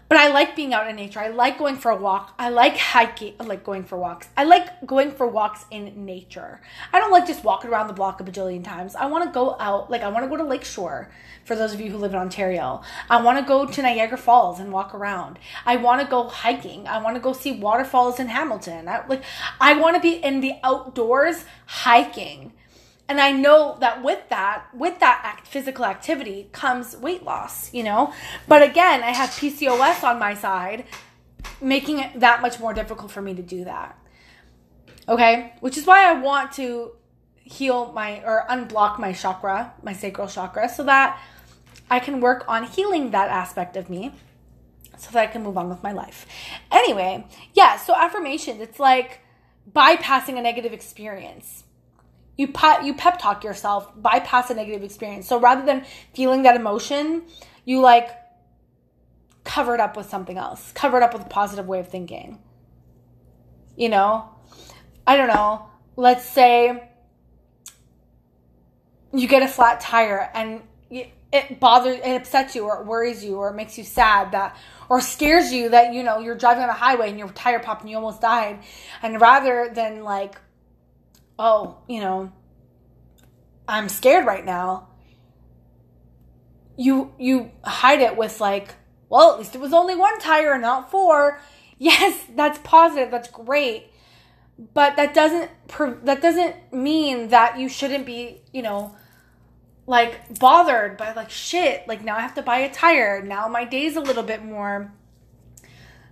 But 0.10 0.18
I 0.18 0.30
like 0.30 0.56
being 0.56 0.74
out 0.74 0.90
in 0.90 0.96
nature. 0.96 1.20
I 1.20 1.28
like 1.28 1.60
going 1.60 1.76
for 1.76 1.92
a 1.92 1.96
walk. 1.96 2.34
I 2.40 2.50
like 2.50 2.76
hiking. 2.76 3.36
I 3.40 3.44
like 3.44 3.64
going 3.64 3.84
for 3.84 3.96
walks. 3.96 4.28
I 4.36 4.44
like 4.44 4.84
going 4.88 5.12
for 5.12 5.28
walks 5.28 5.66
in 5.70 6.04
nature. 6.04 6.62
I 6.92 7.00
don't 7.00 7.12
like 7.12 7.28
just 7.28 7.44
walking 7.44 7.70
around 7.70 7.88
the 7.88 7.94
block 7.94 8.20
a 8.20 8.24
bajillion 8.24 8.64
times. 8.64 8.96
I 8.96 9.06
want 9.06 9.26
to 9.26 9.32
go 9.32 9.56
out. 9.60 9.92
Like, 9.92 10.02
I 10.02 10.10
want 10.10 10.26
to 10.26 10.28
go 10.28 10.36
to 10.36 10.44
Lakeshore 10.44 11.12
for 11.46 11.56
those 11.56 11.76
of 11.76 11.80
you 11.80 11.92
who 11.92 11.98
live 11.98 12.14
in 12.14 12.20
Ontario. 12.20 12.82
I 13.08 13.22
want 13.22 13.38
to 13.38 13.46
go 13.46 13.68
to 13.68 13.82
Niagara 13.84 14.18
Falls 14.18 14.60
and 14.60 14.72
walk 14.72 14.96
around. 14.96 15.38
I 15.64 15.76
want 15.76 16.02
to 16.02 16.08
go 16.08 16.28
hiking. 16.28 16.88
I 16.88 17.00
want 17.04 17.16
to 17.16 17.22
go 17.22 17.32
see 17.32 17.52
waterfalls 17.52 18.20
in 18.20 18.30
Hamilton. 18.30 18.88
I, 18.88 19.06
like, 19.06 19.22
I 19.62 19.78
want 19.78 19.96
to 19.96 20.02
be 20.02 20.16
in 20.16 20.42
the 20.42 20.54
outdoors 20.64 21.46
hiking 21.68 22.54
and 23.10 23.20
I 23.20 23.32
know 23.32 23.76
that 23.80 24.04
with 24.04 24.30
that, 24.30 24.68
with 24.72 25.00
that 25.00 25.22
act, 25.24 25.48
physical 25.48 25.84
activity 25.84 26.48
comes 26.52 26.96
weight 26.96 27.24
loss, 27.24 27.74
you 27.74 27.82
know? 27.82 28.14
But 28.48 28.62
again, 28.62 29.02
I 29.02 29.10
have 29.10 29.32
PCOS 29.32 30.04
on 30.04 30.20
my 30.20 30.36
side, 30.36 30.86
making 31.60 31.98
it 32.00 32.20
that 32.20 32.44
much 32.44 32.60
more 32.60 32.72
difficult 32.72 33.10
for 33.10 33.24
me 33.24 33.34
to 33.34 33.42
do 33.42 33.64
that. 33.64 33.98
Okay? 35.08 35.54
Which 35.60 35.76
is 35.76 35.88
why 35.88 36.08
I 36.08 36.14
want 36.14 36.52
to 36.54 36.92
heal 37.36 37.92
my 37.94 38.24
or 38.24 38.46
unblock 38.48 39.00
my 39.00 39.12
chakra, 39.12 39.74
my 39.82 39.94
sacral 39.94 40.28
chakra, 40.28 40.70
so 40.70 40.84
that 40.84 41.20
I 41.90 42.00
can 42.00 42.22
work 42.22 42.46
on 42.48 42.66
healing 42.66 43.10
that 43.10 43.30
aspect 43.30 43.76
of 43.76 43.90
me 43.90 44.14
so 44.98 45.10
that 45.12 45.22
I 45.22 45.28
can 45.28 45.42
move 45.44 45.58
on 45.58 45.68
with 45.68 45.82
my 45.82 45.94
life. 45.94 46.28
Anyway, 46.72 47.26
yeah, 47.54 47.78
so 47.78 47.96
affirmations, 47.96 48.62
it's 48.62 48.80
like 48.80 49.22
bypassing 49.72 50.38
a 50.38 50.42
negative 50.42 50.74
experience 50.74 51.64
you 52.40 52.48
pep, 52.48 52.84
you 52.86 52.94
pep 52.94 53.20
talk 53.20 53.44
yourself, 53.44 53.92
bypass 54.02 54.50
a 54.50 54.54
negative 54.54 54.82
experience. 54.82 55.28
So 55.28 55.42
rather 55.42 55.66
than 55.66 55.84
feeling 56.14 56.44
that 56.44 56.56
emotion, 56.56 57.24
you 57.66 57.82
like 57.82 58.12
cover 59.44 59.74
it 59.74 59.82
up 59.82 59.98
with 59.98 60.10
something 60.10 60.38
else, 60.38 60.72
cover 60.72 60.96
it 60.96 61.04
up 61.04 61.12
with 61.12 61.24
a 61.24 61.28
positive 61.28 61.68
way 61.68 61.82
of 61.82 61.90
thinking. 61.90 62.40
You 63.76 63.90
know, 63.90 64.30
I 65.06 65.18
don't 65.18 65.28
know. 65.28 65.66
Let's 65.98 66.24
say 66.24 66.90
you 69.14 69.28
get 69.28 69.44
a 69.44 69.48
flat 69.50 69.82
tire 69.82 70.32
and 70.34 70.62
it 70.90 71.60
bothers, 71.60 71.98
it 71.98 72.16
upsets 72.16 72.56
you, 72.56 72.64
or 72.64 72.80
it 72.80 72.86
worries 72.88 73.22
you, 73.22 73.36
or 73.36 73.50
it 73.50 73.56
makes 73.56 73.78
you 73.78 73.84
sad 73.84 74.32
that, 74.32 74.56
or 74.88 75.02
scares 75.02 75.52
you 75.52 75.68
that 75.70 75.94
you 75.94 76.04
know 76.04 76.20
you're 76.20 76.38
driving 76.38 76.64
on 76.64 76.70
a 76.70 76.74
highway 76.74 77.10
and 77.10 77.20
your 77.20 77.28
tire 77.30 77.60
popped 77.60 77.82
and 77.82 77.90
you 77.90 77.98
almost 77.98 78.22
died, 78.22 78.64
and 79.04 79.20
rather 79.20 79.70
than 79.74 80.06
like 80.06 80.40
oh, 81.40 81.78
you 81.88 82.02
know, 82.02 82.32
I'm 83.68 83.90
scared 83.90 84.26
right 84.26 84.46
now. 84.46 84.90
You 86.76 87.14
you 87.18 87.52
hide 87.64 88.02
it 88.02 88.18
with 88.18 88.40
like, 88.40 88.76
well, 89.10 89.32
at 89.32 89.40
least 89.40 89.56
it 89.56 89.62
was 89.62 89.74
only 89.74 89.96
one 89.96 90.20
tire 90.20 90.54
and 90.54 90.62
not 90.62 90.92
four. 90.92 91.42
Yes, 91.82 92.26
that's 92.36 92.60
positive. 92.62 93.10
That's 93.10 93.30
great. 93.30 93.90
But 94.74 94.98
that 94.98 95.14
doesn't 95.14 95.50
that 96.04 96.22
doesn't 96.22 96.74
mean 96.74 97.30
that 97.30 97.58
you 97.58 97.70
shouldn't 97.70 98.06
be, 98.06 98.42
you 98.52 98.62
know, 98.62 98.98
like 99.88 100.38
bothered 100.40 100.98
by 100.98 101.14
like 101.14 101.30
shit. 101.30 101.88
Like 101.88 102.04
now 102.04 102.18
I 102.18 102.20
have 102.20 102.36
to 102.36 102.42
buy 102.42 102.58
a 102.58 102.70
tire. 102.74 103.24
Now 103.24 103.48
my 103.48 103.64
day's 103.64 103.96
a 103.96 104.02
little 104.02 104.24
bit 104.24 104.44
more 104.44 104.92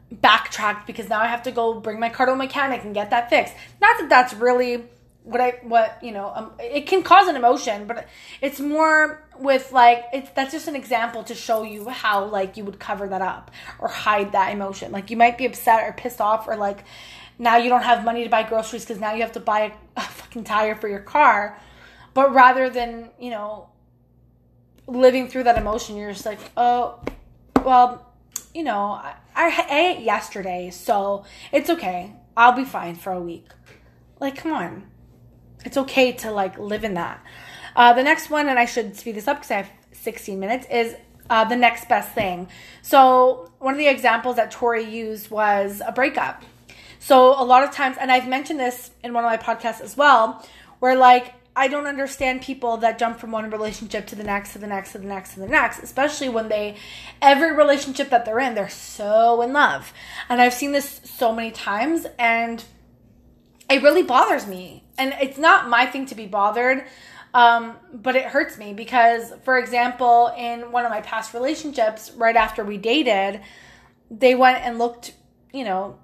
backtracked 0.10 0.88
because 0.88 1.10
now 1.10 1.20
I 1.20 1.28
have 1.28 1.44
to 1.44 1.52
go 1.52 1.82
bring 1.82 2.00
my 2.00 2.08
car 2.08 2.28
to 2.28 2.32
a 2.32 2.36
mechanic 2.38 2.86
and 2.86 2.94
get 2.94 3.10
that 3.10 3.30
fixed. 3.30 3.54
Not 3.82 4.00
that 4.00 4.08
that's 4.08 4.34
really 4.34 4.86
what 5.28 5.42
I 5.42 5.60
what 5.62 6.02
you 6.02 6.14
know 6.14 6.32
um, 6.34 6.52
it 6.58 6.88
can 6.88 7.04
cause 7.04 7.28
an 7.28 7.36
emotion, 7.36 7.86
but 7.86 8.08
it's 8.42 8.62
more 8.62 9.22
with 9.38 9.74
like 9.74 10.06
it's 10.14 10.30
that's 10.32 10.54
just 10.54 10.70
an 10.70 10.76
example 10.76 11.24
to 11.26 11.36
show 11.36 11.64
you 11.64 11.90
how 11.90 12.26
like 12.26 12.56
you 12.56 12.64
would 12.64 12.80
cover 12.80 13.10
that 13.10 13.22
up 13.22 13.52
or 13.80 13.90
hide 13.90 14.32
that 14.32 14.54
emotion. 14.54 14.92
Like 14.94 15.12
you 15.12 15.18
might 15.18 15.38
be 15.38 15.46
upset 15.46 15.84
or 15.84 15.92
pissed 15.92 16.22
off 16.22 16.48
or 16.48 16.56
like 16.56 16.86
now 17.38 17.58
you 17.58 17.70
don't 17.70 17.84
have 17.84 18.06
money 18.06 18.24
to 18.24 18.30
buy 18.30 18.44
groceries 18.44 18.86
because 18.86 19.02
now 19.02 19.14
you 19.14 19.22
have 19.22 19.34
to 19.34 19.42
buy 19.42 19.60
a, 19.60 19.72
a 19.98 20.02
fucking 20.02 20.46
tire 20.46 20.76
for 20.76 20.88
your 20.88 21.02
car, 21.02 21.60
but 22.14 22.34
rather 22.34 22.70
than 22.70 23.10
you 23.20 23.30
know 23.30 23.68
living 24.88 25.28
through 25.28 25.44
that 25.44 25.58
emotion, 25.58 25.98
you're 25.98 26.14
just 26.14 26.26
like 26.26 26.40
oh 26.56 27.02
well 27.66 28.14
you 28.54 28.64
know 28.64 28.92
I, 28.92 29.16
I 29.36 29.68
ate 29.70 30.06
yesterday 30.06 30.70
so 30.72 31.26
it's 31.52 31.70
okay 31.70 32.14
I'll 32.38 32.54
be 32.54 32.64
fine 32.64 32.96
for 32.96 33.12
a 33.12 33.20
week. 33.20 33.48
Like 34.22 34.38
come 34.38 34.54
on 34.54 34.84
it's 35.68 35.76
okay 35.78 36.14
to 36.14 36.32
like 36.32 36.58
live 36.58 36.86
in 36.86 36.94
that. 36.94 37.22
Uh, 37.76 37.92
the 37.92 38.02
next 38.02 38.30
one, 38.30 38.48
and 38.48 38.58
I 38.58 38.64
should 38.64 38.96
speed 38.96 39.16
this 39.16 39.28
up 39.28 39.38
because 39.38 39.52
I 39.52 39.58
have 39.58 39.70
16 39.92 40.40
minutes, 40.40 40.66
is 40.72 40.96
uh, 41.30 41.44
the 41.44 41.58
next 41.58 41.90
best 41.90 42.10
thing. 42.14 42.48
So 42.82 43.52
one 43.60 43.74
of 43.74 43.78
the 43.78 43.90
examples 43.90 44.38
that 44.38 44.50
Tori 44.50 44.84
used 44.84 45.30
was 45.30 45.82
a 45.86 45.92
breakup. 45.92 46.44
So 47.00 47.40
a 47.40 47.44
lot 47.44 47.64
of 47.64 47.72
times, 47.72 47.98
and 48.00 48.12
I've 48.14 48.30
mentioned 48.30 48.62
this 48.62 48.92
in 49.04 49.14
one 49.14 49.26
of 49.26 49.30
my 49.30 49.36
podcasts 49.36 49.82
as 49.82 49.98
well, 49.98 50.44
where 50.80 50.96
like 50.96 51.34
I 51.54 51.68
don't 51.68 51.86
understand 51.86 52.44
people 52.44 52.78
that 52.78 52.98
jump 52.98 53.20
from 53.20 53.32
one 53.32 53.50
relationship 53.50 54.08
to 54.08 54.16
the 54.16 54.24
next, 54.24 54.54
to 54.54 54.60
the 54.60 54.68
next, 54.68 54.94
to 54.94 55.00
the 55.00 55.08
next, 55.08 55.34
to 55.34 55.42
the 55.42 55.48
next, 55.48 55.80
especially 55.80 56.30
when 56.30 56.48
they, 56.48 56.78
every 57.22 57.52
relationship 57.52 58.10
that 58.12 58.24
they're 58.24 58.40
in, 58.40 58.56
they're 58.56 58.70
so 58.70 59.42
in 59.42 59.52
love. 59.52 59.92
And 60.30 60.40
I've 60.40 60.54
seen 60.54 60.72
this 60.72 61.02
so 61.04 61.34
many 61.34 61.52
times, 61.52 62.06
and 62.18 62.64
it 63.70 63.84
really 63.84 64.04
bothers 64.04 64.48
me. 64.48 64.84
And 64.98 65.14
it's 65.22 65.38
not 65.38 65.70
my 65.70 65.86
thing 65.86 66.06
to 66.08 66.16
be 66.16 66.26
bothered, 66.26 66.86
um, 67.34 67.76
but 67.94 68.16
it 68.16 68.26
hurts 68.26 68.58
me 68.58 68.74
because, 68.74 69.34
for 69.44 69.58
example, 69.58 70.34
in 70.38 70.72
one 70.72 70.86
of 70.86 70.92
my 70.92 71.02
past 71.02 71.34
relationships, 71.34 72.12
right 72.16 72.36
after 72.36 72.64
we 72.64 72.78
dated, 72.78 73.42
they 74.10 74.36
went 74.36 74.64
and 74.64 74.80
looked, 74.80 75.14
you 75.54 75.64
know, 75.64 76.00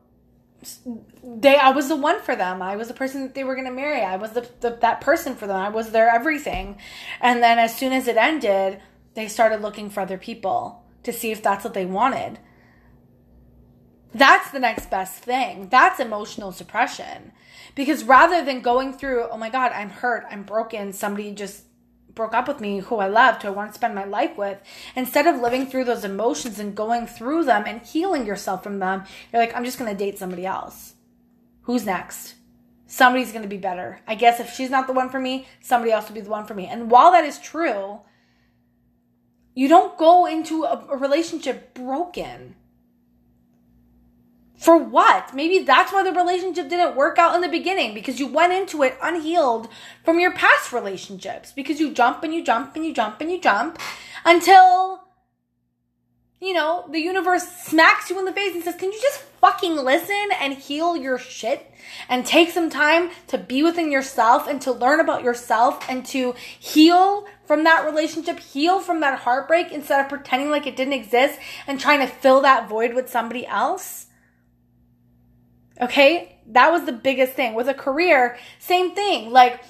they 1.23 1.57
I 1.57 1.71
was 1.71 1.89
the 1.89 1.95
one 1.95 2.21
for 2.21 2.35
them. 2.35 2.61
I 2.61 2.75
was 2.75 2.87
the 2.87 2.93
person 2.93 3.23
that 3.23 3.35
they 3.35 3.43
were 3.43 3.55
going 3.55 3.67
to 3.67 3.73
marry. 3.73 4.01
I 4.01 4.15
was 4.15 4.31
the, 4.31 4.47
the 4.61 4.77
that 4.81 5.01
person 5.01 5.35
for 5.35 5.47
them. 5.47 5.57
I 5.57 5.69
was 5.69 5.91
their 5.91 6.09
everything. 6.09 6.77
And 7.19 7.43
then 7.43 7.59
as 7.59 7.75
soon 7.75 7.91
as 7.91 8.07
it 8.07 8.17
ended, 8.17 8.79
they 9.13 9.27
started 9.27 9.61
looking 9.61 9.89
for 9.89 10.01
other 10.01 10.17
people 10.17 10.83
to 11.03 11.11
see 11.11 11.31
if 11.31 11.43
that's 11.43 11.63
what 11.63 11.73
they 11.73 11.85
wanted. 11.85 12.39
That's 14.13 14.51
the 14.51 14.59
next 14.59 14.89
best 14.89 15.23
thing. 15.23 15.69
That's 15.69 15.99
emotional 15.99 16.51
suppression. 16.51 17.31
Because 17.75 18.03
rather 18.03 18.43
than 18.43 18.61
going 18.61 18.93
through, 18.93 19.27
oh 19.29 19.37
my 19.37 19.49
God, 19.49 19.71
I'm 19.71 19.89
hurt, 19.89 20.25
I'm 20.29 20.43
broken, 20.43 20.93
somebody 20.93 21.31
just 21.33 21.63
broke 22.13 22.33
up 22.33 22.47
with 22.47 22.59
me 22.59 22.79
who 22.79 22.97
I 22.97 23.07
loved, 23.07 23.41
who 23.41 23.47
I 23.47 23.51
want 23.51 23.71
to 23.71 23.75
spend 23.75 23.95
my 23.95 24.03
life 24.03 24.37
with, 24.37 24.61
instead 24.95 25.25
of 25.25 25.41
living 25.41 25.65
through 25.65 25.85
those 25.85 26.05
emotions 26.05 26.59
and 26.59 26.75
going 26.75 27.07
through 27.07 27.45
them 27.45 27.63
and 27.65 27.81
healing 27.81 28.25
yourself 28.25 28.63
from 28.63 28.79
them, 28.79 29.03
you're 29.31 29.41
like, 29.41 29.55
I'm 29.55 29.65
just 29.65 29.79
going 29.79 29.91
to 29.91 29.97
date 29.97 30.19
somebody 30.19 30.45
else. 30.45 30.93
Who's 31.63 31.85
next? 31.85 32.35
Somebody's 32.85 33.31
going 33.31 33.43
to 33.43 33.49
be 33.49 33.57
better. 33.57 34.01
I 34.07 34.13
guess 34.15 34.39
if 34.39 34.53
she's 34.53 34.69
not 34.69 34.85
the 34.85 34.93
one 34.93 35.09
for 35.09 35.19
me, 35.19 35.47
somebody 35.61 35.91
else 35.91 36.07
will 36.07 36.15
be 36.15 36.21
the 36.21 36.29
one 36.29 36.45
for 36.45 36.53
me. 36.53 36.67
And 36.67 36.91
while 36.91 37.11
that 37.11 37.25
is 37.25 37.39
true, 37.39 38.01
you 39.55 39.67
don't 39.67 39.97
go 39.97 40.27
into 40.27 40.63
a, 40.63 40.85
a 40.89 40.97
relationship 40.97 41.73
broken. 41.73 42.55
For 44.55 44.77
what? 44.77 45.33
Maybe 45.33 45.59
that's 45.59 45.91
why 45.91 46.03
the 46.03 46.11
relationship 46.11 46.69
didn't 46.69 46.95
work 46.95 47.17
out 47.17 47.35
in 47.35 47.41
the 47.41 47.49
beginning 47.49 47.93
because 47.93 48.19
you 48.19 48.27
went 48.27 48.53
into 48.53 48.83
it 48.83 48.97
unhealed 49.01 49.67
from 50.03 50.19
your 50.19 50.31
past 50.31 50.71
relationships 50.71 51.51
because 51.51 51.79
you 51.79 51.91
jump 51.93 52.23
and 52.23 52.33
you 52.33 52.43
jump 52.43 52.75
and 52.75 52.85
you 52.85 52.93
jump 52.93 53.19
and 53.19 53.31
you 53.31 53.41
jump 53.41 53.79
until, 54.23 55.03
you 56.39 56.53
know, 56.53 56.85
the 56.89 56.99
universe 56.99 57.43
smacks 57.43 58.09
you 58.09 58.17
in 58.19 58.25
the 58.25 58.31
face 58.31 58.53
and 58.53 58.63
says, 58.63 58.75
Can 58.75 58.91
you 58.91 59.01
just 59.01 59.23
fucking 59.41 59.75
listen 59.75 60.29
and 60.39 60.53
heal 60.53 60.95
your 60.95 61.17
shit 61.17 61.69
and 62.07 62.25
take 62.25 62.49
some 62.49 62.69
time 62.69 63.09
to 63.27 63.37
be 63.37 63.63
within 63.63 63.91
yourself 63.91 64.47
and 64.47 64.61
to 64.61 64.71
learn 64.71 65.01
about 65.01 65.23
yourself 65.23 65.85
and 65.89 66.05
to 66.05 66.33
heal 66.57 67.25
from 67.43 67.65
that 67.65 67.83
relationship, 67.83 68.39
heal 68.39 68.79
from 68.79 69.01
that 69.01 69.19
heartbreak 69.19 69.73
instead 69.73 69.99
of 69.99 70.07
pretending 70.07 70.49
like 70.49 70.65
it 70.65 70.77
didn't 70.77 70.93
exist 70.93 71.37
and 71.67 71.79
trying 71.79 71.99
to 71.99 72.07
fill 72.07 72.39
that 72.39 72.69
void 72.69 72.93
with 72.93 73.09
somebody 73.09 73.45
else? 73.45 74.05
Okay, 75.83 76.37
that 76.47 76.71
was 76.71 76.85
the 76.85 76.93
biggest 76.93 77.33
thing. 77.33 77.55
With 77.55 77.67
a 77.67 77.73
career, 77.73 78.37
same 78.57 78.95
thing. 78.95 79.31
Like 79.31 79.61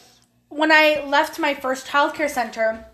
when 0.49 0.71
I 0.71 1.03
left 1.07 1.39
my 1.39 1.55
first 1.55 1.87
childcare 1.87 2.29
center, 2.29 2.85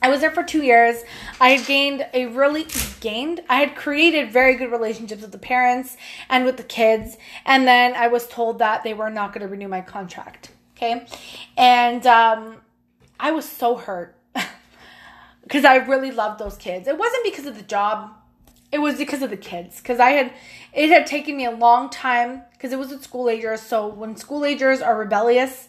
I 0.00 0.08
was 0.08 0.20
there 0.20 0.30
for 0.30 0.44
two 0.44 0.62
years. 0.62 1.02
I 1.40 1.48
had 1.48 1.66
gained 1.66 2.06
a 2.14 2.26
really 2.26 2.66
gained. 3.00 3.40
I 3.48 3.56
had 3.56 3.74
created 3.74 4.30
very 4.30 4.54
good 4.54 4.70
relationships 4.70 5.22
with 5.22 5.32
the 5.32 5.38
parents 5.38 5.96
and 6.28 6.44
with 6.44 6.56
the 6.56 6.62
kids, 6.62 7.16
and 7.44 7.66
then 7.66 7.96
I 7.96 8.06
was 8.06 8.28
told 8.28 8.60
that 8.60 8.84
they 8.84 8.94
were 8.94 9.10
not 9.10 9.32
going 9.32 9.44
to 9.44 9.48
renew 9.48 9.66
my 9.66 9.80
contract. 9.80 10.52
Okay, 10.76 11.06
and 11.56 12.06
um, 12.06 12.60
I 13.18 13.32
was 13.32 13.48
so 13.48 13.74
hurt 13.74 14.16
because 15.42 15.64
I 15.64 15.76
really 15.76 16.12
loved 16.12 16.38
those 16.38 16.56
kids. 16.56 16.86
It 16.86 16.98
wasn't 16.98 17.24
because 17.24 17.46
of 17.46 17.56
the 17.56 17.62
job 17.62 18.12
it 18.74 18.80
was 18.80 18.96
because 18.96 19.22
of 19.22 19.30
the 19.30 19.36
kids 19.36 19.78
because 19.78 20.00
i 20.00 20.10
had 20.10 20.32
it 20.72 20.90
had 20.90 21.06
taken 21.06 21.36
me 21.36 21.44
a 21.44 21.50
long 21.50 21.88
time 21.88 22.42
because 22.52 22.72
it 22.72 22.78
was 22.78 22.88
with 22.88 23.04
school 23.04 23.30
agers 23.30 23.60
so 23.60 23.86
when 23.86 24.16
school 24.16 24.44
agers 24.44 24.82
are 24.82 24.98
rebellious 24.98 25.68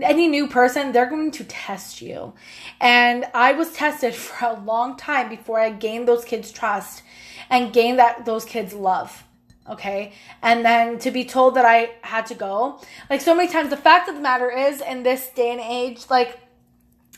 any 0.00 0.28
new 0.28 0.46
person 0.46 0.92
they're 0.92 1.10
going 1.10 1.30
to 1.30 1.44
test 1.44 2.00
you. 2.00 2.32
And 2.80 3.26
i 3.34 3.52
was 3.52 3.72
tested 3.72 4.14
for 4.24 4.46
a 4.46 4.60
long 4.60 4.96
time 4.96 5.28
before 5.28 5.58
i 5.58 5.70
gained 5.70 6.06
those 6.06 6.24
kids 6.24 6.52
trust 6.52 7.02
and 7.50 7.72
gained 7.72 7.98
that 7.98 8.24
those 8.24 8.44
kids 8.44 8.72
love 8.72 9.24
okay? 9.66 10.12
And 10.42 10.62
then 10.62 10.98
to 11.00 11.10
be 11.10 11.24
told 11.24 11.56
that 11.56 11.64
i 11.64 11.90
had 12.02 12.26
to 12.26 12.34
go 12.36 12.80
like 13.10 13.20
so 13.20 13.34
many 13.34 13.50
times 13.50 13.70
the 13.70 13.76
fact 13.76 14.08
of 14.08 14.14
the 14.14 14.20
matter 14.20 14.50
is 14.50 14.80
in 14.80 15.02
this 15.02 15.30
day 15.30 15.50
and 15.50 15.60
age 15.60 16.06
like 16.08 16.38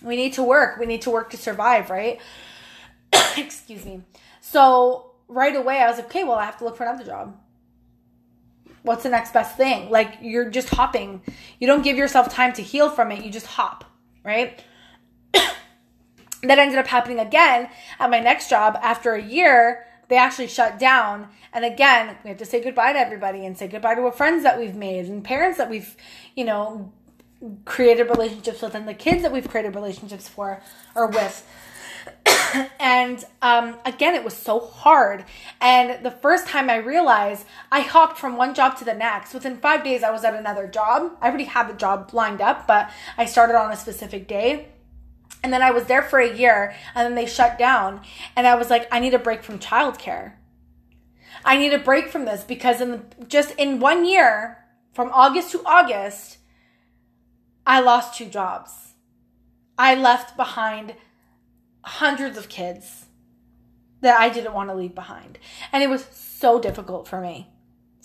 we 0.03 0.15
need 0.15 0.35
to 0.35 0.43
work. 0.43 0.79
We 0.79 0.85
need 0.87 1.03
to 1.03 1.11
work 1.11 1.31
to 1.31 1.37
survive 1.37 1.91
right? 1.91 2.19
Excuse 3.37 3.85
me 3.85 4.03
so 4.57 5.11
right 5.29 5.55
away, 5.55 5.83
I 5.83 5.87
was 5.87 5.99
like, 5.99 6.07
okay, 6.07 6.25
well, 6.25 6.39
I 6.39 6.47
have 6.47 6.57
to 6.57 6.65
look 6.65 6.79
for 6.79 6.85
another 6.85 7.05
job. 7.05 7.39
What's 8.85 9.03
the 9.03 9.11
next 9.11 9.35
best 9.35 9.55
thing? 9.55 9.91
Like, 9.91 10.17
you're 10.23 10.49
just 10.49 10.71
hopping. 10.71 11.21
You 11.61 11.67
don't 11.67 11.83
give 11.83 11.99
yourself 11.99 12.33
time 12.33 12.55
to 12.55 12.63
heal 12.63 12.89
from 12.89 13.13
it, 13.13 13.23
you 13.23 13.31
just 13.31 13.45
hop, 13.45 13.85
right? 14.25 14.65
that 15.35 15.53
ended 16.43 16.79
up 16.79 16.87
happening 16.87 17.19
again 17.19 17.69
at 17.99 18.09
my 18.09 18.19
next 18.19 18.49
job 18.49 18.79
after 18.81 19.13
a 19.13 19.23
year 19.23 19.85
they 20.09 20.17
actually 20.17 20.47
shut 20.47 20.79
down 20.79 21.29
and 21.53 21.65
again 21.65 22.17
we 22.23 22.29
have 22.29 22.39
to 22.39 22.45
say 22.47 22.63
goodbye 22.63 22.93
to 22.93 22.99
everybody 22.99 23.45
and 23.45 23.59
say 23.59 23.67
goodbye 23.67 23.95
to 23.95 24.03
our 24.03 24.13
friends 24.13 24.45
that 24.45 24.57
we've 24.57 24.77
made 24.77 25.07
and 25.07 25.25
parents 25.25 25.59
that 25.59 25.69
we've 25.69 25.97
you 26.37 26.45
know 26.45 26.93
created 27.65 28.05
relationships 28.05 28.63
with 28.63 28.75
and 28.77 28.87
the 28.87 28.95
kids 28.95 29.23
that 29.23 29.33
we've 29.33 29.49
created 29.49 29.75
relationships 29.75 30.29
for 30.29 30.63
or 30.95 31.09
with 31.09 31.45
and 32.81 33.25
um, 33.43 33.77
again, 33.85 34.15
it 34.15 34.25
was 34.25 34.37
so 34.37 34.61
hard. 34.61 35.25
And 35.61 36.05
the 36.05 36.11
first 36.11 36.47
time 36.47 36.71
I 36.71 36.77
realized, 36.77 37.47
I 37.71 37.81
hopped 37.81 38.19
from 38.19 38.37
one 38.37 38.55
job 38.55 38.77
to 38.79 38.85
the 38.85 38.95
next. 38.95 39.35
Within 39.35 39.57
five 39.59 39.85
days, 39.85 40.03
I 40.03 40.11
was 40.11 40.25
at 40.25 40.35
another 40.35 40.67
job. 40.67 41.17
I 41.21 41.29
already 41.29 41.45
had 41.45 41.69
the 41.69 41.75
job 41.75 42.11
lined 42.13 42.41
up, 42.41 42.67
but 42.67 42.91
I 43.17 43.25
started 43.25 43.57
on 43.57 43.73
a 43.73 43.77
specific 43.77 44.29
day. 44.29 44.69
And 45.43 45.53
then 45.53 45.63
I 45.63 45.71
was 45.71 45.85
there 45.85 46.03
for 46.03 46.19
a 46.19 46.35
year, 46.35 46.75
and 46.95 47.07
then 47.07 47.15
they 47.15 47.27
shut 47.27 47.59
down. 47.59 48.01
And 48.35 48.47
I 48.47 48.57
was 48.57 48.71
like, 48.71 48.89
I 48.91 48.99
need 48.99 49.15
a 49.15 49.19
break 49.19 49.43
from 49.43 49.59
childcare. 49.59 50.33
I 51.45 51.57
need 51.57 51.73
a 51.73 51.79
break 51.79 52.09
from 52.09 52.25
this 52.25 52.43
because 52.43 52.81
in 52.81 52.91
the, 52.91 53.03
just 53.27 53.53
in 53.53 53.79
one 53.79 54.05
year, 54.05 54.65
from 54.93 55.11
August 55.13 55.53
to 55.53 55.63
August, 55.65 56.39
I 57.67 57.81
lost 57.81 58.17
two 58.17 58.27
jobs. 58.27 58.95
I 59.79 59.95
left 59.95 60.37
behind 60.37 60.95
hundreds 61.87 62.37
of 62.37 62.49
kids 62.49 63.07
that 64.01 64.20
I 64.20 64.28
didn't 64.28 64.53
want 64.53 64.70
to 64.70 64.74
leave 64.74 64.95
behind. 64.95 65.39
And 65.72 65.82
it 65.82 65.89
was 65.89 66.05
so 66.05 66.61
difficult 66.61 67.09
for 67.09 67.20
me 67.20 67.49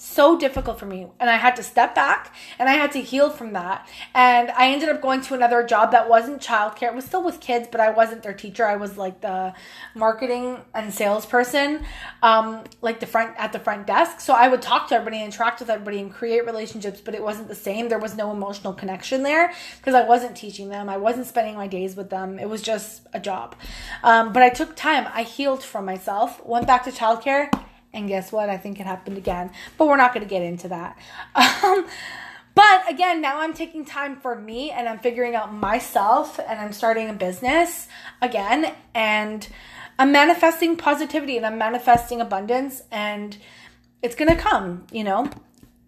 so 0.02 0.36
difficult 0.36 0.80
for 0.80 0.88
me 0.88 1.06
and 1.20 1.30
I 1.30 1.38
had 1.38 1.56
to 1.58 1.64
step 1.64 1.94
back 1.94 2.34
and 2.58 2.68
I 2.68 2.74
had 2.74 2.92
to 2.94 3.02
heal 3.02 3.30
from 3.30 3.54
that. 3.54 3.88
And 4.16 4.50
I 4.50 4.72
ended 4.72 4.90
up 4.90 5.00
going 5.00 5.22
to 5.22 5.36
another 5.36 5.64
job 5.64 5.92
that 5.92 6.10
wasn't 6.10 6.42
childcare. 6.42 6.88
It 6.88 6.96
was 6.96 7.06
still 7.06 7.24
with 7.24 7.40
kids, 7.40 7.68
but 7.72 7.80
I 7.80 7.92
wasn't 7.92 8.24
their 8.24 8.34
teacher. 8.34 8.66
I 8.66 8.78
was 8.78 8.98
like 8.98 9.22
the 9.22 9.54
marketing 9.94 10.58
and 10.74 10.92
salesperson, 10.92 11.84
um, 12.24 12.64
like 12.82 13.00
the 13.00 13.06
front 13.06 13.36
at 13.38 13.54
the 13.54 13.60
front 13.60 13.86
desk. 13.86 14.22
So 14.22 14.34
I 14.34 14.48
would 14.48 14.64
talk 14.64 14.90
to 14.90 14.96
everybody, 14.96 15.24
interact 15.24 15.60
with 15.60 15.70
everybody, 15.70 16.00
and 16.00 16.12
create 16.12 16.46
relationships, 16.48 17.00
but 17.00 17.14
it 17.14 17.22
wasn't 17.22 17.48
the 17.48 17.56
same. 17.56 17.88
There 17.88 18.00
was 18.00 18.16
no 18.16 18.32
emotional 18.32 18.74
connection 18.74 19.22
there 19.22 19.54
because 19.78 19.94
I 19.94 20.08
wasn't 20.08 20.36
teaching 20.36 20.70
them. 20.70 20.90
I 20.90 20.98
wasn't 20.98 21.28
spending 21.28 21.56
my 21.56 21.68
days 21.68 21.96
with 21.96 22.10
them. 22.10 22.40
It 22.40 22.50
was 22.50 22.64
just 22.64 23.06
a 23.14 23.20
job. 23.20 23.56
Um, 24.04 24.34
but 24.34 24.42
I 24.42 24.50
took 24.50 24.76
time. 24.76 25.08
I 25.14 25.22
healed 25.22 25.64
from 25.64 25.86
myself, 25.86 26.44
went 26.44 26.66
back 26.66 26.86
to 26.86 26.92
childcare 26.92 27.52
and 27.94 28.08
guess 28.08 28.32
what? 28.32 28.50
I 28.50 28.58
think 28.58 28.80
it 28.80 28.86
happened 28.86 29.18
again. 29.18 29.52
But 29.78 29.88
we're 29.88 29.98
not 29.98 30.14
going 30.14 30.26
to 30.26 30.30
get 30.30 30.42
into 30.42 30.68
that. 30.70 30.98
Um, 31.64 31.86
but 32.54 32.90
again, 32.90 33.22
now 33.22 33.40
I'm 33.40 33.54
taking 33.54 33.86
time 33.86 34.18
for 34.18 34.36
me 34.36 34.72
and 34.72 34.90
I'm 34.90 35.00
figuring 35.00 35.36
out 35.36 35.54
myself 35.54 36.38
and 36.38 36.60
I'm 36.60 36.74
starting 36.74 37.10
a 37.10 37.14
business 37.14 37.88
again. 38.22 38.74
And 38.94 39.48
I'm 39.98 40.12
manifesting 40.12 40.76
positivity 40.76 41.38
and 41.38 41.46
I'm 41.46 41.58
manifesting 41.58 42.20
abundance 42.20 42.82
and 42.92 43.38
it's 44.02 44.16
going 44.16 44.30
to 44.30 44.36
come, 44.36 44.86
you 44.92 45.06
know? 45.06 45.30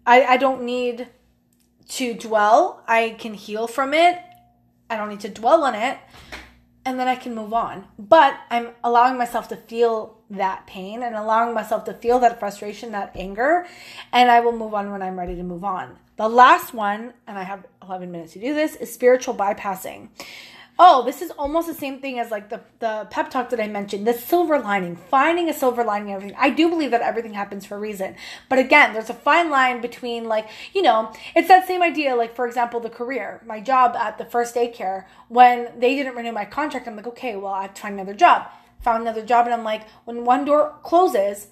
I, 0.06 0.24
I 0.24 0.36
don't 0.38 0.62
need 0.62 1.08
to 1.88 2.14
dwell. 2.14 2.82
I 2.88 3.16
can 3.18 3.34
heal 3.34 3.66
from 3.66 3.92
it. 3.92 4.18
I 4.88 4.96
don't 4.96 5.10
need 5.10 5.20
to 5.20 5.28
dwell 5.28 5.64
on 5.64 5.74
it 5.74 5.98
and 6.84 6.98
then 6.98 7.08
I 7.08 7.16
can 7.16 7.34
move 7.34 7.52
on. 7.52 7.86
But 7.98 8.38
I'm 8.50 8.70
allowing 8.82 9.16
myself 9.16 9.48
to 9.48 9.56
feel 9.56 10.18
that 10.30 10.66
pain 10.66 11.02
and 11.02 11.14
allowing 11.14 11.54
myself 11.54 11.84
to 11.84 11.94
feel 11.94 12.18
that 12.20 12.38
frustration, 12.38 12.92
that 12.92 13.12
anger, 13.14 13.66
and 14.12 14.30
I 14.30 14.40
will 14.40 14.56
move 14.56 14.74
on 14.74 14.90
when 14.90 15.02
I'm 15.02 15.18
ready 15.18 15.36
to 15.36 15.42
move 15.42 15.64
on. 15.64 15.98
The 16.16 16.28
last 16.28 16.74
one, 16.74 17.12
and 17.26 17.38
I 17.38 17.42
have 17.42 17.66
11 17.82 18.10
minutes 18.10 18.34
to 18.34 18.40
do 18.40 18.54
this, 18.54 18.76
is 18.76 18.92
spiritual 18.92 19.34
bypassing 19.34 20.08
oh, 20.78 21.04
this 21.04 21.22
is 21.22 21.30
almost 21.32 21.68
the 21.68 21.74
same 21.74 22.00
thing 22.00 22.18
as 22.18 22.30
like 22.30 22.48
the, 22.48 22.60
the 22.80 23.06
pep 23.10 23.30
talk 23.30 23.50
that 23.50 23.60
I 23.60 23.68
mentioned, 23.68 24.06
the 24.06 24.12
silver 24.12 24.58
lining, 24.58 24.96
finding 24.96 25.48
a 25.48 25.54
silver 25.54 25.84
lining 25.84 26.08
in 26.08 26.14
everything. 26.14 26.36
I 26.38 26.50
do 26.50 26.68
believe 26.68 26.90
that 26.90 27.00
everything 27.00 27.34
happens 27.34 27.64
for 27.64 27.76
a 27.76 27.80
reason. 27.80 28.16
But 28.48 28.58
again, 28.58 28.92
there's 28.92 29.10
a 29.10 29.14
fine 29.14 29.50
line 29.50 29.80
between 29.80 30.24
like, 30.24 30.48
you 30.72 30.82
know, 30.82 31.12
it's 31.36 31.48
that 31.48 31.66
same 31.66 31.82
idea, 31.82 32.16
like 32.16 32.34
for 32.34 32.46
example, 32.46 32.80
the 32.80 32.90
career, 32.90 33.40
my 33.46 33.60
job 33.60 33.94
at 33.96 34.18
the 34.18 34.24
first 34.24 34.54
daycare, 34.54 35.04
when 35.28 35.78
they 35.78 35.94
didn't 35.94 36.16
renew 36.16 36.32
my 36.32 36.44
contract, 36.44 36.88
I'm 36.88 36.96
like, 36.96 37.06
okay, 37.06 37.36
well, 37.36 37.52
I 37.52 37.62
have 37.62 37.84
another 37.84 38.14
job. 38.14 38.48
Found 38.82 39.02
another 39.02 39.24
job, 39.24 39.46
and 39.46 39.54
I'm 39.54 39.64
like, 39.64 39.88
when 40.04 40.26
one 40.26 40.44
door 40.44 40.74
closes, 40.82 41.46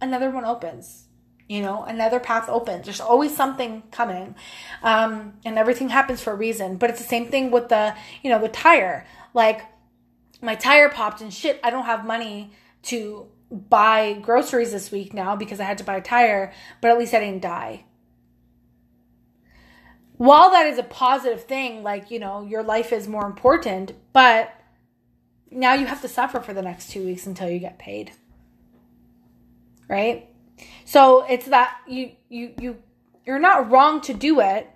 another 0.00 0.28
one 0.30 0.44
opens 0.44 1.03
you 1.48 1.60
know 1.60 1.84
another 1.84 2.18
path 2.18 2.48
opens 2.48 2.84
there's 2.84 3.00
always 3.00 3.34
something 3.36 3.82
coming 3.90 4.34
um, 4.82 5.34
and 5.44 5.58
everything 5.58 5.88
happens 5.88 6.20
for 6.20 6.32
a 6.32 6.36
reason 6.36 6.76
but 6.76 6.90
it's 6.90 7.00
the 7.00 7.06
same 7.06 7.28
thing 7.28 7.50
with 7.50 7.68
the 7.68 7.94
you 8.22 8.30
know 8.30 8.40
the 8.40 8.48
tire 8.48 9.06
like 9.34 9.62
my 10.40 10.54
tire 10.54 10.88
popped 10.88 11.20
and 11.20 11.32
shit 11.32 11.60
i 11.62 11.70
don't 11.70 11.86
have 11.86 12.06
money 12.06 12.50
to 12.82 13.26
buy 13.54 14.14
groceries 14.14 14.72
this 14.72 14.90
week 14.90 15.14
now 15.14 15.36
because 15.36 15.60
I 15.60 15.64
had 15.64 15.78
to 15.78 15.84
buy 15.84 15.96
a 15.96 16.02
tire, 16.02 16.52
but 16.80 16.90
at 16.90 16.98
least 16.98 17.14
I 17.14 17.20
didn't 17.20 17.42
die. 17.42 17.84
While 20.16 20.50
that 20.50 20.66
is 20.66 20.78
a 20.78 20.84
positive 20.84 21.44
thing, 21.44 21.82
like, 21.82 22.10
you 22.10 22.18
know, 22.18 22.44
your 22.44 22.62
life 22.62 22.92
is 22.92 23.08
more 23.08 23.26
important, 23.26 23.92
but 24.12 24.52
now 25.50 25.74
you 25.74 25.86
have 25.86 26.02
to 26.02 26.08
suffer 26.08 26.40
for 26.40 26.54
the 26.54 26.62
next 26.62 26.90
two 26.90 27.04
weeks 27.04 27.26
until 27.26 27.48
you 27.48 27.58
get 27.58 27.78
paid. 27.78 28.12
Right? 29.88 30.28
So 30.84 31.24
it's 31.28 31.46
that 31.46 31.76
you 31.88 32.12
you 32.28 32.54
you 32.60 32.76
you're 33.24 33.38
not 33.38 33.70
wrong 33.70 34.00
to 34.02 34.14
do 34.14 34.40
it, 34.40 34.68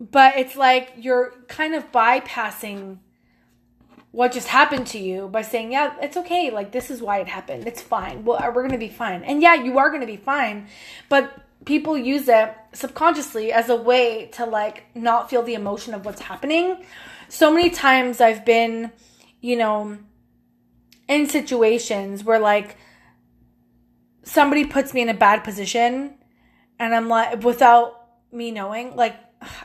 but 0.00 0.36
it's 0.36 0.56
like 0.56 0.92
you're 0.96 1.32
kind 1.48 1.74
of 1.74 1.90
bypassing 1.92 2.98
what 4.16 4.32
just 4.32 4.48
happened 4.48 4.86
to 4.86 4.98
you 4.98 5.28
by 5.28 5.42
saying, 5.42 5.72
yeah, 5.72 5.94
it's 6.00 6.16
okay. 6.16 6.50
Like, 6.50 6.72
this 6.72 6.90
is 6.90 7.02
why 7.02 7.18
it 7.18 7.28
happened. 7.28 7.66
It's 7.66 7.82
fine. 7.82 8.24
Well, 8.24 8.40
we're 8.46 8.62
going 8.62 8.70
to 8.70 8.78
be 8.78 8.88
fine. 8.88 9.22
And 9.22 9.42
yeah, 9.42 9.54
you 9.54 9.76
are 9.76 9.90
going 9.90 10.00
to 10.00 10.06
be 10.06 10.16
fine. 10.16 10.68
But 11.10 11.38
people 11.66 11.98
use 11.98 12.26
it 12.26 12.56
subconsciously 12.72 13.52
as 13.52 13.68
a 13.68 13.76
way 13.76 14.30
to, 14.32 14.46
like, 14.46 14.84
not 14.94 15.28
feel 15.28 15.42
the 15.42 15.52
emotion 15.52 15.92
of 15.92 16.06
what's 16.06 16.22
happening. 16.22 16.82
So 17.28 17.52
many 17.52 17.68
times 17.68 18.22
I've 18.22 18.42
been, 18.46 18.90
you 19.42 19.56
know, 19.56 19.98
in 21.08 21.28
situations 21.28 22.24
where, 22.24 22.38
like, 22.38 22.78
somebody 24.26 24.66
puts 24.66 24.92
me 24.92 25.00
in 25.00 25.08
a 25.08 25.14
bad 25.14 25.42
position 25.42 26.14
and 26.78 26.94
I'm 26.94 27.08
like, 27.08 27.42
without 27.42 28.08
me 28.30 28.50
knowing, 28.50 28.94
like, 28.94 29.16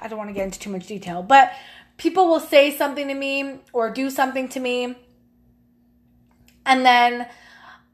I 0.01 0.07
don't 0.07 0.17
want 0.17 0.29
to 0.29 0.33
get 0.33 0.45
into 0.45 0.59
too 0.59 0.69
much 0.69 0.87
detail, 0.87 1.23
but 1.23 1.51
people 1.97 2.27
will 2.27 2.39
say 2.39 2.75
something 2.75 3.07
to 3.07 3.13
me 3.13 3.59
or 3.73 3.89
do 3.91 4.09
something 4.09 4.47
to 4.49 4.59
me 4.59 4.95
and 6.65 6.85
then 6.85 7.27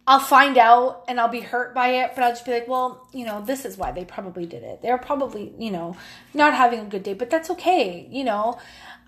I'll 0.05 0.19
find 0.19 0.57
out 0.57 1.03
and 1.07 1.19
I'll 1.19 1.27
be 1.27 1.41
hurt 1.41 1.73
by 1.73 1.89
it, 1.89 2.11
but 2.15 2.23
I'll 2.23 2.31
just 2.31 2.45
be 2.45 2.51
like, 2.51 2.67
well, 2.67 3.07
you 3.13 3.25
know, 3.25 3.41
this 3.41 3.65
is 3.65 3.77
why 3.77 3.91
they 3.91 4.05
probably 4.05 4.45
did 4.45 4.63
it. 4.63 4.81
They're 4.81 4.97
probably, 4.97 5.53
you 5.57 5.71
know, 5.71 5.97
not 6.33 6.53
having 6.53 6.79
a 6.79 6.85
good 6.85 7.03
day, 7.03 7.13
but 7.13 7.29
that's 7.29 7.49
okay. 7.51 8.07
You 8.09 8.23
know, 8.23 8.57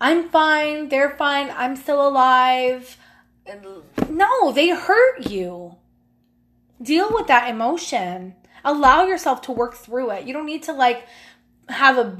I'm 0.00 0.28
fine. 0.28 0.88
They're 0.88 1.16
fine. 1.16 1.50
I'm 1.56 1.76
still 1.76 2.06
alive. 2.06 2.98
No, 4.10 4.52
they 4.52 4.68
hurt 4.70 5.30
you. 5.30 5.76
Deal 6.82 7.08
with 7.12 7.26
that 7.26 7.48
emotion. 7.48 8.34
Allow 8.64 9.04
yourself 9.04 9.42
to 9.42 9.52
work 9.52 9.74
through 9.74 10.10
it. 10.10 10.26
You 10.26 10.32
don't 10.32 10.46
need 10.46 10.64
to 10.64 10.72
like 10.72 11.06
have 11.68 11.98
a 11.98 12.16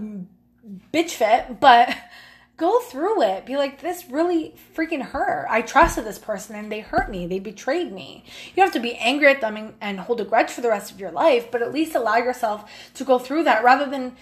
bitch 0.92 1.11
fit, 1.11 1.61
but 1.61 1.94
go 2.61 2.78
through 2.80 3.22
it. 3.22 3.46
Be 3.46 3.56
like, 3.56 3.80
this 3.80 4.08
really 4.11 4.54
freaking 4.74 5.00
hurt. 5.00 5.46
I 5.48 5.62
trusted 5.62 6.04
this 6.04 6.18
person 6.18 6.56
and 6.56 6.70
they 6.70 6.80
hurt 6.80 7.11
me. 7.11 7.26
They 7.26 7.38
betrayed 7.38 7.90
me. 7.90 8.24
You 8.48 8.56
don't 8.56 8.66
have 8.66 8.74
to 8.74 8.80
be 8.80 8.96
angry 8.96 9.28
at 9.28 9.40
them 9.40 9.56
and, 9.56 9.74
and 9.80 9.98
hold 9.98 10.20
a 10.20 10.24
grudge 10.24 10.50
for 10.50 10.61
the 10.61 10.68
rest 10.68 10.92
of 10.92 11.00
your 11.00 11.11
life, 11.11 11.50
but 11.50 11.62
at 11.62 11.72
least 11.72 11.94
allow 11.94 12.18
yourself 12.18 12.70
to 12.94 13.04
go 13.04 13.18
through 13.18 13.44
that 13.44 13.64
rather 13.64 13.90
than, 13.90 14.14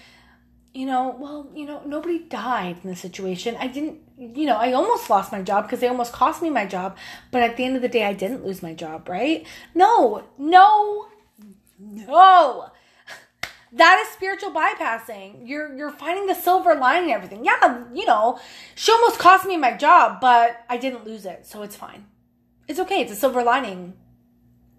you 0.73 0.85
know, 0.85 1.15
well, 1.19 1.49
you 1.53 1.65
know, 1.65 1.81
nobody 1.85 2.19
died 2.19 2.77
in 2.83 2.89
the 2.89 2.95
situation. 2.95 3.55
I 3.59 3.67
didn't, 3.67 3.99
you 4.17 4.45
know, 4.45 4.57
I 4.57 4.73
almost 4.73 5.09
lost 5.09 5.31
my 5.31 5.41
job 5.41 5.65
because 5.65 5.79
they 5.79 5.87
almost 5.87 6.13
cost 6.13 6.41
me 6.41 6.49
my 6.49 6.65
job, 6.65 6.97
but 7.31 7.41
at 7.41 7.57
the 7.57 7.65
end 7.65 7.75
of 7.75 7.81
the 7.81 7.87
day, 7.87 8.05
I 8.05 8.13
didn't 8.13 8.45
lose 8.45 8.61
my 8.61 8.73
job, 8.73 9.09
right? 9.09 9.45
No, 9.73 10.23
no, 10.37 11.07
no 11.79 12.71
that 13.71 14.03
is 14.03 14.13
spiritual 14.13 14.51
bypassing. 14.51 15.47
You're 15.47 15.75
you're 15.75 15.91
finding 15.91 16.25
the 16.25 16.33
silver 16.33 16.75
lining 16.75 17.09
in 17.09 17.15
everything. 17.15 17.45
Yeah, 17.45 17.83
you 17.93 18.05
know, 18.05 18.39
she 18.75 18.91
almost 18.91 19.19
cost 19.19 19.45
me 19.45 19.57
my 19.57 19.73
job, 19.73 20.19
but 20.21 20.63
I 20.69 20.77
didn't 20.77 21.05
lose 21.05 21.25
it, 21.25 21.45
so 21.45 21.61
it's 21.61 21.75
fine. 21.75 22.05
It's 22.67 22.79
okay. 22.79 23.01
It's 23.01 23.11
a 23.11 23.15
silver 23.15 23.43
lining, 23.43 23.93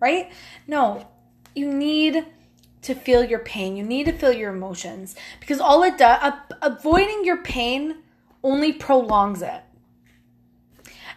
right? 0.01 0.33
No, 0.67 1.09
you 1.55 1.73
need 1.73 2.27
to 2.83 2.95
feel 2.95 3.25
your 3.25 3.39
pain. 3.41 3.77
You 3.77 3.85
need 3.85 4.07
to 4.07 4.13
feel 4.13 4.33
your 4.33 4.55
emotions 4.55 5.15
because 5.39 5.61
all 5.61 5.83
it 5.83 5.99
does, 5.99 6.33
avoiding 6.63 7.25
your 7.25 7.39
pain 7.39 7.97
only 8.43 8.73
prolongs 8.73 9.43
it. 9.43 9.63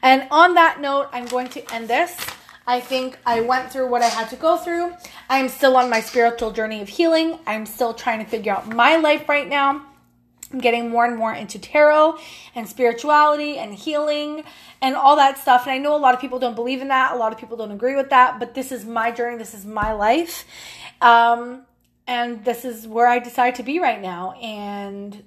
And 0.02 0.28
on 0.32 0.56
that 0.56 0.82
note, 0.82 1.08
I'm 1.14 1.26
going 1.26 1.48
to 1.50 1.74
end 1.74 1.88
this. 1.88 2.18
I 2.68 2.80
think 2.80 3.18
I 3.26 3.42
went 3.42 3.72
through 3.72 3.88
what 3.88 4.02
I 4.02 4.08
had 4.08 4.30
to 4.30 4.36
go 4.36 4.58
through. 4.58 4.94
I'm 5.30 5.50
still 5.50 5.76
on 5.78 5.90
my 5.90 6.02
spiritual 6.02 6.52
journey 6.52 6.82
of 6.82 6.90
healing. 6.90 7.40
I'm 7.46 7.66
still 7.66 7.94
trying 7.94 8.24
to 8.24 8.30
figure 8.30 8.54
out 8.54 8.74
my 8.74 8.98
life 8.98 9.28
right 9.28 9.48
now. 9.48 9.86
I'm 10.52 10.60
getting 10.60 10.90
more 10.90 11.06
and 11.06 11.18
more 11.18 11.34
into 11.34 11.58
tarot 11.58 12.20
and 12.54 12.70
spirituality 12.70 13.58
and 13.58 13.74
healing 13.74 14.44
and 14.82 14.96
all 14.96 15.16
that 15.16 15.40
stuff. 15.40 15.64
And 15.64 15.72
I 15.72 15.78
know 15.78 15.96
a 15.96 15.98
lot 15.98 16.14
of 16.14 16.22
people 16.22 16.38
don't 16.38 16.56
believe 16.56 16.82
in 16.82 16.90
that. 16.90 17.14
A 17.14 17.18
lot 17.18 17.34
of 17.34 17.40
people 17.40 17.58
don't 17.58 17.72
agree 17.72 17.96
with 17.96 18.12
that. 18.12 18.40
But 18.40 18.54
this 18.54 18.72
is 18.72 18.86
my 18.86 19.10
journey. 19.10 19.38
This 19.38 19.54
is 19.54 19.66
my 19.66 19.94
life. 19.94 20.46
Um, 21.04 21.66
and 22.08 22.44
this 22.44 22.66
is 22.66 22.88
where 22.88 23.08
I 23.08 23.20
decide 23.20 23.56
to 23.56 23.64
be 23.64 23.80
right 23.80 24.02
now. 24.02 24.34
And 24.42 25.24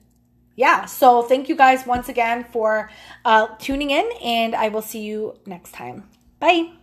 yeah, 0.56 0.86
so 0.86 1.22
thank 1.22 1.48
you 1.48 1.54
guys 1.54 1.86
once 1.86 2.08
again 2.08 2.44
for 2.50 2.90
uh, 3.24 3.48
tuning 3.58 3.90
in. 3.90 4.10
And 4.22 4.54
I 4.54 4.68
will 4.68 4.82
see 4.82 5.02
you 5.02 5.38
next 5.46 5.72
time. 5.72 6.08
Bye. 6.40 6.75